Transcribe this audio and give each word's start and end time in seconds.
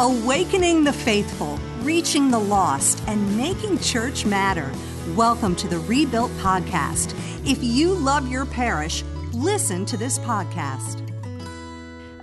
Awakening 0.00 0.84
the 0.84 0.94
faithful, 0.94 1.58
reaching 1.82 2.30
the 2.30 2.38
lost, 2.38 3.02
and 3.06 3.36
making 3.36 3.80
church 3.80 4.24
matter. 4.24 4.72
Welcome 5.14 5.54
to 5.56 5.68
the 5.68 5.78
Rebuilt 5.80 6.30
Podcast. 6.38 7.12
If 7.46 7.62
you 7.62 7.92
love 7.92 8.26
your 8.26 8.46
parish, 8.46 9.04
listen 9.34 9.84
to 9.84 9.98
this 9.98 10.18
podcast. 10.20 11.06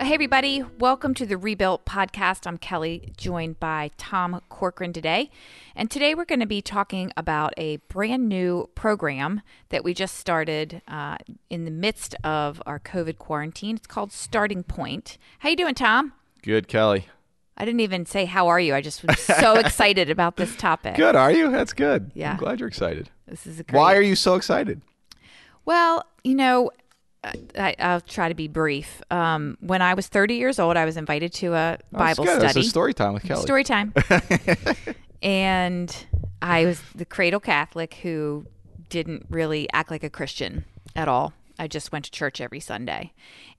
Hey, 0.00 0.12
everybody. 0.12 0.64
Welcome 0.80 1.14
to 1.14 1.24
the 1.24 1.38
Rebuilt 1.38 1.84
Podcast. 1.84 2.48
I'm 2.48 2.58
Kelly, 2.58 3.12
joined 3.16 3.60
by 3.60 3.92
Tom 3.96 4.42
Corcoran 4.48 4.92
today. 4.92 5.30
And 5.76 5.88
today 5.88 6.16
we're 6.16 6.24
going 6.24 6.40
to 6.40 6.46
be 6.46 6.60
talking 6.60 7.12
about 7.16 7.54
a 7.56 7.76
brand 7.88 8.28
new 8.28 8.68
program 8.74 9.40
that 9.68 9.84
we 9.84 9.94
just 9.94 10.16
started 10.16 10.82
uh, 10.88 11.18
in 11.48 11.64
the 11.64 11.70
midst 11.70 12.16
of 12.24 12.60
our 12.66 12.80
COVID 12.80 13.18
quarantine. 13.18 13.76
It's 13.76 13.86
called 13.86 14.10
Starting 14.10 14.64
Point. 14.64 15.16
How 15.38 15.50
you 15.50 15.56
doing, 15.56 15.76
Tom? 15.76 16.14
Good, 16.42 16.66
Kelly. 16.66 17.06
I 17.58 17.64
didn't 17.64 17.80
even 17.80 18.06
say 18.06 18.24
how 18.24 18.48
are 18.48 18.60
you. 18.60 18.74
I 18.74 18.80
just 18.80 19.04
was 19.04 19.18
so 19.40 19.54
excited 19.54 20.10
about 20.10 20.36
this 20.36 20.54
topic. 20.56 20.96
Good, 20.96 21.16
are 21.16 21.32
you? 21.32 21.50
That's 21.50 21.72
good. 21.72 22.12
Yeah. 22.14 22.32
I'm 22.32 22.36
glad 22.38 22.60
you're 22.60 22.68
excited. 22.68 23.10
This 23.26 23.46
is 23.46 23.60
a 23.60 23.64
great. 23.64 23.78
Why 23.78 23.96
are 23.96 24.00
you 24.00 24.14
so 24.14 24.36
excited? 24.36 24.80
Well, 25.64 26.04
you 26.22 26.36
know, 26.36 26.70
I, 27.24 27.74
I'll 27.78 28.00
try 28.00 28.28
to 28.28 28.34
be 28.34 28.48
brief. 28.48 29.02
Um, 29.10 29.58
when 29.60 29.82
I 29.82 29.94
was 29.94 30.06
30 30.06 30.34
years 30.34 30.58
old, 30.58 30.76
I 30.76 30.84
was 30.84 30.96
invited 30.96 31.32
to 31.34 31.54
a 31.54 31.78
Bible 31.90 32.24
That's 32.24 32.38
good. 32.38 32.50
study. 32.50 32.60
It's 32.60 32.68
a 32.68 32.70
story 32.70 32.94
time 32.94 33.12
with 33.12 33.24
Kelly. 33.24 33.42
Story 33.42 33.64
time. 33.64 33.92
and 35.22 35.94
I 36.40 36.64
was 36.64 36.80
the 36.94 37.04
cradle 37.04 37.40
Catholic 37.40 37.94
who 37.94 38.46
didn't 38.88 39.26
really 39.28 39.68
act 39.72 39.90
like 39.90 40.04
a 40.04 40.10
Christian 40.10 40.64
at 40.94 41.08
all. 41.08 41.32
I 41.58 41.66
just 41.68 41.92
went 41.92 42.04
to 42.06 42.10
church 42.10 42.40
every 42.40 42.60
Sunday. 42.60 43.12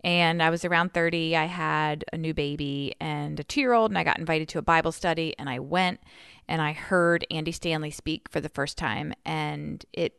And 0.03 0.41
I 0.41 0.49
was 0.49 0.63
around 0.63 0.93
30. 0.93 1.35
I 1.35 1.45
had 1.45 2.05
a 2.13 2.17
new 2.17 2.33
baby 2.33 2.95
and 2.99 3.39
a 3.39 3.43
two 3.43 3.61
year 3.61 3.73
old, 3.73 3.91
and 3.91 3.97
I 3.97 4.03
got 4.03 4.19
invited 4.19 4.49
to 4.49 4.59
a 4.59 4.63
Bible 4.63 4.91
study. 4.91 5.35
And 5.37 5.49
I 5.49 5.59
went 5.59 5.99
and 6.47 6.61
I 6.61 6.73
heard 6.73 7.25
Andy 7.29 7.51
Stanley 7.51 7.91
speak 7.91 8.29
for 8.29 8.41
the 8.41 8.49
first 8.49 8.77
time. 8.77 9.13
And 9.25 9.85
it 9.93 10.15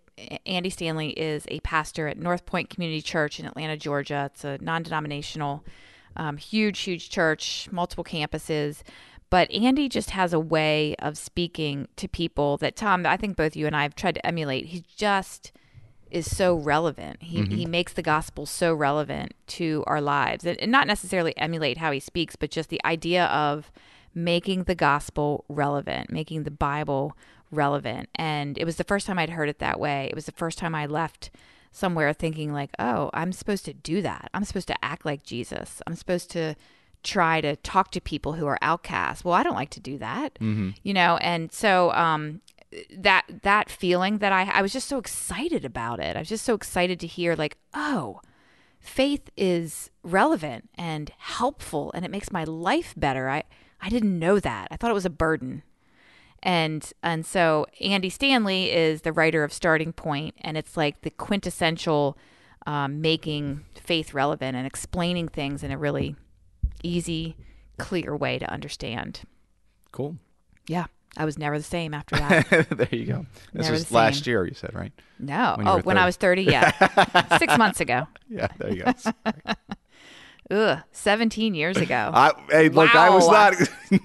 Andy 0.46 0.70
Stanley 0.70 1.10
is 1.10 1.44
a 1.48 1.60
pastor 1.60 2.06
at 2.06 2.18
North 2.18 2.44
Point 2.46 2.68
Community 2.70 3.00
Church 3.00 3.40
in 3.40 3.46
Atlanta, 3.46 3.76
Georgia. 3.76 4.30
It's 4.32 4.44
a 4.44 4.58
non 4.60 4.82
denominational, 4.82 5.64
um, 6.16 6.36
huge, 6.36 6.80
huge 6.80 7.10
church, 7.10 7.68
multiple 7.70 8.04
campuses. 8.04 8.82
But 9.30 9.50
Andy 9.52 9.88
just 9.88 10.10
has 10.10 10.32
a 10.32 10.40
way 10.40 10.96
of 10.98 11.16
speaking 11.16 11.86
to 11.96 12.08
people 12.08 12.56
that, 12.58 12.74
Tom, 12.74 13.06
I 13.06 13.16
think 13.16 13.36
both 13.36 13.54
you 13.54 13.66
and 13.66 13.76
I 13.76 13.82
have 13.84 13.94
tried 13.94 14.16
to 14.16 14.26
emulate. 14.26 14.66
He 14.66 14.84
just 14.96 15.52
is 16.10 16.34
so 16.34 16.54
relevant. 16.54 17.22
He, 17.22 17.42
he 17.44 17.66
makes 17.66 17.92
the 17.92 18.02
gospel 18.02 18.46
so 18.46 18.74
relevant 18.74 19.34
to 19.48 19.84
our 19.86 20.00
lives. 20.00 20.44
And, 20.44 20.58
and 20.60 20.70
not 20.70 20.86
necessarily 20.86 21.36
emulate 21.36 21.78
how 21.78 21.92
he 21.92 22.00
speaks, 22.00 22.36
but 22.36 22.50
just 22.50 22.68
the 22.68 22.84
idea 22.84 23.26
of 23.26 23.70
making 24.14 24.64
the 24.64 24.74
gospel 24.74 25.44
relevant, 25.48 26.10
making 26.10 26.42
the 26.42 26.50
Bible 26.50 27.16
relevant. 27.50 28.08
And 28.14 28.58
it 28.58 28.64
was 28.64 28.76
the 28.76 28.84
first 28.84 29.06
time 29.06 29.18
I'd 29.18 29.30
heard 29.30 29.48
it 29.48 29.58
that 29.60 29.78
way. 29.80 30.08
It 30.10 30.14
was 30.14 30.26
the 30.26 30.32
first 30.32 30.58
time 30.58 30.74
I 30.74 30.86
left 30.86 31.30
somewhere 31.72 32.12
thinking 32.12 32.52
like, 32.52 32.70
"Oh, 32.78 33.10
I'm 33.14 33.32
supposed 33.32 33.64
to 33.66 33.72
do 33.72 34.02
that. 34.02 34.28
I'm 34.34 34.44
supposed 34.44 34.66
to 34.68 34.84
act 34.84 35.04
like 35.04 35.22
Jesus. 35.22 35.80
I'm 35.86 35.94
supposed 35.94 36.30
to 36.32 36.56
try 37.02 37.40
to 37.40 37.56
talk 37.56 37.92
to 37.92 38.00
people 38.00 38.32
who 38.32 38.46
are 38.46 38.58
outcasts." 38.60 39.24
Well, 39.24 39.34
I 39.34 39.42
don't 39.44 39.54
like 39.54 39.70
to 39.70 39.80
do 39.80 39.96
that. 39.98 40.36
You 40.82 40.94
know, 40.94 41.16
and 41.18 41.52
so 41.52 41.92
um 41.92 42.40
that 42.96 43.24
that 43.42 43.70
feeling 43.70 44.18
that 44.18 44.32
I 44.32 44.44
I 44.44 44.62
was 44.62 44.72
just 44.72 44.88
so 44.88 44.98
excited 44.98 45.64
about 45.64 46.00
it. 46.00 46.16
I 46.16 46.20
was 46.20 46.28
just 46.28 46.44
so 46.44 46.54
excited 46.54 47.00
to 47.00 47.06
hear 47.06 47.34
like, 47.34 47.58
"Oh, 47.74 48.20
faith 48.78 49.30
is 49.36 49.90
relevant 50.02 50.70
and 50.76 51.12
helpful 51.18 51.90
and 51.94 52.04
it 52.04 52.10
makes 52.10 52.32
my 52.32 52.44
life 52.44 52.94
better." 52.96 53.28
I 53.28 53.44
I 53.80 53.88
didn't 53.88 54.18
know 54.18 54.38
that. 54.40 54.68
I 54.70 54.76
thought 54.76 54.90
it 54.90 54.94
was 54.94 55.06
a 55.06 55.10
burden 55.10 55.62
and 56.42 56.92
and 57.02 57.24
so 57.26 57.66
Andy 57.80 58.08
Stanley 58.08 58.70
is 58.72 59.02
the 59.02 59.12
writer 59.12 59.44
of 59.44 59.52
Starting 59.52 59.92
Point, 59.92 60.34
and 60.40 60.56
it's 60.56 60.76
like 60.76 61.02
the 61.02 61.10
quintessential 61.10 62.16
um, 62.66 63.00
making 63.00 63.64
faith 63.74 64.14
relevant 64.14 64.56
and 64.56 64.66
explaining 64.66 65.28
things 65.28 65.62
in 65.62 65.70
a 65.70 65.78
really 65.78 66.16
easy, 66.82 67.36
clear 67.78 68.16
way 68.16 68.38
to 68.38 68.50
understand. 68.50 69.20
Cool. 69.92 70.16
Yeah, 70.66 70.86
I 71.16 71.24
was 71.24 71.38
never 71.38 71.58
the 71.58 71.64
same 71.64 71.92
after 71.92 72.16
that. 72.16 72.68
there 72.70 72.88
you 72.92 73.04
go. 73.06 73.26
This 73.52 73.62
Never 73.66 73.72
was 73.72 73.90
last 73.90 74.26
year, 74.26 74.46
you 74.46 74.54
said, 74.54 74.74
right? 74.74 74.92
No, 75.18 75.54
When 75.56 75.68
oh, 75.68 75.78
when 75.80 75.98
I 75.98 76.06
was 76.06 76.16
thirty, 76.16 76.44
yeah, 76.44 76.70
six 77.38 77.58
months 77.58 77.80
ago. 77.80 78.06
Yeah, 78.28 78.48
there 78.58 78.72
you 78.72 78.84
go. 78.84 78.92
Ugh, 80.52 80.78
seventeen 80.92 81.54
years 81.54 81.76
ago. 81.76 82.10
I, 82.12 82.32
hey, 82.50 82.68
look, 82.70 82.94
I 82.94 83.10
was 83.10 83.28
not. 83.28 83.54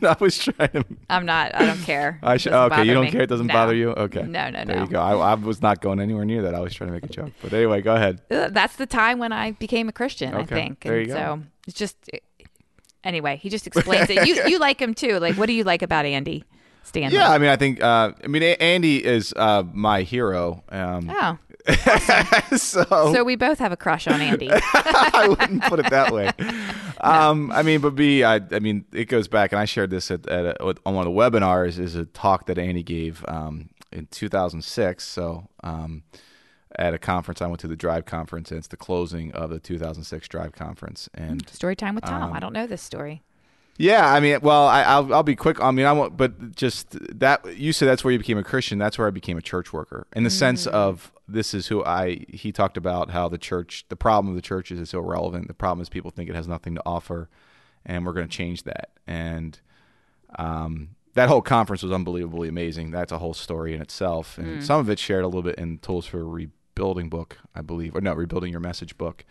I 0.03 0.17
was 0.19 0.37
trying 0.37 0.69
to. 0.69 0.85
I'm 1.09 1.25
not. 1.25 1.55
I 1.55 1.65
don't 1.65 1.81
care. 1.83 2.19
I 2.21 2.35
It 2.35 2.41
should, 2.41 2.53
okay, 2.53 2.83
you 2.83 2.93
don't 2.93 3.05
me. 3.05 3.11
care. 3.11 3.21
It 3.21 3.27
doesn't 3.29 3.47
No. 3.47 3.53
bother 3.53 3.73
you. 3.73 3.91
Okay. 3.91 4.23
No, 4.23 4.49
no, 4.49 4.63
no. 4.63 4.73
There 4.73 4.83
you 4.83 4.89
go. 4.89 4.99
I, 4.99 5.15
I 5.15 5.33
was 5.35 5.61
not 5.61 5.81
going 5.81 5.99
anywhere 5.99 6.25
near 6.25 6.43
that. 6.43 6.53
I 6.53 6.59
was 6.59 6.73
trying 6.73 6.89
to 6.89 6.93
make 6.93 7.03
a 7.05 7.07
joke. 7.09 7.31
But 7.41 7.53
anyway, 7.53 7.81
go 7.81 7.95
ahead. 7.95 8.21
Uh, 8.29 8.49
that's 8.49 8.75
the 8.75 8.85
time 8.85 9.17
when 9.17 9.31
I 9.31 9.51
became 9.51 9.89
a 9.89 9.91
Christian, 9.91 10.35
I 10.35 10.43
think. 10.45 10.81
there 10.81 10.97
and 10.99 11.07
you 11.07 11.13
go. 11.13 11.19
so 11.19 11.41
it's 11.67 11.77
just 11.77 11.97
anyway, 13.03 13.37
he 13.37 13.49
just 13.49 13.65
explains 13.67 14.09
it. 14.09 14.27
You 14.27 14.47
you 14.47 14.59
like 14.59 14.79
him 14.79 14.93
too. 14.93 15.17
Like 15.19 15.35
what 15.35 15.47
do 15.47 15.53
you 15.53 15.63
like 15.63 15.81
about 15.81 16.05
Andy 16.05 16.43
Stanley? 16.85 17.17
Yeah, 17.17 17.29
I 17.29 17.37
mean, 17.37 17.49
I 17.49 17.55
think. 17.55 17.81
Uh, 17.81 18.13
I 18.23 18.27
mean, 18.27 18.43
A- 18.43 18.55
Andy 18.61 19.03
is 19.03 19.33
uh, 19.35 19.63
my 19.73 20.01
hero. 20.03 20.63
Um, 20.69 21.11
Oh. 21.13 21.37
so 22.57 22.83
So 22.89 23.23
we 23.23 23.35
both 23.35 23.57
have 23.57 23.71
a 23.71 23.77
crush 23.77 24.07
on 24.07 24.21
Andy. 24.21 24.49
I 24.53 25.25
wouldn't 25.27 25.63
put 25.63 25.79
it 25.79 25.89
that 25.89 26.11
way. 26.13 26.31
Um, 27.01 27.51
I 27.51 27.61
mean, 27.61 27.81
but 27.81 27.91
B, 27.93 28.23
I, 28.23 28.39
I 28.51 28.59
mean, 28.59 28.85
it 28.91 29.05
goes 29.05 29.27
back, 29.27 29.51
and 29.51 29.59
I 29.59 29.65
shared 29.65 29.91
this 29.91 30.09
at, 30.09 30.25
at 30.27 30.45
a, 30.59 30.75
on 30.85 30.95
one 30.95 31.05
of 31.05 31.13
the 31.13 31.19
webinars. 31.19 31.77
Is 31.77 31.93
a 31.93 32.05
talk 32.05 32.47
that 32.47 32.57
Andy 32.57 32.81
gave 32.81 33.23
um, 33.27 33.69
in 33.91 34.07
2006. 34.07 35.03
So 35.03 35.47
um, 35.63 36.01
at 36.79 36.93
a 36.95 36.97
conference, 36.97 37.41
I 37.43 37.47
went 37.47 37.59
to 37.59 37.67
the 37.67 37.75
Drive 37.75 38.05
conference, 38.05 38.49
and 38.49 38.57
it's 38.57 38.69
the 38.69 38.77
closing 38.77 39.31
of 39.33 39.51
the 39.51 39.59
2006 39.59 40.27
Drive 40.29 40.53
conference. 40.53 41.09
And 41.13 41.47
Story 41.49 41.75
time 41.75 41.93
with 41.95 42.05
Tom. 42.05 42.23
Um, 42.23 42.33
I 42.33 42.39
don't 42.39 42.53
know 42.53 42.65
this 42.65 42.81
story. 42.81 43.21
Yeah, 43.77 44.11
I 44.11 44.19
mean, 44.19 44.39
well, 44.41 44.67
I, 44.67 44.83
I'll 44.83 45.13
I'll 45.13 45.23
be 45.23 45.35
quick. 45.35 45.61
I 45.61 45.71
mean, 45.71 45.85
I 45.85 45.91
won't, 45.91 46.15
but 46.15 46.55
just 46.55 46.97
that 47.19 47.57
you 47.57 47.73
said 47.73 47.87
that's 47.87 48.03
where 48.03 48.13
you 48.13 48.19
became 48.19 48.37
a 48.37 48.43
Christian. 48.43 48.77
That's 48.77 48.97
where 48.97 49.07
I 49.07 49.11
became 49.11 49.37
a 49.37 49.41
church 49.41 49.73
worker 49.73 50.07
in 50.15 50.23
the 50.23 50.29
sense 50.29 50.65
of 50.65 51.11
this 51.27 51.53
is 51.53 51.67
who 51.67 51.83
I. 51.83 52.25
He 52.29 52.51
talked 52.53 52.77
about 52.77 53.11
how 53.11 53.27
the 53.27 53.37
church, 53.37 53.85
the 53.89 53.97
problem 53.97 54.29
of 54.29 54.35
the 54.35 54.41
church 54.41 54.71
is 54.71 54.79
it's 54.79 54.93
irrelevant. 54.93 55.49
The 55.49 55.53
problem 55.53 55.81
is 55.81 55.89
people 55.89 56.11
think 56.11 56.29
it 56.29 56.35
has 56.35 56.47
nothing 56.47 56.75
to 56.75 56.81
offer, 56.85 57.29
and 57.85 58.05
we're 58.05 58.13
going 58.13 58.27
to 58.27 58.37
change 58.37 58.63
that. 58.63 58.91
And 59.07 59.59
um, 60.39 60.95
that 61.15 61.27
whole 61.27 61.41
conference 61.41 61.83
was 61.83 61.91
unbelievably 61.91 62.47
amazing. 62.47 62.91
That's 62.91 63.11
a 63.11 63.17
whole 63.17 63.33
story 63.33 63.73
in 63.73 63.81
itself, 63.81 64.37
and 64.37 64.63
some 64.63 64.79
of 64.79 64.89
it 64.89 64.99
shared 64.99 65.23
a 65.23 65.27
little 65.27 65.43
bit 65.43 65.55
in 65.55 65.79
Tools 65.79 66.05
for 66.05 66.25
Rebuilding 66.25 67.09
book, 67.09 67.39
I 67.53 67.61
believe, 67.61 67.93
or 67.93 67.99
no, 67.99 68.13
Rebuilding 68.13 68.51
Your 68.51 68.61
Message 68.61 68.97
book. 68.97 69.25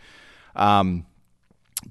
Um, 0.55 1.07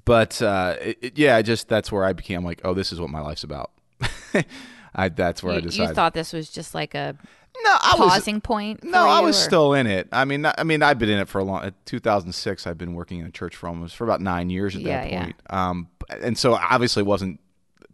but 0.03 0.41
uh, 0.41 0.75
it, 0.81 1.17
yeah, 1.17 1.35
I 1.37 1.41
just 1.41 1.67
that's 1.69 1.91
where 1.91 2.03
I 2.03 2.13
became 2.13 2.43
like, 2.43 2.61
oh, 2.63 2.73
this 2.73 2.91
is 2.91 2.99
what 2.99 3.09
my 3.09 3.21
life's 3.21 3.43
about. 3.43 3.71
I 4.95 5.09
that's 5.09 5.43
where 5.43 5.53
I 5.53 5.57
You, 5.57 5.61
decided. 5.61 5.89
you 5.89 5.95
thought 5.95 6.13
this 6.13 6.33
was 6.33 6.49
just 6.49 6.73
like 6.73 6.93
a 6.95 7.15
no, 7.63 7.69
I 7.71 7.95
was 7.97 8.09
pausing 8.11 8.41
point. 8.41 8.83
no, 8.83 9.07
I 9.07 9.21
was 9.21 9.37
or- 9.39 9.43
still 9.43 9.73
in 9.73 9.87
it. 9.87 10.09
I 10.11 10.25
mean, 10.25 10.45
I 10.45 10.63
mean, 10.63 10.83
I've 10.83 10.99
been 10.99 11.09
in 11.09 11.19
it 11.19 11.29
for 11.29 11.39
a 11.39 11.43
long. 11.43 11.71
2006, 11.85 12.67
I've 12.67 12.77
been 12.77 12.93
working 12.93 13.19
in 13.19 13.25
a 13.27 13.31
church 13.31 13.55
for 13.55 13.67
almost 13.69 13.95
for 13.95 14.03
about 14.03 14.19
nine 14.19 14.49
years 14.49 14.75
at 14.75 14.81
Yeah, 14.81 15.01
that 15.01 15.11
yeah. 15.11 15.23
point. 15.23 15.35
Um, 15.49 15.87
and 16.09 16.37
so 16.37 16.53
obviously 16.55 17.01
wasn't, 17.03 17.39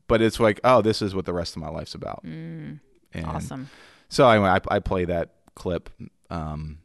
but 0.08 0.20
it's 0.22 0.40
like, 0.40 0.60
oh, 0.64 0.82
this 0.82 1.02
is 1.04 1.14
what 1.14 1.26
the 1.26 1.34
rest 1.34 1.56
of 1.56 1.62
my 1.62 1.70
life's 1.70 1.94
about. 1.94 2.24
and 2.24 2.80
Mm, 3.14 3.28
awesome. 3.28 3.70
So 4.10 4.28
anyway, 4.28 4.50
I, 4.50 4.60
I 4.76 4.80
play 4.80 5.06
that 5.06 5.30
clip 5.56 5.90
um, 6.32 6.80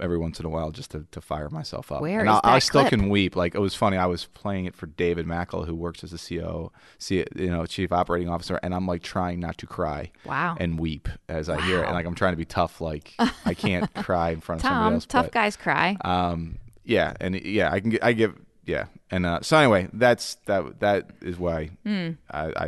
every 0.00 0.18
once 0.18 0.40
in 0.40 0.46
a 0.46 0.48
while 0.48 0.70
just 0.70 0.90
to, 0.90 1.06
to 1.12 1.20
fire 1.20 1.48
myself 1.48 1.92
up. 1.92 2.00
Where 2.00 2.20
and 2.20 2.28
is 2.28 2.40
I, 2.42 2.54
I 2.54 2.58
still 2.58 2.82
clip? 2.82 2.90
can 2.90 3.08
weep. 3.08 3.36
Like 3.36 3.54
it 3.54 3.60
was 3.60 3.74
funny. 3.74 3.96
I 3.96 4.06
was 4.06 4.26
playing 4.26 4.64
it 4.64 4.74
for 4.74 4.86
David 4.86 5.26
Mackel, 5.26 5.66
who 5.66 5.74
works 5.74 6.02
as 6.02 6.12
a 6.12 6.18
CO, 6.18 6.72
C, 6.98 7.24
you 7.36 7.50
know, 7.50 7.64
chief 7.66 7.92
operating 7.92 8.28
officer, 8.28 8.58
and 8.62 8.74
I'm 8.74 8.86
like 8.86 9.02
trying 9.02 9.40
not 9.40 9.58
to 9.58 9.66
cry. 9.66 10.10
Wow. 10.24 10.56
And 10.58 10.78
weep 10.80 11.08
as 11.28 11.48
I 11.48 11.60
hear 11.62 11.80
it, 11.80 11.84
and 11.86 11.94
like 11.94 12.06
I'm 12.06 12.14
trying 12.14 12.32
to 12.32 12.36
be 12.38 12.44
tough. 12.44 12.80
Like 12.80 13.14
I 13.44 13.54
can't 13.54 13.92
cry 14.02 14.30
in 14.30 14.40
front 14.40 14.60
of 14.60 14.62
somebody 14.62 14.84
Tom, 14.84 14.94
else. 14.94 15.06
tough 15.06 15.26
but, 15.26 15.32
guys 15.32 15.56
cry. 15.56 15.96
Um, 16.04 16.58
yeah, 16.84 17.14
and 17.20 17.40
yeah, 17.40 17.70
I 17.72 17.78
can 17.80 17.90
get, 17.90 18.02
I 18.04 18.12
give, 18.12 18.34
yeah, 18.66 18.86
and 19.10 19.24
uh, 19.24 19.40
so 19.42 19.56
anyway, 19.56 19.88
that's 19.92 20.34
that. 20.46 20.80
That 20.80 21.10
is 21.20 21.38
why 21.38 21.70
Hmm. 21.84 22.10
I, 22.30 22.52
I, 22.56 22.66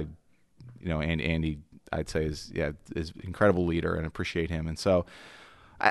you 0.80 0.88
know, 0.88 1.00
and 1.00 1.20
Andy, 1.20 1.58
I'd 1.92 2.08
say 2.08 2.24
is 2.24 2.52
yeah, 2.54 2.72
is 2.94 3.12
incredible 3.24 3.66
leader 3.66 3.94
and 3.96 4.06
appreciate 4.06 4.50
him, 4.50 4.68
and 4.68 4.78
so. 4.78 5.06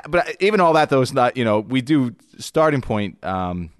But 0.08 0.36
even 0.40 0.60
all 0.60 0.72
that 0.74 0.90
though 0.90 1.00
is 1.02 1.12
not 1.12 1.36
you 1.36 1.44
know 1.44 1.60
we 1.60 1.80
do 1.82 2.14
starting 2.38 2.80
point. 2.80 3.22
Um, 3.24 3.70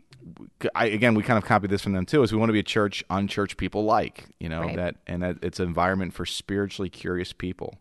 I, 0.74 0.86
again, 0.86 1.14
we 1.14 1.22
kind 1.22 1.36
of 1.36 1.44
copy 1.44 1.66
this 1.66 1.82
from 1.82 1.92
them 1.92 2.06
too. 2.06 2.22
Is 2.22 2.32
we 2.32 2.38
want 2.38 2.48
to 2.48 2.54
be 2.54 2.58
a 2.60 2.62
church 2.64 3.04
unchurched 3.10 3.56
people 3.56 3.84
like 3.84 4.24
you 4.40 4.48
know 4.48 4.60
Right. 4.62 4.76
that 4.76 4.96
and 5.06 5.22
that 5.22 5.36
it's 5.42 5.60
an 5.60 5.66
environment 5.66 6.14
for 6.14 6.24
spiritually 6.24 6.88
curious 6.88 7.32
people. 7.32 7.78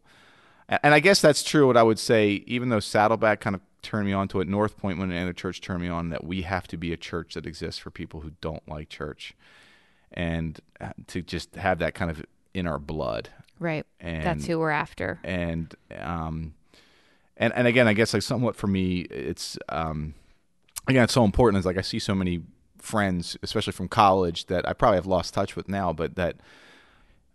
And 0.82 0.94
I 0.94 1.00
guess 1.00 1.22
that's 1.22 1.44
true. 1.44 1.68
What 1.68 1.78
I 1.78 1.84
would 1.84 2.00
say, 2.00 2.44
even 2.48 2.70
though 2.70 2.80
Saddleback 2.80 3.42
kind 3.42 3.56
of 3.56 3.62
turned 3.82 4.08
me 4.08 4.14
on 4.14 4.28
to 4.30 4.40
it, 4.40 4.48
North 4.48 4.78
Point, 4.78 4.98
when 4.98 5.12
another 5.12 5.34
church 5.34 5.60
turned 5.62 5.82
me 5.82 5.90
on, 5.90 6.10
that 6.10 6.24
we 6.24 6.44
have 6.44 6.68
to 6.70 6.78
be 6.78 6.94
a 6.94 6.98
church 6.98 7.34
that 7.36 7.46
exists 7.46 7.80
for 7.80 7.92
people 7.92 8.22
who 8.22 8.32
don't 8.42 8.68
like 8.68 8.88
church, 8.90 9.36
and 10.14 10.60
uh, 10.82 10.94
to 11.08 11.22
just 11.22 11.56
have 11.56 11.80
that 11.80 11.94
kind 11.94 12.10
of 12.10 12.26
in 12.54 12.66
our 12.66 12.80
blood. 12.80 13.30
Right. 13.60 13.86
And- 14.00 14.24
That's 14.26 14.46
who 14.46 14.58
we're 14.60 14.70
after. 14.72 15.20
and 15.24 15.74
um 16.00 16.54
and 17.38 17.54
and 17.56 17.68
again 17.68 17.88
i 17.88 17.94
guess 17.94 18.14
like 18.14 18.24
somewhat 18.24 18.56
for 18.56 18.68
me 18.68 19.02
it's 19.02 19.58
um 19.70 20.14
again 20.88 21.04
it's 21.04 21.14
so 21.14 21.24
important 21.24 21.60
is 21.60 21.66
like 21.66 21.78
i 21.78 21.82
see 21.82 22.00
so 22.00 22.14
many 22.16 22.42
friends 22.78 23.38
especially 23.44 23.74
from 23.74 23.88
college 23.88 24.46
that 24.48 24.68
i 24.68 24.74
probably 24.74 24.98
have 24.98 25.06
lost 25.06 25.34
touch 25.34 25.56
with 25.56 25.68
now 25.70 25.92
but 25.94 26.16
that 26.16 26.36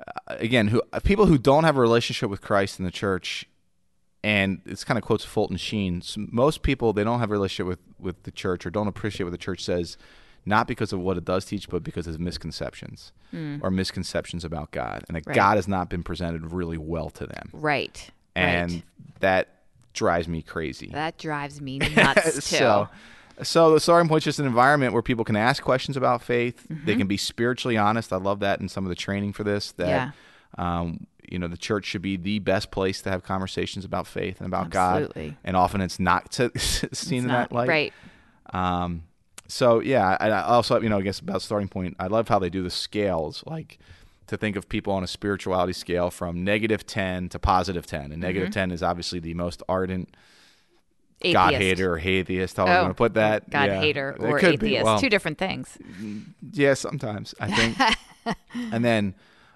uh, 0.07 0.13
again 0.29 0.69
who 0.69 0.83
people 1.05 1.27
who 1.27 1.39
don't 1.39 1.65
have 1.65 1.77
a 1.77 1.81
relationship 1.81 2.31
with 2.31 2.41
christ 2.41 2.79
in 2.79 2.85
the 2.85 2.91
church 2.91 3.47
and 4.25 4.61
it's 4.67 4.85
kind 4.85 4.99
of 4.99 5.05
quotes 5.05 5.25
fulton 5.25 5.57
sheen 5.57 6.03
most 6.17 6.63
people 6.63 6.93
they 6.93 7.05
don't 7.05 7.21
have 7.21 7.31
a 7.31 7.33
relationship 7.33 7.67
with 7.67 7.79
with 7.99 8.23
the 8.25 8.31
church 8.31 8.67
or 8.67 8.71
don't 8.71 8.89
appreciate 8.89 9.25
what 9.25 9.31
the 9.33 9.39
church 9.39 9.65
says 9.65 9.97
not 10.45 10.67
because 10.67 10.93
of 10.93 11.01
what 11.01 11.17
it 11.17 11.25
does 11.25 11.45
teach 11.45 11.69
but 11.69 11.83
because 11.83 12.07
of 12.07 12.19
misconceptions 12.21 13.13
or 13.63 13.71
misconceptions 13.71 14.45
about 14.45 14.71
god 14.71 15.05
and 15.09 15.17
that 15.17 15.27
Right. 15.27 15.35
god 15.37 15.57
has 15.57 15.69
not 15.69 15.89
been 15.91 16.03
presented 16.03 16.53
really 16.53 16.79
well 16.79 17.11
to 17.11 17.27
them 17.27 17.51
Right. 17.53 18.11
and 18.37 18.73
right. 18.73 18.83
that 19.21 19.49
drives 19.99 20.29
me 20.29 20.43
crazy. 20.43 20.89
that 20.93 21.19
drives 21.19 21.61
me 21.61 21.79
nuts 21.97 22.35
too. 22.35 22.57
so, 22.57 22.89
so 23.43 23.73
the 23.75 23.81
starting 23.81 24.09
point 24.09 24.21
is 24.23 24.25
just 24.25 24.39
an 24.39 24.47
environment 24.47 24.93
where 24.93 25.03
people 25.03 25.25
can 25.25 25.37
ask 25.37 25.63
questions 25.63 25.97
about 25.97 26.23
faith. 26.23 26.67
They 26.69 26.75
Mm-hmm. 26.75 26.99
can 26.99 27.07
be 27.07 27.17
spiritually 27.17 27.77
honest. 27.77 28.13
I 28.13 28.17
love 28.17 28.41
that 28.41 28.61
in 28.61 28.69
some 28.69 28.85
of 28.85 28.89
the 28.89 28.97
training 28.97 29.33
for 29.33 29.45
this. 29.45 29.73
That 29.73 29.89
Yeah. 29.89 30.11
um, 30.57 31.07
you 31.31 31.39
know, 31.39 31.47
the 31.49 31.59
church 31.59 31.85
should 31.85 32.01
be 32.03 32.17
the 32.17 32.39
best 32.39 32.71
place 32.71 33.03
to 33.03 33.11
have 33.11 33.23
conversations 33.23 33.85
about 33.85 34.07
faith 34.07 34.39
and 34.41 34.47
about 34.47 34.75
Absolutely. 34.75 35.29
God. 35.31 35.37
And 35.45 35.57
often 35.57 35.81
it's 35.83 36.01
not 36.01 36.31
to, 36.33 36.51
seen 36.59 36.89
It's 36.91 37.11
in 37.13 37.27
not- 37.27 37.51
that 37.51 37.55
light. 37.55 37.69
Right. 37.69 37.93
Um, 38.53 39.03
so 39.47 39.81
yeah, 39.81 40.17
I, 40.21 40.29
I 40.31 40.43
also 40.43 40.81
you 40.81 40.89
know 40.89 40.99
I 40.99 41.03
guess 41.03 41.21
about 41.21 41.43
starting 41.43 41.69
point. 41.69 41.97
I 41.99 42.07
love 42.09 42.29
how 42.29 42.39
they 42.39 42.51
do 42.51 42.63
the 42.63 42.71
scales, 42.71 43.43
like 43.47 43.79
to 44.29 44.37
think 44.37 44.57
of 44.57 44.69
people 44.69 44.93
on 44.93 45.03
a 45.03 45.07
spirituality 45.07 45.73
scale 45.73 46.11
from 46.11 46.45
negative 46.45 46.87
ten 46.87 47.29
to 47.31 47.39
positive 47.39 47.87
ten, 47.87 48.13
and 48.13 48.21
negative 48.21 48.51
mm-hmm. 48.51 48.61
ten 48.61 48.71
is 48.71 48.83
obviously 48.83 49.19
the 49.19 49.35
most 49.35 49.63
ardent 49.69 50.15
God 51.21 51.55
hater 51.55 51.95
or 51.95 51.99
atheist. 51.99 52.57
How 52.57 52.67
am 52.67 52.69
I 52.69 52.77
going 52.77 52.89
to 52.89 52.95
put 52.95 53.15
that? 53.15 53.51
God 53.51 53.69
Yeah. 53.69 53.81
hater 53.81 54.17
or 54.19 54.39
atheist. 54.39 54.85
Well, 54.85 55.01
Two 55.01 55.09
different 55.09 55.39
things. 55.39 55.77
yeah, 56.53 56.75
sometimes 56.75 57.35
I 57.41 57.51
think. 57.51 58.37
and 58.73 58.85
then, 58.85 59.15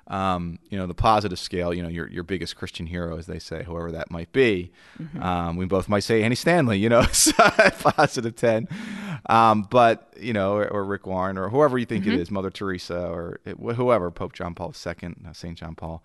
um, 0.09 0.59
you 0.69 0.77
know, 0.79 0.87
the 0.87 0.95
positive 0.95 1.39
scale. 1.39 1.73
You 1.73 1.83
know, 1.83 1.89
your 1.89 2.09
your 2.09 2.23
biggest 2.25 2.57
Christian 2.57 2.87
hero, 2.87 3.17
as 3.19 3.27
they 3.27 3.39
say, 3.39 3.63
whoever 3.65 3.93
that 3.93 4.11
might 4.11 4.33
be. 4.33 4.73
Mm-hmm. 5.01 5.23
Um, 5.23 5.57
we 5.57 5.65
both 5.67 5.89
might 5.89 6.01
say 6.01 6.23
Andy 6.23 6.37
Stanley. 6.37 6.79
You 6.79 6.89
know, 6.89 7.03
positive 7.81 8.37
ten. 8.37 8.69
Um, 9.27 9.63
but 9.71 10.13
you 10.21 10.33
know, 10.33 10.55
or, 10.57 10.69
or 10.69 10.85
Rick 10.85 11.07
Warren, 11.07 11.39
or 11.39 11.49
whoever 11.49 11.79
you 11.79 11.87
think 11.87 12.05
Mm-hmm. 12.05 12.15
it 12.15 12.21
is, 12.21 12.31
Mother 12.31 12.51
Teresa, 12.51 13.07
or 13.09 13.41
it, 13.45 13.57
whoever, 13.59 14.11
Pope 14.11 14.33
John 14.33 14.55
Paul 14.55 14.75
II, 14.87 15.15
uh, 15.29 15.33
Saint 15.33 15.59
John 15.59 15.75
Paul. 15.75 16.03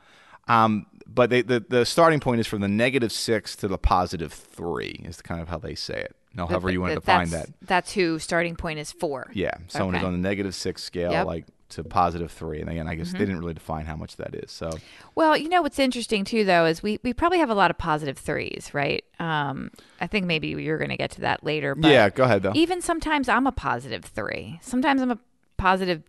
Um, 0.47 0.85
but 1.07 1.29
they, 1.29 1.41
the 1.41 1.59
the 1.67 1.85
starting 1.85 2.19
point 2.19 2.39
is 2.39 2.47
from 2.47 2.61
the 2.61 2.67
negative 2.67 3.11
six 3.11 3.55
to 3.57 3.67
the 3.67 3.77
positive 3.77 4.31
three. 4.31 5.01
Is 5.03 5.21
kind 5.21 5.41
of 5.41 5.49
how 5.49 5.57
they 5.57 5.75
say 5.75 5.99
it. 6.01 6.15
Now, 6.35 6.45
however 6.45 6.69
you 6.71 6.79
want 6.81 6.93
to 6.93 6.99
define 6.99 7.29
that. 7.31 7.49
That's 7.63 7.93
who 7.93 8.19
starting 8.19 8.55
point 8.55 8.77
is 8.77 8.91
for. 8.91 9.31
Yeah, 9.33 9.55
someone 9.67 9.95
who's 9.95 10.01
Okay. 10.01 10.07
on 10.07 10.13
the 10.13 10.19
negative 10.19 10.53
six 10.53 10.83
scale, 10.83 11.11
Yep. 11.11 11.25
Like 11.25 11.45
to 11.69 11.83
positive 11.83 12.31
three, 12.31 12.61
and 12.61 12.69
again, 12.69 12.87
I 12.87 12.95
guess 12.95 13.11
they 13.11 13.19
didn't 13.19 13.39
really 13.39 13.53
define 13.53 13.85
how 13.85 13.95
much 13.95 14.15
that 14.17 14.33
is. 14.33 14.51
So 14.51 14.71
Well, 15.15 15.35
you 15.35 15.49
know 15.49 15.61
what's 15.61 15.79
interesting 15.79 16.23
too, 16.23 16.45
though, 16.45 16.65
is 16.65 16.81
we, 16.81 16.99
we 17.03 17.13
probably 17.13 17.39
have 17.39 17.49
a 17.49 17.55
lot 17.55 17.71
of 17.71 17.77
positive 17.77 18.17
threes, 18.17 18.69
right? 18.73 19.03
Um, 19.19 19.71
I 19.99 20.07
think 20.07 20.25
maybe 20.25 20.49
you're 20.49 20.77
going 20.77 20.89
to 20.89 20.97
get 20.97 21.11
to 21.11 21.21
that 21.21 21.43
later. 21.43 21.75
But 21.75 21.91
yeah, 21.91 22.09
go 22.09 22.23
ahead 22.23 22.43
though. 22.43 22.53
Even 22.55 22.81
sometimes 22.81 23.27
I'm 23.27 23.47
a 23.47 23.51
positive 23.51 24.05
three. 24.05 24.59
Sometimes 24.61 25.01
I'm 25.01 25.11
a 25.11 25.19
positive 25.57 26.03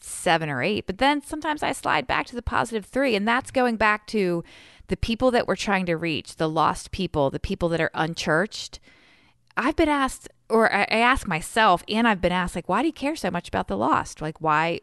seven 0.00 0.48
or 0.48 0.62
eight, 0.62 0.86
but 0.86 0.98
then 0.98 1.22
sometimes 1.22 1.62
I 1.62 1.72
slide 1.72 2.06
back 2.06 2.26
to 2.26 2.34
the 2.34 2.42
positive 2.42 2.86
three. 2.86 3.14
And 3.14 3.26
that's 3.26 3.50
going 3.50 3.76
back 3.76 4.06
to 4.08 4.42
the 4.88 4.96
people 4.96 5.30
that 5.30 5.46
we're 5.46 5.56
trying 5.56 5.86
to 5.86 5.96
reach, 5.96 6.36
the 6.36 6.48
lost 6.48 6.90
people, 6.90 7.30
the 7.30 7.40
people 7.40 7.68
that 7.70 7.80
are 7.80 7.90
unchurched. 7.94 8.80
I've 9.56 9.76
been 9.76 9.88
asked, 9.88 10.28
or 10.48 10.72
I 10.72 10.84
ask 10.84 11.28
myself, 11.28 11.84
and 11.88 12.08
I've 12.08 12.20
been 12.20 12.32
asked, 12.32 12.54
like, 12.54 12.68
why 12.68 12.80
do 12.82 12.88
you 12.88 12.92
care 12.92 13.16
so 13.16 13.30
much 13.30 13.48
about 13.48 13.68
the 13.68 13.76
lost? 13.76 14.20
Like, 14.20 14.40
why? 14.40 14.80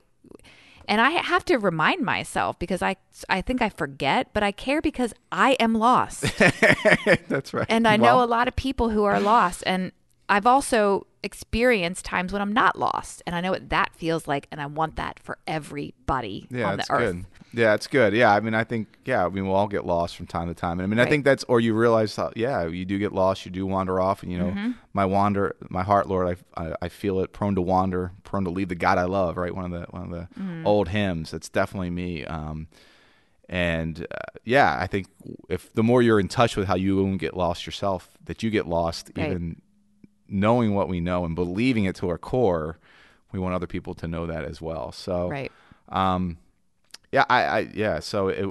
And 0.87 0.99
I 0.99 1.11
have 1.11 1.45
to 1.45 1.57
remind 1.57 2.03
myself 2.03 2.57
because 2.57 2.81
I, 2.81 2.95
I 3.29 3.41
think 3.41 3.61
I 3.61 3.69
forget, 3.69 4.33
but 4.33 4.41
I 4.41 4.51
care 4.51 4.81
because 4.81 5.13
I 5.31 5.51
am 5.59 5.75
lost. 5.75 6.21
That's 7.27 7.53
right. 7.53 7.67
And 7.69 7.87
I 7.87 7.95
know 7.95 8.23
a 8.23 8.25
lot 8.25 8.47
of 8.47 8.55
people 8.55 8.89
who 8.89 9.03
are 9.03 9.19
lost. 9.19 9.63
And 9.67 9.91
I've 10.29 10.47
also 10.47 11.05
experienced 11.21 12.05
times 12.05 12.33
when 12.33 12.41
I'm 12.41 12.53
not 12.53 12.79
lost. 12.79 13.21
And 13.27 13.35
I 13.35 13.41
know 13.41 13.51
what 13.51 13.69
that 13.69 13.95
feels 13.95 14.27
like. 14.27 14.47
And 14.51 14.59
I 14.59 14.65
want 14.65 14.95
that 14.95 15.19
for 15.19 15.37
everybody 15.45 16.47
yeah, 16.49 16.71
on 16.71 16.77
the 16.77 16.85
earth. 16.89 17.13
good. 17.13 17.25
Yeah, 17.51 17.73
it's 17.73 17.87
good. 17.87 18.13
Yeah, 18.13 18.31
I 18.33 18.39
mean, 18.41 18.53
I 18.53 18.63
think 18.63 18.87
yeah, 19.05 19.25
I 19.25 19.29
mean, 19.29 19.45
we'll 19.47 19.55
all 19.55 19.67
get 19.67 19.85
lost 19.85 20.15
from 20.15 20.27
time 20.27 20.47
to 20.49 20.53
time, 20.53 20.73
and 20.79 20.83
I 20.83 20.85
mean, 20.87 20.99
I 20.99 21.09
think 21.09 21.25
that's 21.25 21.43
or 21.45 21.59
you 21.59 21.73
realize, 21.73 22.15
how, 22.15 22.31
yeah, 22.35 22.67
you 22.67 22.85
do 22.85 22.99
get 22.99 23.11
lost, 23.11 23.43
you 23.45 23.51
do 23.51 23.65
wander 23.65 23.99
off, 23.99 24.21
and 24.21 24.31
you 24.31 24.37
know, 24.37 24.51
Mm-hmm. 24.51 24.71
my 24.93 25.05
wander, 25.05 25.55
my 25.69 25.81
heart, 25.83 26.07
Lord, 26.07 26.37
I, 26.55 26.63
I 26.63 26.75
I 26.83 26.89
feel 26.89 27.19
it, 27.21 27.33
prone 27.33 27.55
to 27.55 27.61
wander, 27.61 28.11
prone 28.23 28.43
to 28.43 28.51
leave 28.51 28.69
the 28.69 28.75
God 28.75 28.97
I 28.99 29.05
love, 29.05 29.35
right? 29.37 29.53
One 29.55 29.65
of 29.65 29.71
the 29.71 29.87
one 29.89 30.03
of 30.03 30.09
the 30.11 30.27
Mm-hmm. 30.39 30.67
old 30.67 30.89
hymns. 30.89 31.31
That's 31.31 31.49
definitely 31.49 31.89
me. 31.89 32.23
Um, 32.25 32.67
and 33.47 34.05
uh, 34.11 34.39
yeah, 34.45 34.77
I 34.79 34.85
think 34.87 35.07
if 35.49 35.73
the 35.73 35.81
more 35.83 36.01
you're 36.03 36.19
in 36.19 36.27
touch 36.27 36.55
with 36.55 36.67
how 36.67 36.75
you 36.75 36.97
won't 37.03 37.19
get 37.19 37.35
lost 37.35 37.65
yourself, 37.65 38.09
that 38.25 38.43
you 38.43 38.49
get 38.51 38.67
lost, 38.67 39.09
Right. 39.15 39.25
even 39.31 39.61
knowing 40.27 40.75
what 40.75 40.87
we 40.87 40.99
know 40.99 41.25
and 41.25 41.33
believing 41.35 41.85
it 41.85 41.95
to 41.95 42.09
our 42.09 42.19
core, 42.19 42.77
we 43.31 43.39
want 43.39 43.55
other 43.55 43.65
people 43.65 43.95
to 43.95 44.07
know 44.07 44.27
that 44.27 44.43
as 44.43 44.61
well. 44.61 44.91
So, 44.91 45.29
Right. 45.29 45.51
um, 45.89 46.37
yeah, 47.11 47.25
I, 47.29 47.43
I 47.43 47.59
yeah. 47.73 47.99
So 47.99 48.27
it, 48.29 48.47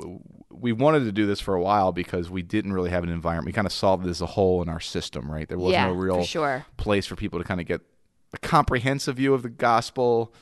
we 0.50 0.72
wanted 0.72 1.05
to 1.05 1.12
do 1.12 1.26
this 1.26 1.40
for 1.40 1.55
a 1.55 1.60
while 1.62 1.93
because 1.93 2.28
we 2.31 2.43
didn't 2.43 2.72
really 2.72 2.90
have 2.90 3.05
an 3.05 3.10
environment. 3.10 3.46
We 3.46 3.52
kind 3.52 3.66
of 3.66 3.72
solved 3.72 4.05
this 4.05 4.10
as 4.19 4.20
a 4.22 4.26
hole 4.26 4.60
in 4.62 4.69
our 4.69 4.81
system, 4.81 5.31
right? 5.31 5.49
There 5.49 5.58
was 5.58 5.72
Yeah, 5.72 5.87
no 5.87 5.94
for 5.94 5.99
real 6.00 6.25
sure. 6.25 6.66
place 6.76 7.06
for 7.06 7.14
people 7.16 7.38
to 7.38 7.44
kind 7.44 7.60
of 7.60 7.66
get 7.66 7.81
a 8.34 8.38
comprehensive 8.38 9.16
view 9.16 9.34
of 9.34 9.43
the 9.43 9.49
gospel. 9.49 10.34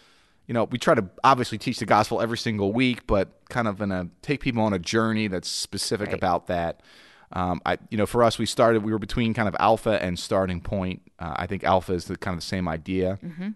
You 0.46 0.54
know, 0.54 0.64
we 0.64 0.78
try 0.78 0.94
to 0.94 1.04
obviously 1.24 1.58
teach 1.58 1.78
the 1.78 1.86
gospel 1.86 2.20
every 2.20 2.38
single 2.38 2.72
week, 2.72 3.06
but 3.06 3.40
kind 3.48 3.68
of 3.68 3.80
in 3.82 3.92
a 3.92 4.08
take 4.22 4.40
people 4.40 4.62
on 4.62 4.72
a 4.72 4.78
journey 4.78 5.26
that's 5.28 5.48
specific 5.48 6.08
Right. 6.08 6.14
about 6.16 6.46
that. 6.46 6.80
Um, 7.32 7.60
I, 7.66 7.78
you 7.90 7.98
know, 7.98 8.06
for 8.06 8.22
us, 8.22 8.38
we 8.38 8.46
started. 8.46 8.84
We 8.84 8.92
were 8.92 9.00
between 9.00 9.34
kind 9.34 9.48
of 9.48 9.56
alpha 9.58 10.00
and 10.02 10.16
starting 10.18 10.60
point. 10.60 11.02
Uh, 11.18 11.34
I 11.36 11.46
think 11.48 11.64
alpha 11.64 11.92
is 11.92 12.04
the 12.04 12.16
kind 12.16 12.34
of 12.34 12.40
the 12.40 12.46
same 12.46 12.68
idea. 12.68 13.18
Mm-hmm. 13.24 13.48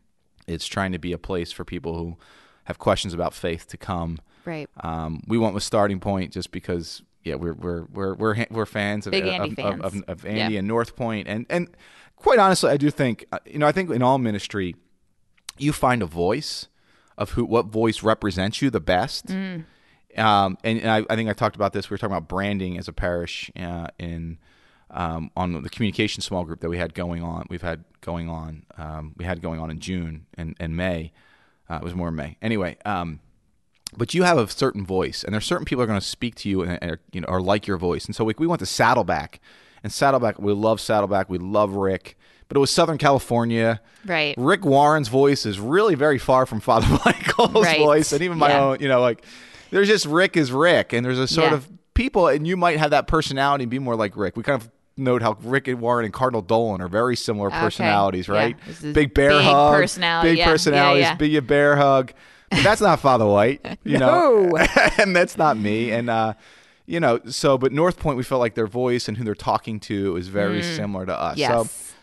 It's 0.48 0.66
trying 0.66 0.90
to 0.92 0.98
be 0.98 1.12
a 1.12 1.18
place 1.18 1.52
for 1.52 1.64
people 1.64 1.96
who 1.96 2.16
have 2.64 2.78
questions 2.78 3.14
about 3.14 3.32
faith 3.32 3.68
to 3.68 3.76
come. 3.76 4.18
Right. 4.44 4.68
Um, 4.82 5.22
we 5.26 5.38
went 5.38 5.54
with 5.54 5.62
starting 5.62 6.00
point 6.00 6.32
just 6.32 6.50
because, 6.52 7.02
yeah, 7.24 7.34
we're 7.34 7.52
we're 7.54 7.84
we're 7.92 8.14
we're, 8.14 8.46
we're 8.50 8.66
fans 8.66 9.06
of 9.06 9.12
Big 9.12 9.26
Andy 9.26 9.50
of, 9.50 9.54
fans. 9.56 9.82
of, 9.82 10.02
of 10.08 10.26
Andy 10.26 10.54
Yeah. 10.54 10.58
and 10.60 10.68
North 10.68 10.96
Point, 10.96 11.28
and 11.28 11.46
and 11.50 11.68
quite 12.16 12.38
honestly, 12.38 12.70
I 12.70 12.76
do 12.76 12.90
think 12.90 13.26
uh, 13.32 13.38
you 13.46 13.58
know 13.58 13.66
I 13.66 13.72
think 13.72 13.90
in 13.90 14.02
all 14.02 14.18
ministry, 14.18 14.74
you 15.58 15.72
find 15.72 16.02
a 16.02 16.06
voice 16.06 16.68
of 17.18 17.30
who 17.32 17.44
what 17.44 17.66
voice 17.66 18.02
represents 18.02 18.62
you 18.62 18.70
the 18.70 18.80
best. 18.80 19.26
Mm. 19.26 19.64
Um, 20.16 20.58
and, 20.64 20.80
and 20.80 20.90
I, 20.90 21.04
I 21.08 21.14
think 21.14 21.30
I 21.30 21.32
talked 21.34 21.54
about 21.54 21.72
this. 21.72 21.88
We 21.88 21.94
were 21.94 21.98
talking 21.98 22.16
about 22.16 22.28
branding 22.28 22.78
as 22.78 22.88
a 22.88 22.92
parish 22.92 23.50
uh, 23.56 23.86
in 23.98 24.38
um, 24.90 25.30
on 25.36 25.62
the 25.62 25.68
communication 25.70 26.20
small 26.20 26.44
group 26.44 26.60
that 26.60 26.68
we 26.68 26.78
had 26.78 26.94
going 26.94 27.22
on. 27.22 27.46
We've 27.48 27.62
had 27.62 27.84
going 28.00 28.28
on. 28.28 28.64
Um, 28.76 29.14
we 29.16 29.24
had 29.24 29.40
going 29.40 29.60
on 29.60 29.70
in 29.70 29.78
June 29.78 30.26
and, 30.36 30.56
and 30.58 30.76
May. 30.76 31.12
Uh, 31.68 31.76
it 31.76 31.84
was 31.84 31.94
more 31.94 32.08
in 32.08 32.16
May. 32.16 32.36
Anyway, 32.42 32.76
um, 32.84 33.20
but 33.96 34.14
you 34.14 34.22
have 34.22 34.38
a 34.38 34.48
certain 34.48 34.84
voice, 34.84 35.24
and 35.24 35.32
there's 35.34 35.44
certain 35.46 35.64
people 35.64 35.82
are 35.82 35.86
going 35.86 35.98
to 36.00 36.04
speak 36.06 36.34
to 36.36 36.48
you 36.48 36.62
and, 36.62 36.98
you 37.12 37.20
know 37.20 37.26
are 37.28 37.40
like 37.40 37.66
your 37.66 37.76
voice. 37.76 38.06
And 38.06 38.14
so 38.14 38.24
we, 38.24 38.34
we 38.38 38.46
went 38.46 38.60
to 38.60 38.66
Saddleback, 38.66 39.40
and 39.82 39.92
Saddleback 39.92 40.38
we 40.38 40.52
love 40.52 40.80
Saddleback. 40.80 41.28
We 41.28 41.38
love 41.38 41.72
Rick, 41.74 42.16
but 42.48 42.56
it 42.56 42.60
was 42.60 42.70
Southern 42.70 42.98
California. 42.98 43.80
Right. 44.06 44.34
Rick 44.38 44.64
Warren's 44.64 45.08
voice 45.08 45.44
is 45.46 45.58
really 45.60 45.94
very 45.94 46.18
far 46.18 46.46
from 46.46 46.60
Father 46.60 46.86
Michael's 47.04 47.64
Right. 47.64 47.78
voice, 47.78 48.12
and 48.12 48.22
even 48.22 48.38
my 48.38 48.50
Yeah. 48.50 48.60
own. 48.64 48.78
You 48.80 48.88
know, 48.88 49.00
like 49.00 49.24
there's 49.70 49.88
just 49.88 50.06
Rick 50.06 50.36
is 50.36 50.52
Rick, 50.52 50.92
and 50.92 51.04
there's 51.04 51.18
a 51.18 51.28
sort 51.28 51.48
Yeah. 51.50 51.54
of 51.56 51.68
people, 51.94 52.28
and 52.28 52.46
you 52.46 52.56
might 52.56 52.78
have 52.78 52.90
that 52.92 53.06
personality 53.06 53.64
and 53.64 53.70
be 53.70 53.78
more 53.78 53.96
like 53.96 54.16
Rick. 54.16 54.36
We 54.36 54.42
kind 54.42 54.60
of 54.60 54.70
note 54.96 55.22
how 55.22 55.36
Rick 55.42 55.66
and 55.68 55.80
Warren 55.80 56.04
and 56.04 56.12
Cardinal 56.14 56.42
Dolan 56.42 56.80
are 56.80 56.88
very 56.88 57.16
similar 57.16 57.48
Okay. 57.48 57.58
personalities, 57.60 58.28
Yeah. 58.28 58.34
right? 58.34 58.56
Is 58.68 58.80
Big 58.80 59.14
bear 59.14 59.30
big 59.30 59.42
hug, 59.42 59.74
personality. 59.74 60.28
big 60.30 60.38
Yeah. 60.38 60.44
Yeah, 60.46 60.50
personalities, 60.50 61.02
yeah. 61.02 61.14
big 61.14 61.46
bear 61.46 61.76
hug. 61.76 62.12
That's 62.50 62.80
not 62.80 63.00
Father 63.00 63.26
White, 63.26 63.78
you 63.84 63.98
know, 63.98 64.50
and 64.98 65.14
that's 65.14 65.36
not 65.38 65.56
me, 65.56 65.90
and. 65.92 66.10
uh 66.10 66.34
you 66.86 66.98
know, 66.98 67.20
so 67.28 67.56
but 67.56 67.70
North 67.70 68.00
Point, 68.00 68.16
we 68.16 68.24
felt 68.24 68.40
like 68.40 68.54
their 68.56 68.66
voice 68.66 69.06
and 69.06 69.16
who 69.16 69.22
they're 69.22 69.36
talking 69.36 69.78
to 69.78 70.16
is 70.16 70.26
very 70.26 70.60
similar 70.60 71.06
to 71.06 71.16
us. 71.16 71.36
Mm. 71.36 71.38
Yes. 71.38 71.50
So 71.50 71.94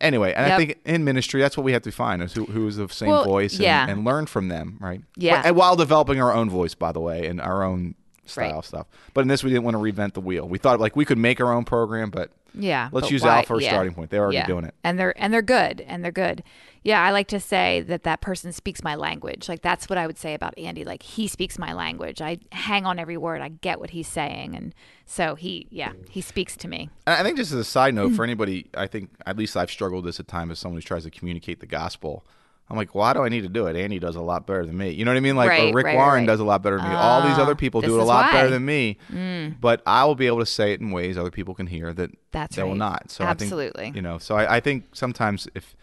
anyway, 0.00 0.32
and 0.32 0.52
I 0.52 0.56
think 0.56 0.78
in 0.84 1.02
ministry, 1.02 1.40
that's 1.40 1.56
what 1.56 1.64
we 1.64 1.72
have 1.72 1.82
to 1.82 1.90
find 1.90 2.22
is 2.22 2.34
who, 2.34 2.44
who 2.44 2.68
is 2.68 2.76
the 2.76 2.88
same 2.88 3.08
Well, 3.08 3.24
voice 3.24 3.54
and, 3.54 3.62
yeah. 3.62 3.88
and 3.88 4.04
learn 4.04 4.26
from 4.26 4.46
them, 4.46 4.76
right? 4.80 5.02
Yeah. 5.16 5.42
And 5.44 5.56
while 5.56 5.74
developing 5.74 6.22
our 6.22 6.32
own 6.32 6.48
voice, 6.50 6.74
by 6.74 6.92
the 6.92 7.00
way, 7.00 7.26
and 7.26 7.40
our 7.40 7.64
own 7.64 7.96
style 8.26 8.52
Right. 8.56 8.64
stuff. 8.64 8.86
But 9.12 9.22
in 9.22 9.28
this, 9.28 9.42
we 9.42 9.50
didn't 9.50 9.64
want 9.64 9.74
to 9.74 9.80
reinvent 9.80 10.12
the 10.12 10.20
wheel. 10.20 10.46
We 10.48 10.58
thought 10.58 10.78
like 10.78 10.94
we 10.94 11.04
could 11.04 11.18
make 11.18 11.40
our 11.40 11.52
own 11.52 11.64
program, 11.64 12.10
but 12.10 12.30
Yeah. 12.54 12.90
Let's 12.92 13.06
but 13.06 13.10
use 13.10 13.22
why- 13.22 13.38
Al 13.38 13.42
for 13.42 13.58
a 13.58 13.62
yeah. 13.62 13.70
starting 13.70 13.92
point. 13.94 14.10
They're 14.10 14.22
already 14.22 14.36
Yeah. 14.36 14.46
doing 14.46 14.64
it. 14.66 14.74
And 14.84 15.00
they're 15.00 15.20
and 15.20 15.34
they're 15.34 15.42
good. 15.42 15.80
And 15.80 16.04
they're 16.04 16.12
good. 16.12 16.44
Yeah, 16.84 17.02
I 17.02 17.10
like 17.10 17.28
to 17.28 17.40
say 17.40 17.80
that 17.82 18.02
that 18.04 18.20
person 18.20 18.52
speaks 18.52 18.82
my 18.82 18.94
language. 18.94 19.48
Like 19.48 19.62
that's 19.62 19.88
what 19.88 19.98
I 19.98 20.06
would 20.06 20.18
say 20.18 20.34
about 20.34 20.56
Andy. 20.58 20.84
Like 20.84 21.02
he 21.02 21.26
speaks 21.26 21.58
my 21.58 21.72
language. 21.72 22.20
I 22.22 22.38
hang 22.52 22.86
on 22.86 22.98
every 22.98 23.16
word. 23.16 23.40
I 23.40 23.48
get 23.48 23.80
what 23.80 23.90
he's 23.90 24.08
saying. 24.08 24.54
And 24.54 24.74
so 25.06 25.34
he 25.34 25.66
yeah, 25.70 25.92
he 26.10 26.20
speaks 26.20 26.56
to 26.58 26.68
me. 26.68 26.90
I 27.06 27.22
think 27.22 27.36
just 27.36 27.52
as 27.52 27.58
a 27.58 27.64
side 27.64 27.94
note 27.94 28.12
Mm. 28.12 28.16
for 28.16 28.24
anybody, 28.24 28.66
I 28.74 28.86
think 28.86 29.10
at 29.26 29.36
least 29.36 29.56
I've 29.56 29.70
struggled 29.70 30.04
this 30.04 30.18
at 30.20 30.28
times 30.28 30.52
as 30.52 30.58
someone 30.60 30.76
who 30.80 30.82
tries 30.82 31.04
to 31.04 31.10
communicate 31.10 31.60
the 31.60 31.66
gospel. 31.66 32.24
I'm 32.70 32.76
like, 32.76 32.94
why 32.94 33.14
do 33.14 33.22
I 33.22 33.30
need 33.30 33.40
to 33.44 33.48
do 33.48 33.66
it? 33.66 33.76
Andy 33.76 33.98
does 33.98 34.14
a 34.14 34.20
lot 34.20 34.46
better 34.46 34.66
than 34.66 34.76
me. 34.76 34.90
You 34.90 35.06
know 35.06 35.10
what 35.10 35.16
I 35.16 35.20
mean? 35.20 35.36
Like, 35.36 35.46
or 35.46 35.50
Right, 35.52 35.74
Rick 35.74 35.86
right, 35.86 35.94
Warren 35.96 36.20
right. 36.20 36.26
does 36.26 36.38
a 36.38 36.44
lot 36.44 36.62
better 36.62 36.76
than 36.76 36.90
me. 36.90 36.94
All 36.96 37.22
these 37.26 37.38
other 37.38 37.52
Ah, 37.52 37.54
people 37.54 37.80
do 37.80 37.98
it 37.98 38.00
a 38.02 38.04
lot 38.04 38.30
better 38.30 38.50
than 38.50 38.66
me. 38.66 38.98
But 39.58 39.82
I 39.86 40.04
will 40.04 40.14
be 40.14 40.26
able 40.26 40.40
to 40.40 40.46
say 40.46 40.74
it 40.74 40.80
in 40.82 40.90
ways 40.90 41.16
other 41.16 41.30
people 41.30 41.54
can 41.54 41.66
hear 41.66 41.94
that 41.94 42.10
That's 42.30 42.56
they 42.56 42.62
will 42.62 42.74
not. 42.74 43.10
So 43.10 43.24
I 43.24 43.28
Absolutely. 43.28 43.84
think, 43.84 43.96
you 43.96 44.02
know, 44.02 44.18
so 44.18 44.36
I, 44.36 44.56
I 44.56 44.60
think 44.60 44.84
sometimes 44.94 45.48
if, 45.54 45.74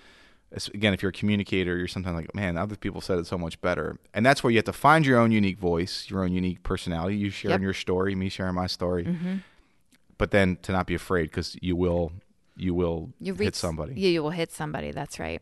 again, 0.74 0.94
if 0.94 1.02
you're 1.02 1.10
a 1.10 1.14
communicator, 1.14 1.78
you're 1.78 1.88
sometimes 1.88 2.16
like, 2.16 2.34
man, 2.36 2.58
other 2.58 2.76
people 2.76 3.02
said 3.02 3.20
it 3.20 3.28
so 3.28 3.38
much 3.38 3.60
better. 3.62 3.98
And 4.14 4.26
that's 4.26 4.44
where 4.44 4.52
you 4.52 4.58
have 4.58 4.66
to 4.66 4.74
find 4.74 5.06
your 5.06 5.20
own 5.20 5.32
unique 5.32 5.58
voice, 5.58 6.10
your 6.10 6.24
own 6.24 6.32
unique 6.32 6.64
personality. 6.64 7.18
You 7.18 7.30
sharing 7.30 7.54
Yep. 7.56 7.62
your 7.62 7.74
story, 7.74 8.16
me 8.16 8.30
sharing 8.30 8.56
my 8.56 8.68
story. 8.68 9.08
But 10.18 10.32
then 10.32 10.58
to 10.62 10.72
not 10.72 10.88
be 10.88 10.96
afraid 10.96 11.24
because 11.24 11.58
you 11.62 11.76
will, 11.76 12.12
you 12.56 12.74
will 12.74 13.10
You 13.20 13.34
hit 13.34 13.40
reach 13.40 13.56
somebody. 13.56 14.00
You, 14.00 14.10
you 14.10 14.24
will 14.24 14.30
hit 14.30 14.52
somebody. 14.52 14.92
That's 14.92 15.20
right. 15.20 15.42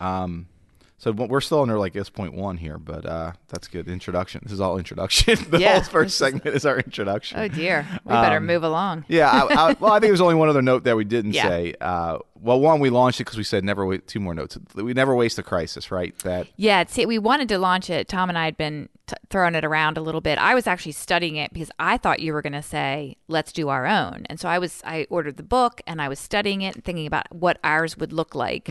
Um, 0.00 0.48
so 0.98 1.12
we're 1.12 1.40
still 1.40 1.62
under 1.62 1.78
like 1.78 1.92
this 1.92 2.08
point 2.08 2.34
one 2.34 2.56
here, 2.56 2.78
but 2.78 3.04
uh, 3.04 3.32
that's 3.48 3.68
good. 3.68 3.86
Introduction. 3.88 4.40
This 4.44 4.52
is 4.52 4.60
all 4.60 4.78
introduction. 4.78 5.38
the 5.50 5.58
Yeah, 5.60 5.74
whole 5.74 5.82
first 5.82 6.16
segment 6.16 6.46
is 6.46 6.64
our 6.64 6.78
introduction. 6.78 7.38
Oh 7.38 7.48
dear. 7.48 7.86
We 8.04 8.12
better 8.12 8.38
Um, 8.38 8.46
move 8.46 8.62
along. 8.62 9.04
Yeah. 9.08 9.30
I, 9.30 9.70
I, 9.70 9.76
well, 9.78 9.92
I 9.92 10.00
think 10.00 10.10
there's 10.10 10.20
only 10.20 10.34
one 10.36 10.48
other 10.48 10.62
note 10.62 10.84
that 10.84 10.96
we 10.96 11.04
didn't 11.04 11.32
Yeah. 11.34 11.42
say. 11.48 11.74
Uh, 11.80 12.18
well, 12.40 12.60
one 12.60 12.80
we 12.80 12.90
launched 12.90 13.20
it 13.20 13.24
because 13.24 13.38
we 13.38 13.44
said 13.44 13.64
never 13.64 13.84
wait. 13.86 14.06
Two 14.06 14.20
more 14.20 14.34
notes. 14.34 14.58
We 14.74 14.92
never 14.94 15.14
waste 15.14 15.38
a 15.38 15.42
crisis, 15.42 15.90
right? 15.90 16.16
That 16.20 16.48
Yeah, 16.56 16.84
see, 16.86 17.04
we 17.06 17.18
wanted 17.18 17.48
to 17.50 17.58
launch 17.58 17.88
it. 17.90 18.08
Tom 18.08 18.28
and 18.28 18.36
I 18.38 18.44
had 18.44 18.56
been 18.58 18.88
t- 19.06 19.14
throwing 19.30 19.54
it 19.54 19.64
around 19.64 19.96
a 19.96 20.02
little 20.02 20.20
bit. 20.20 20.38
I 20.38 20.54
was 20.54 20.66
actually 20.66 20.92
studying 20.92 21.36
it 21.36 21.52
because 21.52 21.70
I 21.78 21.96
thought 21.96 22.20
you 22.20 22.32
were 22.34 22.42
going 22.42 22.52
to 22.52 22.62
say, 22.62 23.16
"Let's 23.26 23.52
do 23.52 23.68
our 23.70 23.86
own." 23.86 24.26
And 24.28 24.38
so 24.38 24.48
I 24.50 24.58
was 24.58 24.82
I 24.84 25.06
ordered 25.08 25.38
the 25.38 25.42
book 25.42 25.80
and 25.86 26.00
I 26.00 26.08
was 26.08 26.18
studying 26.18 26.60
it 26.60 26.74
and 26.74 26.84
thinking 26.84 27.06
about 27.06 27.34
what 27.34 27.58
ours 27.64 27.96
would 27.96 28.12
look 28.12 28.34
like. 28.34 28.68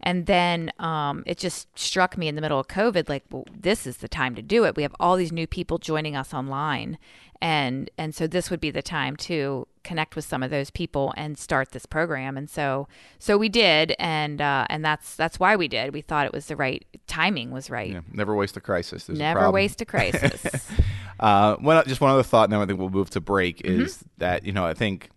And 0.00 0.26
then 0.26 0.70
um, 0.78 1.24
it 1.26 1.38
just 1.38 1.67
struck 1.78 2.18
me 2.18 2.28
in 2.28 2.34
the 2.34 2.40
middle 2.40 2.58
of 2.58 2.68
COVID, 2.68 3.08
like, 3.08 3.24
well, 3.30 3.44
this 3.56 3.86
is 3.86 3.98
the 3.98 4.08
time 4.08 4.34
to 4.34 4.42
do 4.42 4.64
it. 4.64 4.76
We 4.76 4.82
have 4.82 4.94
all 4.98 5.16
these 5.16 5.32
new 5.32 5.46
people 5.46 5.78
joining 5.78 6.16
us 6.16 6.34
online, 6.34 6.98
and 7.40 7.90
and 7.96 8.14
so 8.14 8.26
this 8.26 8.50
would 8.50 8.60
be 8.60 8.70
the 8.70 8.82
time 8.82 9.16
to 9.16 9.66
connect 9.84 10.16
with 10.16 10.24
some 10.24 10.42
of 10.42 10.50
those 10.50 10.70
people 10.70 11.14
and 11.16 11.38
start 11.38 11.70
this 11.70 11.86
program. 11.86 12.36
And 12.36 12.50
so 12.50 12.88
so 13.18 13.38
we 13.38 13.48
did, 13.48 13.94
and 13.98 14.40
uh, 14.40 14.66
and 14.68 14.84
that's 14.84 15.14
that's 15.14 15.38
why 15.38 15.56
we 15.56 15.68
did. 15.68 15.94
We 15.94 16.00
thought 16.00 16.26
it 16.26 16.32
was 16.32 16.46
the 16.46 16.56
right 16.56 16.84
timing 17.06 17.50
was 17.50 17.70
right. 17.70 17.92
yeah, 17.92 18.00
never 18.12 18.34
waste 18.34 18.56
a 18.56 18.60
crisis. 18.60 19.04
There's 19.04 19.18
Never 19.18 19.40
problem. 19.40 19.54
waste 19.54 19.80
a 19.80 19.84
crisis. 19.84 20.66
Uh, 21.20 21.56
one, 21.56 21.82
just 21.88 22.00
one 22.00 22.12
other 22.12 22.22
thought, 22.22 22.44
and 22.44 22.52
then 22.52 22.60
I 22.60 22.66
think 22.66 22.78
we'll 22.78 22.90
move 22.90 23.10
to 23.10 23.20
break. 23.20 23.58
Mm-hmm. 23.64 23.82
Is 23.82 24.04
that 24.18 24.44
you 24.44 24.52
know 24.52 24.64
I 24.64 24.72
think 24.72 25.10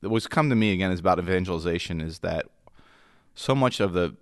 what's 0.00 0.28
come 0.28 0.48
to 0.48 0.54
me 0.54 0.72
again 0.72 0.92
is 0.92 1.00
about 1.00 1.18
evangelization 1.18 2.00
is 2.00 2.20
that 2.20 2.46
so 3.34 3.52
much 3.52 3.80
of 3.80 3.94
the 3.94 4.14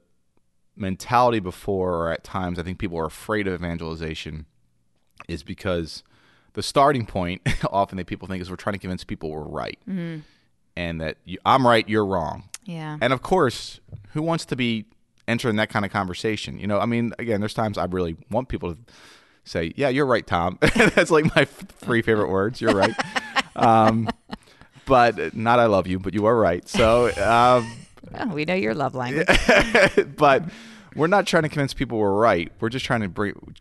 mentality 0.76 1.38
before, 1.40 1.94
or 1.94 2.10
at 2.12 2.24
times, 2.24 2.58
I 2.58 2.62
think 2.62 2.78
people 2.78 2.98
are 2.98 3.06
afraid 3.06 3.46
of 3.46 3.54
evangelization, 3.54 4.46
is 5.28 5.42
because 5.42 6.02
the 6.54 6.62
starting 6.62 7.06
point 7.06 7.42
often 7.70 7.96
that 7.98 8.06
people 8.06 8.28
think 8.28 8.40
is 8.42 8.50
we're 8.50 8.56
trying 8.56 8.74
to 8.74 8.78
convince 8.78 9.04
people 9.04 9.30
we're 9.30 9.42
right, 9.42 9.78
Mm-hmm. 9.88 10.20
and 10.76 11.00
that 11.00 11.16
you, 11.24 11.38
I'm 11.44 11.66
right, 11.66 11.88
you're 11.88 12.06
wrong. 12.06 12.44
yeah. 12.64 12.96
And 13.00 13.12
of 13.12 13.22
course, 13.22 13.80
who 14.12 14.22
wants 14.22 14.44
to 14.46 14.56
be 14.56 14.86
entering 15.28 15.56
that 15.56 15.68
kind 15.70 15.84
of 15.84 15.90
conversation? 15.92 16.58
You 16.58 16.66
know, 16.66 16.78
I 16.80 16.86
mean, 16.86 17.12
again, 17.18 17.40
there's 17.40 17.54
times 17.54 17.78
I 17.78 17.84
really 17.84 18.16
want 18.30 18.48
people 18.48 18.74
to 18.74 18.78
say, 19.44 19.72
"Yeah, 19.76 19.88
you're 19.88 20.06
right, 20.06 20.26
Tom." 20.26 20.58
That's 20.76 21.10
like 21.10 21.34
my 21.36 21.44
three 21.44 22.02
favorite 22.02 22.28
words. 22.28 22.60
You're 22.60 22.74
right. 22.74 22.94
um, 23.56 24.08
but 24.86 25.34
not 25.34 25.58
"I 25.58 25.66
love 25.66 25.86
you," 25.86 25.98
but 25.98 26.12
you 26.14 26.26
are 26.26 26.36
right. 26.36 26.68
So, 26.68 27.06
um, 27.24 27.70
Oh, 28.18 28.28
we 28.28 28.44
know 28.44 28.54
your 28.54 28.74
love 28.74 28.94
language. 28.94 29.26
but 30.16 30.44
we're 30.94 31.06
not 31.06 31.26
trying 31.26 31.44
to 31.44 31.48
convince 31.48 31.74
people 31.74 31.98
we're 31.98 32.12
right. 32.12 32.50
We're 32.60 32.68
just 32.68 32.84
trying 32.84 33.00
to 33.00 33.08
bring 33.08 33.54